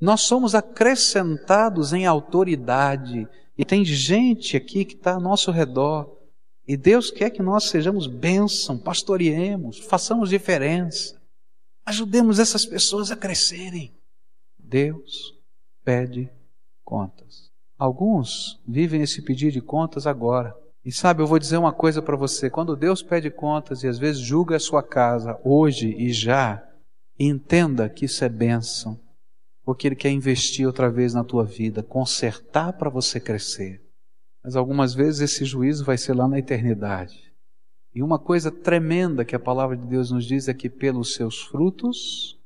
Nós 0.00 0.22
somos 0.22 0.54
acrescentados 0.54 1.92
em 1.92 2.06
autoridade. 2.06 3.28
E 3.58 3.64
tem 3.64 3.84
gente 3.84 4.56
aqui 4.56 4.84
que 4.84 4.94
está 4.94 5.14
ao 5.14 5.20
nosso 5.20 5.50
redor. 5.50 6.16
E 6.66 6.76
Deus 6.76 7.10
quer 7.10 7.30
que 7.30 7.42
nós 7.42 7.64
sejamos 7.64 8.06
bênção, 8.06 8.78
pastoreemos, 8.78 9.78
façamos 9.78 10.30
diferença. 10.30 11.20
Ajudemos 11.84 12.38
essas 12.38 12.64
pessoas 12.64 13.10
a 13.10 13.16
crescerem. 13.16 13.92
Deus 14.58 15.34
pede 15.84 16.30
contas. 16.84 17.50
Alguns 17.78 18.60
vivem 18.66 19.02
esse 19.02 19.20
pedido 19.20 19.52
de 19.52 19.60
contas 19.60 20.06
agora. 20.06 20.54
E 20.84 20.92
sabe, 20.92 21.22
eu 21.22 21.26
vou 21.26 21.38
dizer 21.38 21.58
uma 21.58 21.72
coisa 21.72 22.00
para 22.00 22.16
você: 22.16 22.48
quando 22.48 22.76
Deus 22.76 23.02
pede 23.02 23.30
contas 23.30 23.82
e 23.82 23.88
às 23.88 23.98
vezes 23.98 24.22
julga 24.22 24.56
a 24.56 24.60
sua 24.60 24.82
casa, 24.82 25.38
hoje 25.44 25.94
e 25.98 26.12
já, 26.12 26.62
entenda 27.18 27.88
que 27.88 28.04
isso 28.04 28.24
é 28.24 28.28
bênção 28.28 28.98
porque 29.64 29.86
Ele 29.86 29.96
quer 29.96 30.10
investir 30.10 30.66
outra 30.66 30.90
vez 30.90 31.14
na 31.14 31.24
tua 31.24 31.44
vida, 31.44 31.82
consertar 31.82 32.72
para 32.72 32.90
você 32.90 33.20
crescer. 33.20 33.82
Mas 34.42 34.56
algumas 34.56 34.94
vezes 34.94 35.20
esse 35.20 35.44
juízo 35.44 35.84
vai 35.84 35.98
ser 35.98 36.14
lá 36.14 36.26
na 36.26 36.38
eternidade. 36.38 37.30
E 37.94 38.02
uma 38.02 38.18
coisa 38.18 38.50
tremenda 38.50 39.24
que 39.24 39.34
a 39.34 39.40
palavra 39.40 39.76
de 39.76 39.86
Deus 39.86 40.10
nos 40.10 40.24
diz 40.24 40.48
é 40.48 40.54
que 40.54 40.70
pelos 40.70 41.14
seus 41.14 41.42
frutos 41.42 42.38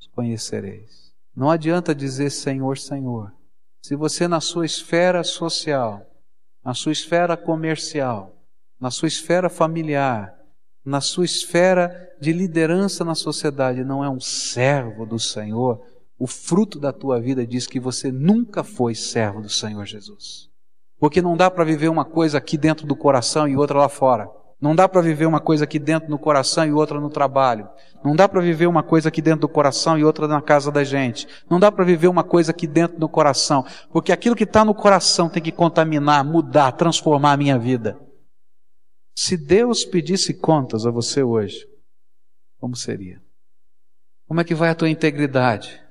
os 0.00 0.06
conhecereis. 0.08 1.12
Não 1.34 1.50
adianta 1.50 1.94
dizer 1.94 2.30
Senhor, 2.30 2.76
Senhor. 2.76 3.32
Se 3.80 3.94
você 3.94 4.26
na 4.26 4.40
sua 4.40 4.66
esfera 4.66 5.22
social, 5.22 6.04
na 6.64 6.74
sua 6.74 6.92
esfera 6.92 7.36
comercial, 7.36 8.36
na 8.80 8.90
sua 8.90 9.08
esfera 9.08 9.48
familiar, 9.48 10.36
na 10.84 11.00
sua 11.00 11.24
esfera 11.24 12.08
de 12.20 12.32
liderança 12.32 13.04
na 13.04 13.14
sociedade 13.14 13.84
não 13.84 14.02
é 14.02 14.10
um 14.10 14.20
servo 14.20 15.06
do 15.06 15.18
Senhor, 15.18 15.80
o 16.18 16.26
fruto 16.26 16.80
da 16.80 16.92
tua 16.92 17.20
vida 17.20 17.46
diz 17.46 17.66
que 17.66 17.78
você 17.78 18.10
nunca 18.10 18.64
foi 18.64 18.94
servo 18.94 19.40
do 19.40 19.48
Senhor 19.48 19.86
Jesus. 19.86 20.48
Porque 20.98 21.22
não 21.22 21.36
dá 21.36 21.48
para 21.48 21.64
viver 21.64 21.88
uma 21.88 22.04
coisa 22.04 22.38
aqui 22.38 22.58
dentro 22.58 22.86
do 22.86 22.96
coração 22.96 23.46
e 23.46 23.56
outra 23.56 23.78
lá 23.78 23.88
fora. 23.88 24.28
Não 24.60 24.74
dá 24.74 24.88
para 24.88 25.00
viver 25.00 25.26
uma 25.26 25.38
coisa 25.38 25.62
aqui 25.62 25.78
dentro 25.78 26.10
no 26.10 26.18
coração 26.18 26.66
e 26.66 26.72
outra 26.72 27.00
no 27.00 27.08
trabalho. 27.08 27.68
Não 28.04 28.16
dá 28.16 28.28
para 28.28 28.40
viver 28.40 28.66
uma 28.66 28.82
coisa 28.82 29.08
aqui 29.08 29.22
dentro 29.22 29.42
do 29.42 29.48
coração 29.48 29.96
e 29.96 30.02
outra 30.02 30.26
na 30.26 30.42
casa 30.42 30.72
da 30.72 30.82
gente. 30.82 31.28
Não 31.48 31.60
dá 31.60 31.70
para 31.70 31.84
viver 31.84 32.08
uma 32.08 32.24
coisa 32.24 32.50
aqui 32.50 32.66
dentro 32.66 32.98
do 32.98 33.08
coração. 33.08 33.64
Porque 33.92 34.10
aquilo 34.10 34.34
que 34.34 34.42
está 34.42 34.64
no 34.64 34.74
coração 34.74 35.28
tem 35.28 35.40
que 35.40 35.52
contaminar, 35.52 36.24
mudar, 36.24 36.72
transformar 36.72 37.34
a 37.34 37.36
minha 37.36 37.56
vida. 37.56 37.96
Se 39.16 39.36
Deus 39.36 39.84
pedisse 39.84 40.34
contas 40.34 40.84
a 40.84 40.90
você 40.90 41.22
hoje, 41.22 41.64
como 42.58 42.74
seria? 42.74 43.22
Como 44.26 44.40
é 44.40 44.44
que 44.44 44.54
vai 44.54 44.70
a 44.70 44.74
tua 44.74 44.90
integridade? 44.90 45.87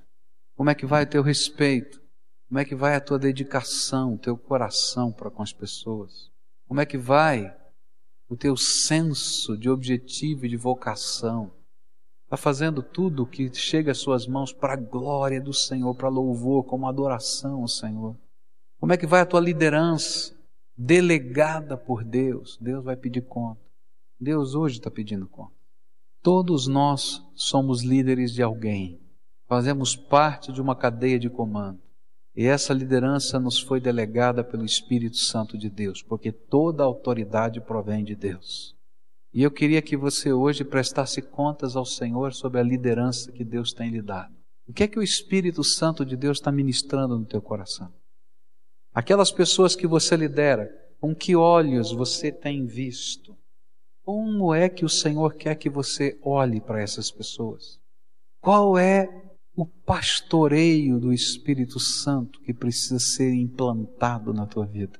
Como 0.57 0.71
é 0.71 0.75
que 0.75 0.87
vai 0.87 1.03
o 1.03 1.07
teu 1.07 1.21
respeito? 1.21 2.01
Como 2.47 2.59
é 2.59 2.65
que 2.65 2.73
vai 2.73 2.95
a 2.95 2.99
tua 2.99 3.19
dedicação, 3.19 4.15
o 4.15 4.17
teu 4.17 4.35
coração 4.35 5.11
para 5.11 5.29
com 5.29 5.43
as 5.43 5.53
pessoas? 5.53 6.31
Como 6.67 6.81
é 6.81 6.85
que 6.85 6.97
vai 6.97 7.55
o 8.27 8.35
teu 8.35 8.57
senso 8.57 9.55
de 9.55 9.69
objetivo 9.69 10.47
e 10.47 10.49
de 10.49 10.57
vocação? 10.57 11.51
Está 12.23 12.35
fazendo 12.35 12.81
tudo 12.81 13.21
o 13.21 13.27
que 13.27 13.53
chega 13.53 13.91
às 13.91 13.99
suas 13.99 14.25
mãos 14.25 14.51
para 14.51 14.73
a 14.73 14.77
glória 14.77 15.39
do 15.39 15.53
Senhor, 15.53 15.93
para 15.93 16.09
louvor, 16.09 16.63
como 16.63 16.87
adoração 16.87 17.61
ao 17.61 17.67
Senhor? 17.67 18.17
Como 18.79 18.91
é 18.91 18.97
que 18.97 19.05
vai 19.05 19.21
a 19.21 19.25
tua 19.27 19.39
liderança 19.39 20.35
delegada 20.75 21.77
por 21.77 22.03
Deus? 22.03 22.57
Deus 22.59 22.83
vai 22.83 22.97
pedir 22.97 23.21
conta. 23.21 23.61
Deus 24.19 24.55
hoje 24.55 24.79
está 24.79 24.89
pedindo 24.89 25.27
conta. 25.27 25.53
Todos 26.23 26.65
nós 26.65 27.23
somos 27.35 27.83
líderes 27.83 28.33
de 28.33 28.41
alguém, 28.41 28.99
fazemos 29.47 29.95
parte 29.95 30.51
de 30.51 30.61
uma 30.61 30.75
cadeia 30.75 31.17
de 31.17 31.29
comando. 31.29 31.79
E 32.35 32.45
essa 32.45 32.73
liderança 32.73 33.39
nos 33.39 33.59
foi 33.59 33.79
delegada 33.79 34.43
pelo 34.43 34.63
Espírito 34.63 35.17
Santo 35.17 35.57
de 35.57 35.69
Deus, 35.69 36.03
porque 36.03 36.31
toda 36.31 36.83
autoridade 36.83 37.59
provém 37.59 38.03
de 38.03 38.15
Deus. 38.15 38.75
E 39.33 39.41
eu 39.41 39.49
queria 39.49 39.81
que 39.81 39.97
você 39.97 40.31
hoje 40.31 40.63
prestasse 40.63 41.21
contas 41.21 41.75
ao 41.75 41.85
Senhor 41.85 42.33
sobre 42.33 42.59
a 42.59 42.63
liderança 42.63 43.31
que 43.31 43.43
Deus 43.43 43.73
tem 43.73 43.89
lhe 43.89 44.01
dado. 44.01 44.35
O 44.67 44.73
que 44.73 44.83
é 44.83 44.87
que 44.87 44.99
o 44.99 45.03
Espírito 45.03 45.63
Santo 45.63 46.05
de 46.05 46.15
Deus 46.15 46.37
está 46.37 46.51
ministrando 46.51 47.17
no 47.17 47.25
teu 47.25 47.41
coração? 47.41 47.91
Aquelas 48.93 49.31
pessoas 49.31 49.75
que 49.75 49.87
você 49.87 50.15
lidera, 50.15 50.69
com 50.99 51.15
que 51.15 51.35
olhos 51.35 51.91
você 51.91 52.31
tem 52.31 52.65
visto? 52.65 53.35
Como 54.03 54.53
é 54.53 54.69
que 54.69 54.85
o 54.85 54.89
Senhor 54.89 55.33
quer 55.35 55.55
que 55.55 55.69
você 55.69 56.17
olhe 56.21 56.59
para 56.59 56.81
essas 56.81 57.09
pessoas? 57.09 57.79
Qual 58.41 58.77
é 58.77 59.16
o 59.57 59.65
pastoreio 59.65 60.99
do 60.99 61.11
Espírito 61.11 61.79
Santo 61.79 62.39
que 62.41 62.53
precisa 62.53 62.99
ser 62.99 63.33
implantado 63.33 64.31
na 64.31 64.45
tua 64.45 64.67
vida. 64.67 64.99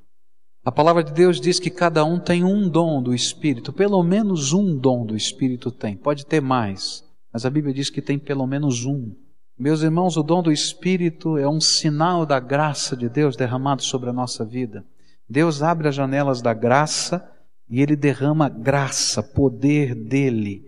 A 0.64 0.72
palavra 0.72 1.04
de 1.04 1.12
Deus 1.12 1.40
diz 1.40 1.60
que 1.60 1.70
cada 1.70 2.04
um 2.04 2.18
tem 2.18 2.42
um 2.42 2.68
dom 2.68 3.00
do 3.00 3.14
Espírito, 3.14 3.72
pelo 3.72 4.02
menos 4.02 4.52
um 4.52 4.76
dom 4.76 5.06
do 5.06 5.16
Espírito 5.16 5.70
tem, 5.70 5.96
pode 5.96 6.26
ter 6.26 6.42
mais, 6.42 7.04
mas 7.32 7.46
a 7.46 7.50
Bíblia 7.50 7.72
diz 7.72 7.88
que 7.88 8.02
tem 8.02 8.18
pelo 8.18 8.48
menos 8.48 8.84
um. 8.84 9.14
Meus 9.56 9.82
irmãos, 9.82 10.16
o 10.16 10.24
dom 10.24 10.42
do 10.42 10.50
Espírito 10.50 11.38
é 11.38 11.48
um 11.48 11.60
sinal 11.60 12.26
da 12.26 12.40
graça 12.40 12.96
de 12.96 13.08
Deus 13.08 13.36
derramado 13.36 13.82
sobre 13.82 14.10
a 14.10 14.12
nossa 14.12 14.44
vida. 14.44 14.84
Deus 15.30 15.62
abre 15.62 15.86
as 15.86 15.94
janelas 15.94 16.42
da 16.42 16.52
graça 16.52 17.30
e 17.70 17.80
Ele 17.80 17.94
derrama 17.94 18.48
graça, 18.48 19.22
poder 19.22 19.94
dele, 19.94 20.64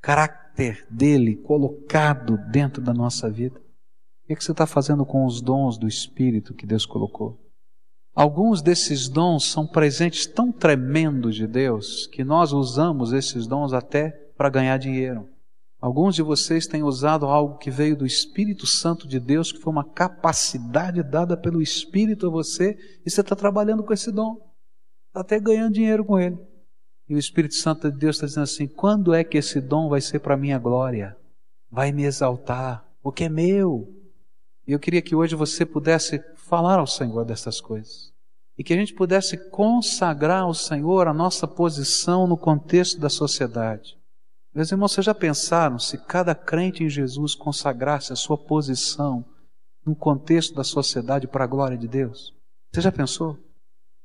caráter 0.00 0.43
caráter 0.54 0.86
dele 0.88 1.36
colocado 1.36 2.38
dentro 2.50 2.80
da 2.80 2.94
nossa 2.94 3.28
vida? 3.28 3.58
O 3.58 4.26
que, 4.26 4.32
é 4.32 4.36
que 4.36 4.44
você 4.44 4.52
está 4.52 4.66
fazendo 4.66 5.04
com 5.04 5.26
os 5.26 5.42
dons 5.42 5.76
do 5.76 5.86
Espírito 5.86 6.54
que 6.54 6.66
Deus 6.66 6.86
colocou? 6.86 7.38
Alguns 8.14 8.62
desses 8.62 9.08
dons 9.08 9.50
são 9.50 9.66
presentes 9.66 10.26
tão 10.26 10.52
tremendos 10.52 11.34
de 11.34 11.46
Deus 11.46 12.06
que 12.06 12.22
nós 12.22 12.52
usamos 12.52 13.12
esses 13.12 13.46
dons 13.46 13.72
até 13.72 14.10
para 14.36 14.48
ganhar 14.48 14.78
dinheiro. 14.78 15.28
Alguns 15.80 16.14
de 16.14 16.22
vocês 16.22 16.66
têm 16.66 16.82
usado 16.82 17.26
algo 17.26 17.58
que 17.58 17.70
veio 17.70 17.96
do 17.96 18.06
Espírito 18.06 18.66
Santo 18.66 19.06
de 19.06 19.20
Deus, 19.20 19.52
que 19.52 19.58
foi 19.58 19.70
uma 19.70 19.84
capacidade 19.84 21.02
dada 21.02 21.36
pelo 21.36 21.60
Espírito 21.60 22.26
a 22.26 22.30
você, 22.30 22.78
e 23.04 23.10
você 23.10 23.20
está 23.20 23.36
trabalhando 23.36 23.82
com 23.82 23.92
esse 23.92 24.10
dom, 24.10 24.36
está 25.08 25.20
até 25.20 25.38
ganhando 25.38 25.74
dinheiro 25.74 26.04
com 26.04 26.18
ele. 26.18 26.38
E 27.08 27.14
o 27.14 27.18
Espírito 27.18 27.54
Santo 27.54 27.90
de 27.90 27.98
Deus 27.98 28.16
está 28.16 28.26
dizendo 28.26 28.44
assim: 28.44 28.66
quando 28.66 29.12
é 29.12 29.22
que 29.22 29.38
esse 29.38 29.60
dom 29.60 29.88
vai 29.88 30.00
ser 30.00 30.20
para 30.20 30.36
minha 30.36 30.58
glória? 30.58 31.16
Vai 31.70 31.92
me 31.92 32.04
exaltar, 32.04 32.84
porque 33.02 33.24
é 33.24 33.28
meu. 33.28 33.88
E 34.66 34.72
eu 34.72 34.78
queria 34.78 35.02
que 35.02 35.14
hoje 35.14 35.34
você 35.34 35.66
pudesse 35.66 36.22
falar 36.36 36.78
ao 36.78 36.86
Senhor 36.86 37.24
dessas 37.24 37.60
coisas. 37.60 38.12
E 38.56 38.64
que 38.64 38.72
a 38.72 38.76
gente 38.76 38.94
pudesse 38.94 39.36
consagrar 39.50 40.42
ao 40.42 40.54
Senhor 40.54 41.06
a 41.06 41.12
nossa 41.12 41.46
posição 41.46 42.26
no 42.26 42.36
contexto 42.36 43.00
da 43.00 43.10
sociedade. 43.10 43.98
Meus 44.54 44.70
irmãos, 44.70 44.92
vocês 44.92 45.04
já 45.04 45.14
pensaram 45.14 45.78
se 45.80 45.98
cada 45.98 46.34
crente 46.34 46.84
em 46.84 46.88
Jesus 46.88 47.34
consagrasse 47.34 48.12
a 48.12 48.16
sua 48.16 48.38
posição 48.38 49.24
no 49.84 49.96
contexto 49.96 50.54
da 50.54 50.62
sociedade 50.62 51.26
para 51.26 51.42
a 51.42 51.48
glória 51.48 51.76
de 51.76 51.88
Deus? 51.88 52.32
Você 52.72 52.80
já 52.80 52.92
pensou? 52.92 53.36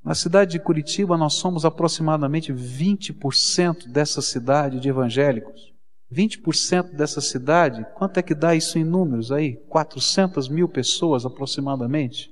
Na 0.03 0.15
cidade 0.15 0.51
de 0.51 0.59
Curitiba, 0.59 1.17
nós 1.17 1.33
somos 1.33 1.65
aproximadamente 1.65 2.53
20% 2.53 3.87
dessa 3.91 4.21
cidade 4.21 4.79
de 4.79 4.87
evangélicos. 4.87 5.73
20% 6.11 6.95
dessa 6.95 7.21
cidade, 7.21 7.85
quanto 7.95 8.17
é 8.17 8.23
que 8.23 8.33
dá 8.33 8.55
isso 8.55 8.79
em 8.79 8.83
números 8.83 9.31
aí? 9.31 9.57
400 9.67 10.49
mil 10.49 10.67
pessoas 10.67 11.25
aproximadamente. 11.25 12.31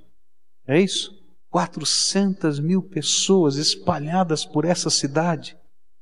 É 0.65 0.79
isso? 0.79 1.11
400 1.49 2.59
mil 2.59 2.81
pessoas 2.81 3.57
espalhadas 3.57 4.45
por 4.45 4.65
essa 4.65 4.89
cidade. 4.89 5.55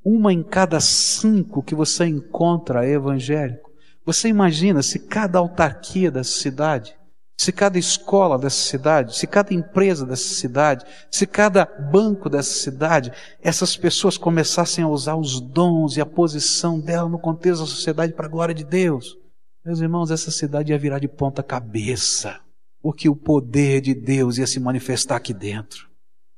Uma 0.03 0.32
em 0.32 0.43
cada 0.43 0.80
cinco 0.80 1.63
que 1.63 1.76
você 1.76 2.05
encontra 2.05 2.86
é 2.86 2.91
evangélico. 2.91 3.72
Você 4.05 4.30
imagina 4.30 4.84
se 4.84 4.99
cada 4.99 5.39
autarquia 5.39 6.11
dessa 6.11 6.39
cidade 6.39 6.95
se 7.38 7.51
cada 7.51 7.77
escola 7.77 8.38
dessa 8.38 8.61
cidade, 8.61 9.15
se 9.15 9.27
cada 9.27 9.53
empresa 9.53 10.05
dessa 10.05 10.33
cidade, 10.33 10.86
se 11.11 11.27
cada 11.27 11.65
banco 11.65 12.29
dessa 12.29 12.53
cidade, 12.53 13.11
essas 13.41 13.75
pessoas 13.75 14.17
começassem 14.17 14.83
a 14.83 14.88
usar 14.88 15.15
os 15.15 15.41
dons 15.41 15.97
e 15.97 16.01
a 16.01 16.05
posição 16.05 16.79
dela 16.79 17.09
no 17.09 17.19
contexto 17.19 17.61
da 17.61 17.67
sociedade 17.67 18.13
para 18.13 18.25
a 18.25 18.29
glória 18.29 18.55
de 18.55 18.63
Deus, 18.63 19.17
meus 19.65 19.79
irmãos, 19.81 20.11
essa 20.11 20.31
cidade 20.31 20.71
ia 20.71 20.77
virar 20.77 20.99
de 20.99 21.07
ponta 21.07 21.41
cabeça, 21.41 22.39
porque 22.81 23.09
o 23.09 23.15
poder 23.15 23.81
de 23.81 23.93
Deus 23.93 24.38
ia 24.38 24.45
se 24.45 24.59
manifestar 24.59 25.15
aqui 25.15 25.33
dentro. 25.33 25.89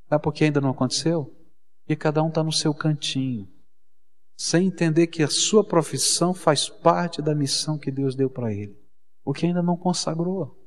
Sabe 0.10 0.24
por 0.24 0.34
que 0.34 0.46
ainda 0.46 0.62
não 0.62 0.70
aconteceu? 0.70 1.36
Porque 1.82 1.96
cada 1.96 2.24
um 2.24 2.30
está 2.30 2.42
no 2.42 2.54
seu 2.54 2.74
cantinho, 2.74 3.48
sem 4.38 4.68
entender 4.68 5.08
que 5.08 5.22
a 5.22 5.28
sua 5.28 5.64
profissão 5.64 6.34
faz 6.34 6.70
parte 6.70 7.22
da 7.22 7.36
missão 7.36 7.78
que 7.78 7.92
Deus 7.92 8.16
deu 8.16 8.30
para 8.30 8.54
ele, 8.54 8.80
porque 9.24 9.46
ainda 9.46 9.62
não 9.62 9.76
consagrou. 9.76 10.58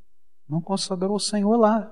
Não 0.51 0.61
consagrou 0.61 1.15
o 1.15 1.21
Senhor 1.21 1.57
lá. 1.57 1.89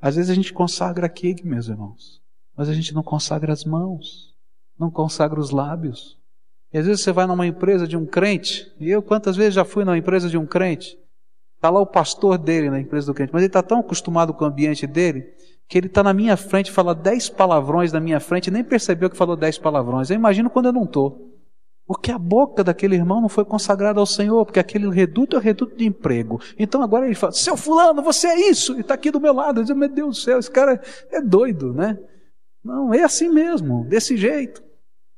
Às 0.00 0.16
vezes 0.16 0.30
a 0.30 0.34
gente 0.34 0.52
consagra 0.52 1.06
aqui, 1.06 1.34
meus 1.42 1.66
irmãos, 1.66 2.20
mas 2.54 2.68
a 2.68 2.74
gente 2.74 2.92
não 2.92 3.02
consagra 3.02 3.52
as 3.52 3.64
mãos, 3.64 4.34
não 4.78 4.90
consagra 4.90 5.40
os 5.40 5.50
lábios. 5.50 6.18
E 6.70 6.78
às 6.78 6.86
vezes 6.86 7.02
você 7.02 7.10
vai 7.10 7.26
numa 7.26 7.46
empresa 7.46 7.88
de 7.88 7.96
um 7.96 8.04
crente, 8.04 8.70
e 8.78 8.90
eu 8.90 9.02
quantas 9.02 9.34
vezes 9.34 9.54
já 9.54 9.64
fui 9.64 9.82
numa 9.82 9.96
empresa 9.96 10.28
de 10.28 10.36
um 10.36 10.44
crente, 10.44 10.98
está 11.56 11.70
lá 11.70 11.80
o 11.80 11.86
pastor 11.86 12.36
dele 12.36 12.68
na 12.68 12.78
empresa 12.78 13.06
do 13.06 13.14
crente, 13.14 13.32
mas 13.32 13.40
ele 13.40 13.48
está 13.48 13.62
tão 13.62 13.80
acostumado 13.80 14.34
com 14.34 14.44
o 14.44 14.48
ambiente 14.48 14.86
dele, 14.86 15.32
que 15.66 15.78
ele 15.78 15.86
está 15.86 16.02
na 16.02 16.12
minha 16.12 16.36
frente, 16.36 16.70
fala 16.70 16.94
dez 16.94 17.30
palavrões 17.30 17.92
na 17.92 17.98
minha 17.98 18.20
frente, 18.20 18.48
e 18.48 18.50
nem 18.50 18.62
percebeu 18.62 19.08
que 19.08 19.16
falou 19.16 19.36
dez 19.36 19.56
palavrões. 19.56 20.10
Eu 20.10 20.16
imagino 20.16 20.50
quando 20.50 20.66
eu 20.66 20.72
não 20.72 20.84
estou. 20.84 21.33
Porque 21.86 22.10
a 22.10 22.18
boca 22.18 22.64
daquele 22.64 22.94
irmão 22.94 23.20
não 23.20 23.28
foi 23.28 23.44
consagrada 23.44 24.00
ao 24.00 24.06
Senhor, 24.06 24.44
porque 24.46 24.58
aquele 24.58 24.88
reduto 24.88 25.36
é 25.36 25.38
o 25.38 25.42
reduto 25.42 25.76
de 25.76 25.84
emprego. 25.84 26.40
Então 26.58 26.82
agora 26.82 27.04
ele 27.04 27.14
fala: 27.14 27.32
Seu 27.32 27.56
Fulano, 27.56 28.02
você 28.02 28.26
é 28.26 28.48
isso, 28.48 28.76
e 28.76 28.80
está 28.80 28.94
aqui 28.94 29.10
do 29.10 29.20
meu 29.20 29.34
lado. 29.34 29.60
Eu 29.60 29.64
digo: 29.64 29.78
Meu 29.78 29.88
Deus 29.88 30.16
do 30.16 30.22
céu, 30.22 30.38
esse 30.38 30.50
cara 30.50 30.80
é 31.10 31.20
doido, 31.20 31.74
né? 31.74 31.98
Não, 32.64 32.94
é 32.94 33.02
assim 33.02 33.28
mesmo, 33.28 33.84
desse 33.84 34.16
jeito. 34.16 34.62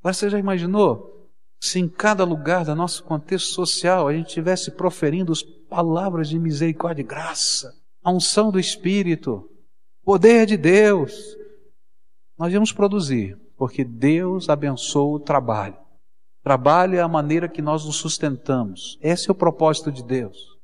Agora 0.01 0.13
você 0.13 0.29
já 0.29 0.39
imaginou? 0.39 1.31
Se 1.61 1.79
em 1.79 1.89
cada 1.89 2.25
lugar 2.25 2.65
do 2.65 2.75
nosso 2.75 3.05
contexto 3.05 3.53
social 3.53 4.09
a 4.09 4.13
gente 4.13 4.29
tivesse 4.29 4.73
proferindo 4.73 5.33
as 5.33 5.43
palavras 5.43 6.29
de 6.29 6.39
misericórdia 6.39 7.03
e 7.03 7.07
graça, 7.07 7.73
a 8.03 8.11
unção 8.11 8.51
do 8.51 8.59
Espírito, 8.59 9.49
poder 10.05 10.47
de 10.47 10.57
Deus, 10.57 11.37
nós 12.37 12.53
íamos 12.53 12.73
produzir, 12.73 13.39
porque 13.57 13.85
Deus 13.85 14.49
abençoa 14.49 15.17
o 15.17 15.21
trabalho. 15.21 15.86
Trabalho 16.47 16.97
é 16.97 17.01
a 17.01 17.09
maneira 17.09 17.49
que 17.49 17.61
nós 17.61 17.85
nos 17.85 17.97
sustentamos. 17.97 19.01
Esse 19.03 19.29
é 19.29 19.33
o 19.33 19.35
propósito 19.35 19.91
de 19.91 20.01
Deus. 20.01 20.57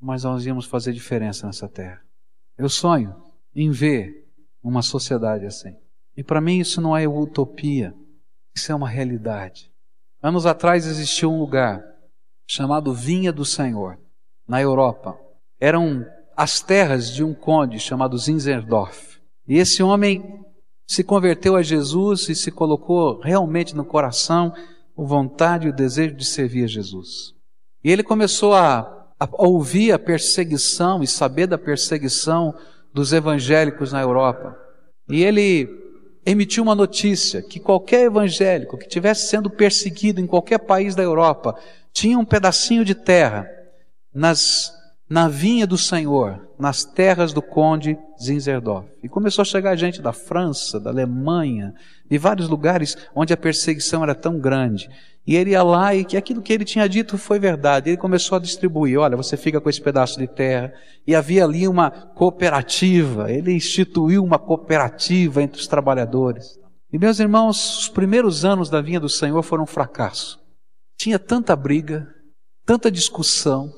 Mas 0.00 0.22
nós 0.22 0.46
íamos 0.46 0.64
fazer 0.64 0.92
diferença 0.92 1.44
nessa 1.44 1.68
terra. 1.68 2.00
Eu 2.56 2.68
sonho 2.68 3.16
em 3.52 3.68
ver 3.72 4.28
uma 4.62 4.80
sociedade 4.80 5.44
assim. 5.44 5.76
E 6.16 6.22
para 6.22 6.40
mim 6.40 6.60
isso 6.60 6.80
não 6.80 6.96
é 6.96 7.08
utopia, 7.08 7.92
isso 8.54 8.70
é 8.70 8.74
uma 8.76 8.88
realidade. 8.88 9.72
Anos 10.22 10.46
atrás 10.46 10.86
existiu 10.86 11.32
um 11.32 11.40
lugar 11.40 11.82
chamado 12.46 12.94
Vinha 12.94 13.32
do 13.32 13.44
Senhor, 13.44 13.98
na 14.46 14.62
Europa. 14.62 15.18
Eram 15.58 16.06
as 16.36 16.60
terras 16.60 17.12
de 17.12 17.24
um 17.24 17.34
conde 17.34 17.80
chamado 17.80 18.16
Zinzendorf. 18.16 19.20
E 19.48 19.56
esse 19.56 19.82
homem 19.82 20.44
se 20.86 21.02
converteu 21.02 21.56
a 21.56 21.62
Jesus 21.62 22.28
e 22.28 22.36
se 22.36 22.52
colocou 22.52 23.18
realmente 23.18 23.74
no 23.74 23.84
coração 23.84 24.54
a 24.96 25.02
vontade 25.02 25.66
e 25.66 25.70
o 25.70 25.74
desejo 25.74 26.14
de 26.14 26.24
servir 26.24 26.64
a 26.64 26.68
Jesus. 26.68 27.34
E 27.82 27.90
ele 27.90 28.02
começou 28.02 28.54
a, 28.54 28.80
a 29.18 29.28
ouvir 29.32 29.92
a 29.92 29.98
perseguição 29.98 31.02
e 31.02 31.06
saber 31.06 31.46
da 31.46 31.58
perseguição 31.58 32.54
dos 32.92 33.12
evangélicos 33.12 33.92
na 33.92 34.00
Europa. 34.00 34.56
E 35.08 35.22
ele 35.22 35.68
emitiu 36.24 36.62
uma 36.62 36.74
notícia 36.74 37.42
que 37.42 37.60
qualquer 37.60 38.04
evangélico 38.04 38.78
que 38.78 38.88
tivesse 38.88 39.28
sendo 39.28 39.50
perseguido 39.50 40.20
em 40.20 40.26
qualquer 40.26 40.58
país 40.58 40.94
da 40.94 41.02
Europa 41.02 41.54
tinha 41.92 42.18
um 42.18 42.24
pedacinho 42.24 42.84
de 42.84 42.94
terra 42.94 43.46
nas, 44.12 44.72
na 45.14 45.28
vinha 45.28 45.64
do 45.64 45.78
Senhor, 45.78 46.44
nas 46.58 46.84
terras 46.84 47.32
do 47.32 47.40
conde 47.40 47.96
Zinzerdorf. 48.20 48.88
E 49.00 49.08
começou 49.08 49.42
a 49.42 49.44
chegar 49.44 49.76
gente 49.76 50.02
da 50.02 50.12
França, 50.12 50.80
da 50.80 50.90
Alemanha, 50.90 51.72
de 52.10 52.18
vários 52.18 52.48
lugares 52.48 52.96
onde 53.14 53.32
a 53.32 53.36
perseguição 53.36 54.02
era 54.02 54.12
tão 54.12 54.40
grande. 54.40 54.90
E 55.24 55.36
ele 55.36 55.50
ia 55.50 55.62
lá 55.62 55.94
e 55.94 56.04
que 56.04 56.16
aquilo 56.16 56.42
que 56.42 56.52
ele 56.52 56.64
tinha 56.64 56.88
dito 56.88 57.16
foi 57.16 57.38
verdade. 57.38 57.90
Ele 57.90 57.96
começou 57.96 58.34
a 58.34 58.40
distribuir. 58.40 58.98
Olha, 58.98 59.16
você 59.16 59.36
fica 59.36 59.60
com 59.60 59.70
esse 59.70 59.80
pedaço 59.80 60.18
de 60.18 60.26
terra. 60.26 60.72
E 61.06 61.14
havia 61.14 61.44
ali 61.44 61.68
uma 61.68 61.92
cooperativa. 61.92 63.30
Ele 63.30 63.52
instituiu 63.52 64.24
uma 64.24 64.36
cooperativa 64.36 65.40
entre 65.40 65.60
os 65.60 65.68
trabalhadores. 65.68 66.58
E 66.92 66.98
meus 66.98 67.20
irmãos, 67.20 67.78
os 67.82 67.88
primeiros 67.88 68.44
anos 68.44 68.68
da 68.68 68.80
vinha 68.80 68.98
do 68.98 69.08
Senhor 69.08 69.40
foram 69.44 69.62
um 69.62 69.68
fracasso. 69.68 70.40
Tinha 70.98 71.20
tanta 71.20 71.54
briga, 71.54 72.04
tanta 72.66 72.90
discussão, 72.90 73.70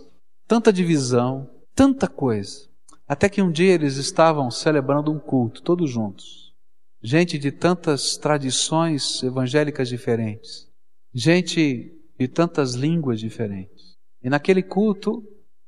tanta 0.47 0.73
divisão, 0.73 1.51
tanta 1.75 2.07
coisa. 2.07 2.69
Até 3.07 3.29
que 3.29 3.43
um 3.43 3.51
dia 3.51 3.73
eles 3.73 3.97
estavam 3.97 4.51
celebrando 4.51 5.13
um 5.13 5.19
culto, 5.19 5.63
todos 5.63 5.91
juntos. 5.91 6.55
Gente 7.03 7.39
de 7.39 7.53
tantas 7.53 8.17
tradições 8.17 9.23
evangélicas 9.23 9.89
diferentes. 9.89 10.69
Gente 11.15 11.93
de 12.19 12.29
tantas 12.29 12.75
línguas 12.75 13.21
diferentes. 13.21 13.97
E 14.23 14.31
naquele 14.31 14.63
culto, 14.63 15.23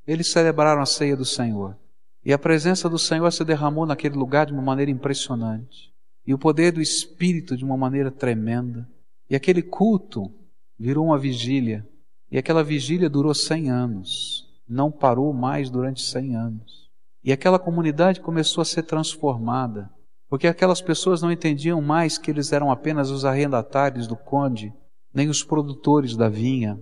eles 0.06 0.32
celebraram 0.32 0.80
a 0.80 0.86
ceia 0.86 1.16
do 1.16 1.24
Senhor. 1.24 1.76
E 2.24 2.32
a 2.32 2.38
presença 2.38 2.88
do 2.88 2.98
Senhor 2.98 3.30
se 3.32 3.44
derramou 3.44 3.86
naquele 3.86 4.16
lugar 4.16 4.46
de 4.46 4.52
uma 4.52 4.62
maneira 4.62 4.90
impressionante. 4.90 5.92
E 6.26 6.34
o 6.34 6.38
poder 6.38 6.72
do 6.72 6.80
Espírito 6.80 7.56
de 7.56 7.64
uma 7.64 7.76
maneira 7.76 8.10
tremenda. 8.10 8.88
E 9.30 9.36
aquele 9.36 9.62
culto 9.62 10.32
virou 10.78 11.06
uma 11.06 11.18
vigília. 11.18 11.86
E 12.30 12.36
aquela 12.36 12.64
vigília 12.64 13.08
durou 13.08 13.32
cem 13.32 13.70
anos 13.70 14.47
não 14.68 14.90
parou 14.90 15.32
mais 15.32 15.70
durante 15.70 16.02
100 16.02 16.36
anos. 16.36 16.88
E 17.24 17.32
aquela 17.32 17.58
comunidade 17.58 18.20
começou 18.20 18.62
a 18.62 18.64
ser 18.64 18.82
transformada, 18.82 19.90
porque 20.28 20.46
aquelas 20.46 20.80
pessoas 20.80 21.22
não 21.22 21.32
entendiam 21.32 21.80
mais 21.80 22.18
que 22.18 22.30
eles 22.30 22.52
eram 22.52 22.70
apenas 22.70 23.10
os 23.10 23.24
arrendatários 23.24 24.06
do 24.06 24.16
conde, 24.16 24.72
nem 25.12 25.28
os 25.28 25.42
produtores 25.42 26.16
da 26.16 26.28
vinha, 26.28 26.78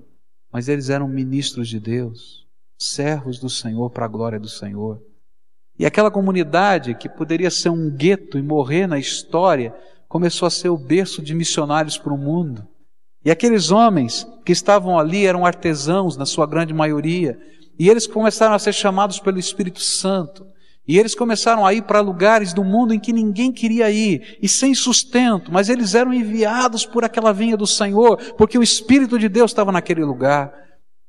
mas 0.53 0.69
eles 0.69 0.91
eram 0.91 1.09
ministros 1.09 1.69
de 1.69 1.79
Deus, 1.79 2.47
servos 2.79 3.39
do 3.39 3.49
Senhor 3.49 3.91
para 3.91 4.05
a 4.05 4.09
glória 4.09 4.39
do 4.41 4.49
Senhor. 4.49 5.01
E 5.79 5.85
aquela 5.85 6.11
comunidade 6.11 6.95
que 6.95 7.09
poderia 7.09 7.51
ser 7.51 7.69
um 7.69 7.91
gueto 7.91 8.39
e 8.39 8.43
morrer 8.43 8.87
na 8.87 8.99
história, 8.99 9.75
começou 10.09 10.47
a 10.47 10.51
ser 10.51 10.69
o 10.69 10.79
berço 10.79 11.23
de 11.23 11.35
missionários 11.35 11.99
para 11.99 12.13
o 12.13 12.19
mundo. 12.19 12.67
E 13.25 13.31
aqueles 13.31 13.71
homens 13.71 14.27
que 14.45 14.53
estavam 14.53 14.99
ali 14.99 15.27
eram 15.27 15.45
artesãos, 15.45 16.17
na 16.17 16.25
sua 16.25 16.47
grande 16.47 16.73
maioria, 16.73 17.39
e 17.79 17.89
eles 17.89 18.07
começaram 18.07 18.55
a 18.55 18.59
ser 18.59 18.73
chamados 18.73 19.19
pelo 19.19 19.39
Espírito 19.39 19.81
Santo. 19.81 20.47
E 20.89 20.99
eles 20.99 21.15
começaram 21.15 21.67
a 21.67 21.75
ir 21.75 21.83
para 21.83 22.01
lugares 22.01 22.53
do 22.53 22.63
mundo 22.63 22.95
em 22.95 23.01
que 23.01 23.13
ninguém 23.13 23.51
queria 23.51 23.91
ir, 23.91 24.39
e 24.41 24.49
sem 24.49 24.73
sustento, 24.73 25.51
mas 25.53 25.69
eles 25.69 25.95
eram 25.95 26.15
enviados 26.15 26.87
por 26.87 27.05
aquela 27.05 27.33
vinha 27.33 27.57
do 27.57 27.67
Senhor, 27.67 28.17
porque 28.39 28.57
o 28.57 28.63
Espírito 28.63 29.19
de 29.19 29.29
Deus 29.29 29.51
estava 29.51 29.73
naquele 29.73 30.05
lugar. 30.05 30.53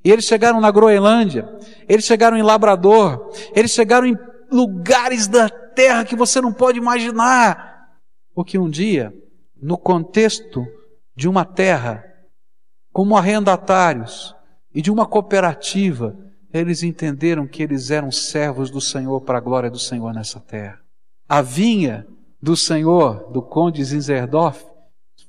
E 0.04 0.12
eles 0.12 0.26
chegaram 0.26 0.60
na 0.60 0.72
Groenlândia, 0.72 1.48
eles 1.88 2.06
chegaram 2.06 2.38
em 2.38 2.42
Labrador, 2.42 3.32
eles 3.56 3.72
chegaram 3.72 4.08
em 4.08 4.18
lugares 4.52 5.28
da 5.28 5.48
terra 5.48 6.06
que 6.06 6.16
você 6.16 6.42
não 6.42 6.52
pode 6.52 6.80
imaginar. 6.80 7.88
Porque 8.34 8.58
um 8.58 8.70
dia, 8.70 9.14
no 9.62 9.78
contexto 9.78 10.66
de 11.16 11.28
uma 11.28 11.46
terra, 11.46 12.04
como 12.92 13.16
arrendatários 13.16 14.36
e 14.74 14.82
de 14.82 14.90
uma 14.90 15.06
cooperativa, 15.06 16.16
eles 16.54 16.84
entenderam 16.84 17.48
que 17.48 17.62
eles 17.62 17.92
eram 17.92 18.12
servos 18.12 18.70
do 18.70 18.82
Senhor 18.82 19.22
para 19.22 19.38
a 19.38 19.42
glória 19.42 19.70
do 19.70 19.80
Senhor 19.80 20.14
nessa 20.14 20.40
terra. 20.40 20.80
A 21.28 21.42
vinha 21.42 22.08
do 22.42 22.56
Senhor, 22.56 23.32
do 23.32 23.42
conde 23.42 23.84
Zinzerdorf, 23.84 24.66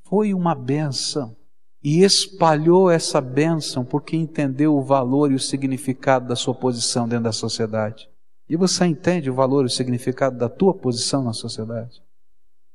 foi 0.05 0.33
uma 0.33 0.55
benção 0.55 1.37
e 1.83 2.03
espalhou 2.03 2.91
essa 2.91 3.21
bênção 3.21 3.85
porque 3.85 4.16
entendeu 4.16 4.77
o 4.77 4.83
valor 4.83 5.31
e 5.31 5.35
o 5.35 5.41
significado 5.41 6.27
da 6.27 6.37
sua 6.37 6.55
posição 6.55 7.09
dentro 7.09 7.25
da 7.25 7.33
sociedade. 7.33 8.09
E 8.49 8.57
você 8.57 8.87
entende 8.87 9.31
o 9.31 9.35
valor 9.35 9.64
e 9.64 9.66
o 9.66 9.71
significado 9.71 10.37
da 10.37 10.49
tua 10.49 10.73
posição 10.75 11.23
na 11.23 11.33
sociedade? 11.33 12.03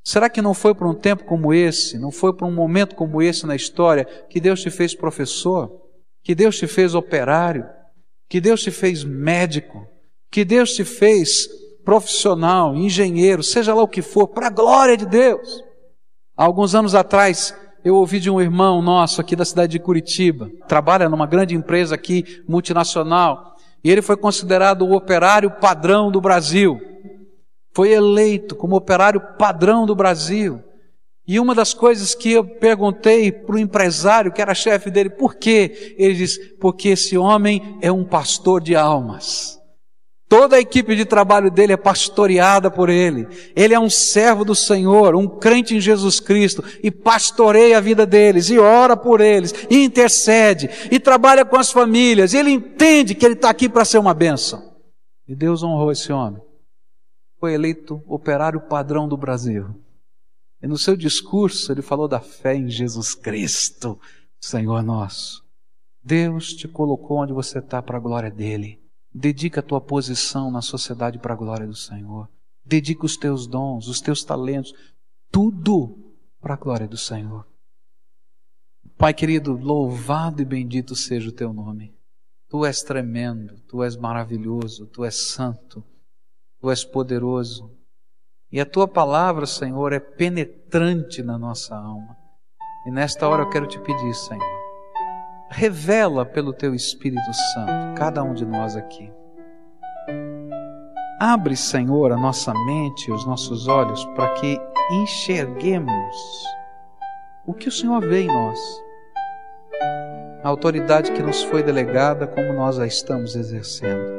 Será 0.04 0.30
que 0.30 0.42
não 0.42 0.54
foi 0.54 0.76
por 0.76 0.86
um 0.86 0.94
tempo 0.94 1.24
como 1.24 1.54
esse, 1.54 1.98
não 1.98 2.12
foi 2.12 2.34
por 2.34 2.46
um 2.46 2.54
momento 2.54 2.96
como 2.96 3.22
esse 3.22 3.46
na 3.46 3.56
história 3.56 4.06
que 4.30 4.40
Deus 4.40 4.62
te 4.62 4.70
fez 4.70 4.94
professor, 4.94 5.82
que 6.22 6.36
Deus 6.36 6.58
te 6.58 6.68
fez 6.68 6.94
operário, 6.94 7.66
que 8.34 8.42
Deus 8.42 8.64
te 8.64 8.72
fez 8.72 9.04
médico, 9.04 9.88
que 10.32 10.44
Deus 10.44 10.72
te 10.72 10.84
fez 10.84 11.48
profissional, 11.86 12.76
engenheiro, 12.76 13.44
seja 13.44 13.76
lá 13.76 13.84
o 13.84 13.88
que 13.88 14.02
for, 14.02 14.28
para 14.28 14.48
a 14.48 14.50
glória 14.50 14.98
de 14.98 15.06
Deus. 15.06 15.64
Há 16.36 16.44
alguns 16.44 16.74
anos 16.74 16.96
atrás, 16.96 17.56
eu 17.86 17.94
ouvi 17.94 18.20
de 18.20 18.32
um 18.32 18.42
irmão 18.42 18.82
nosso 18.82 19.22
aqui 19.22 19.36
da 19.36 19.46
cidade 19.46 19.74
de 19.74 19.80
Curitiba, 19.80 20.50
trabalha 20.68 21.08
numa 21.08 21.28
grande 21.28 21.54
empresa 21.54 21.94
aqui, 21.94 22.44
multinacional, 22.50 23.56
e 23.84 23.92
ele 23.92 24.02
foi 24.02 24.18
considerado 24.18 24.82
o 24.82 24.96
operário 24.96 25.52
padrão 25.52 26.10
do 26.10 26.20
Brasil. 26.20 26.82
Foi 27.72 27.92
eleito 27.92 28.56
como 28.56 28.76
operário 28.76 29.22
padrão 29.38 29.86
do 29.86 29.94
Brasil. 29.94 30.60
E 31.26 31.40
uma 31.40 31.56
das 31.56 31.74
coisas 31.74 32.14
que 32.14 32.32
eu 32.32 32.44
perguntei 32.44 33.32
para 33.32 33.56
o 33.56 33.60
empresário, 33.60 34.32
que 34.32 34.42
era 34.42 34.54
chefe 34.54 34.92
dele, 34.92 35.10
por 35.10 35.36
quê? 35.36 35.96
Ele 35.98 36.14
disse, 36.16 36.56
porque 36.56 36.90
esse 36.90 37.18
homem 37.18 37.78
é 37.82 37.92
um 37.92 38.04
pastor 38.04 38.62
de 38.62 38.76
almas. 38.76 39.58
Toda 40.28 40.56
a 40.56 40.60
equipe 40.60 40.96
de 40.96 41.06
trabalho 41.06 41.52
dele 41.52 41.74
é 41.74 41.78
pastoreada 41.78 42.70
por 42.72 42.90
ele. 42.90 43.28
Ele 43.56 43.74
é 43.74 43.80
um 43.80 43.90
servo 43.90 44.44
do 44.44 44.56
Senhor, 44.56 45.16
um 45.16 45.28
crente 45.28 45.76
em 45.76 45.80
Jesus 45.80 46.20
Cristo, 46.20 46.64
e 46.82 46.90
pastoreia 46.90 47.78
a 47.78 47.82
vida 47.82 48.06
deles, 48.06 48.50
e 48.50 48.58
ora 48.58 48.98
por 48.98 49.22
eles, 49.22 49.54
e 49.70 49.84
intercede, 49.84 50.70
e 50.92 51.00
trabalha 51.00 51.46
com 51.46 51.56
as 51.56 51.72
famílias, 51.72 52.34
ele 52.34 52.50
entende 52.50 53.16
que 53.16 53.26
ele 53.26 53.36
está 53.36 53.50
aqui 53.50 53.70
para 53.70 53.86
ser 53.86 54.00
uma 54.00 54.14
bênção. 54.14 54.74
E 55.28 55.36
Deus 55.36 55.64
honrou 55.64 55.92
esse 55.92 56.12
homem. 56.12 56.42
Foi 57.40 57.54
eleito 57.54 58.02
operário 58.08 58.60
padrão 58.60 59.08
do 59.08 59.16
Brasil. 59.16 59.83
E 60.64 60.68
no 60.68 60.78
seu 60.78 60.96
discurso 60.96 61.74
ele 61.74 61.82
falou 61.82 62.08
da 62.08 62.22
fé 62.22 62.56
em 62.56 62.70
Jesus 62.70 63.14
Cristo, 63.14 64.00
Senhor 64.40 64.82
nosso. 64.82 65.44
Deus 66.02 66.54
te 66.54 66.70
colocou 66.70 67.18
onde 67.18 67.34
você 67.34 67.60
está 67.60 67.82
para 67.82 67.98
a 67.98 68.00
glória 68.00 68.32
dele. 68.32 68.82
Dedica 69.14 69.60
a 69.60 69.64
tua 69.64 69.82
posição 69.82 70.50
na 70.50 70.62
sociedade 70.62 71.20
para 71.20 71.34
a 71.34 71.38
glória 71.38 71.68
do 71.68 71.76
Senhor. 71.76 72.30
Dedica 72.64 73.06
os 73.06 73.18
teus 73.18 73.46
dons, 73.46 73.90
os 73.90 74.00
teus 74.00 74.24
talentos, 74.24 74.74
tudo 75.30 76.16
para 76.40 76.54
a 76.54 76.58
glória 76.58 76.88
do 76.88 76.98
Senhor. 76.98 77.46
Pai 78.98 79.14
querido, 79.14 79.58
louvado 79.58 80.42
e 80.42 80.46
bendito 80.46 80.96
seja 80.96 81.28
o 81.28 81.34
teu 81.34 81.52
nome. 81.52 81.94
Tu 82.48 82.66
és 82.66 82.82
tremendo, 82.84 83.60
tu 83.68 83.84
és 83.84 83.98
maravilhoso, 83.98 84.86
tu 84.86 85.04
és 85.04 85.16
santo, 85.16 85.84
tu 86.62 86.72
és 86.72 86.86
poderoso. 86.86 87.73
E 88.54 88.62
a 88.62 88.66
tua 88.68 88.88
palavra, 88.88 89.48
Senhor, 89.48 89.94
é 89.94 90.00
penetrante 90.00 91.24
na 91.24 91.40
nossa 91.40 91.76
alma. 91.76 92.16
E 92.86 92.92
nesta 92.92 93.28
hora 93.28 93.42
eu 93.42 93.50
quero 93.50 93.66
te 93.66 93.80
pedir, 93.80 94.14
Senhor, 94.14 94.46
revela 95.50 96.24
pelo 96.24 96.54
teu 96.54 96.76
Espírito 96.76 97.34
Santo 97.34 97.98
cada 97.98 98.22
um 98.22 98.36
de 98.36 98.46
nós 98.46 98.76
aqui. 98.76 99.12
Abre, 101.20 101.56
Senhor, 101.56 102.12
a 102.12 102.16
nossa 102.16 102.54
mente, 102.68 103.12
os 103.12 103.26
nossos 103.26 103.68
olhos, 103.68 104.06
para 104.14 104.32
que 104.36 104.62
enxerguemos 105.02 106.46
o 107.48 107.56
que 107.56 107.70
o 107.70 107.72
Senhor 107.72 108.02
vê 108.02 108.22
em 108.22 108.28
nós. 108.28 108.60
A 110.44 110.50
autoridade 110.50 111.12
que 111.12 111.24
nos 111.24 111.42
foi 111.42 111.64
delegada, 111.64 112.28
como 112.28 112.54
nós 112.54 112.78
a 112.78 112.86
estamos 112.86 113.36
exercendo. 113.36 114.14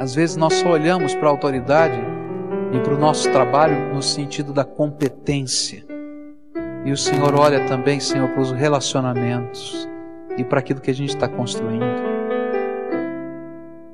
Às 0.00 0.16
vezes 0.16 0.34
nós 0.34 0.54
só 0.54 0.70
olhamos 0.70 1.14
para 1.14 1.28
a 1.28 1.30
autoridade 1.30 2.09
e 2.72 2.80
para 2.80 2.94
o 2.94 2.98
nosso 2.98 3.30
trabalho 3.30 3.94
no 3.94 4.02
sentido 4.02 4.52
da 4.52 4.64
competência. 4.64 5.84
E 6.84 6.92
o 6.92 6.96
Senhor 6.96 7.34
olha 7.34 7.66
também, 7.66 8.00
Senhor, 8.00 8.28
para 8.30 8.40
os 8.40 8.52
relacionamentos 8.52 9.88
e 10.36 10.44
para 10.44 10.60
aquilo 10.60 10.80
que 10.80 10.90
a 10.90 10.94
gente 10.94 11.10
está 11.10 11.28
construindo. 11.28 11.84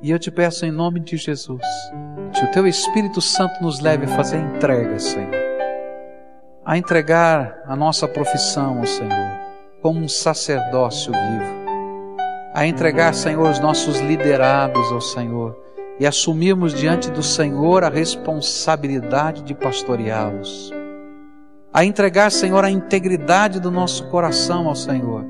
E 0.01 0.11
eu 0.11 0.19
te 0.19 0.31
peço 0.31 0.65
em 0.65 0.71
nome 0.71 0.99
de 0.99 1.17
Jesus, 1.17 1.61
noite 2.37 2.43
o 2.43 2.51
Teu 2.51 2.67
Espírito 2.67 3.21
Santo 3.21 3.61
nos 3.61 3.79
leve 3.79 4.05
a 4.05 4.15
fazer 4.15 4.37
entrega, 4.37 4.99
Senhor. 4.99 5.33
A 6.63 6.77
entregar 6.77 7.63
a 7.65 7.75
nossa 7.75 8.07
profissão, 8.07 8.85
Senhor, 8.85 9.39
como 9.81 9.99
um 9.99 10.07
sacerdócio 10.07 11.11
vivo. 11.11 11.67
A 12.53 12.65
entregar, 12.65 13.13
Senhor, 13.13 13.49
os 13.49 13.59
nossos 13.59 13.99
liderados 13.99 14.91
ao 14.91 15.01
Senhor 15.01 15.57
e 15.99 16.05
assumirmos 16.05 16.73
diante 16.73 17.09
do 17.09 17.23
Senhor 17.23 17.83
a 17.83 17.89
responsabilidade 17.89 19.43
de 19.43 19.53
pastoreá-los. 19.53 20.71
A 21.73 21.83
entregar, 21.83 22.31
Senhor, 22.31 22.63
a 22.63 22.71
integridade 22.71 23.59
do 23.59 23.71
nosso 23.71 24.07
coração 24.09 24.67
ao 24.67 24.75
Senhor, 24.75 25.25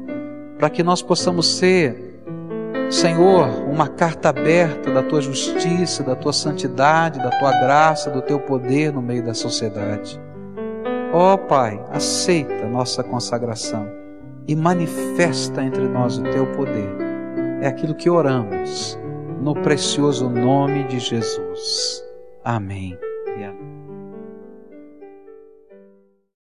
para 0.57 0.69
que 0.69 0.83
nós 0.83 1.01
possamos 1.01 1.57
ser 1.57 2.07
Senhor, 2.89 3.49
uma 3.69 3.89
carta 3.89 4.29
aberta 4.29 4.93
da 4.93 5.03
tua 5.03 5.19
justiça, 5.19 6.03
da 6.03 6.15
tua 6.15 6.31
santidade, 6.31 7.19
da 7.19 7.29
tua 7.31 7.51
graça, 7.51 8.09
do 8.09 8.21
teu 8.21 8.39
poder 8.39 8.93
no 8.93 9.01
meio 9.01 9.21
da 9.25 9.33
sociedade. 9.33 10.17
Ó 11.11 11.33
oh, 11.33 11.37
Pai, 11.37 11.83
aceita 11.91 12.65
nossa 12.65 13.03
consagração 13.03 13.89
e 14.47 14.55
manifesta 14.55 15.61
entre 15.61 15.83
nós 15.83 16.17
o 16.17 16.23
teu 16.23 16.45
poder. 16.53 16.89
É 17.61 17.67
aquilo 17.67 17.93
que 17.93 18.09
oramos, 18.09 18.97
no 19.41 19.53
precioso 19.53 20.29
nome 20.29 20.83
de 20.85 20.99
Jesus. 20.99 22.03
Amém. 22.43 22.97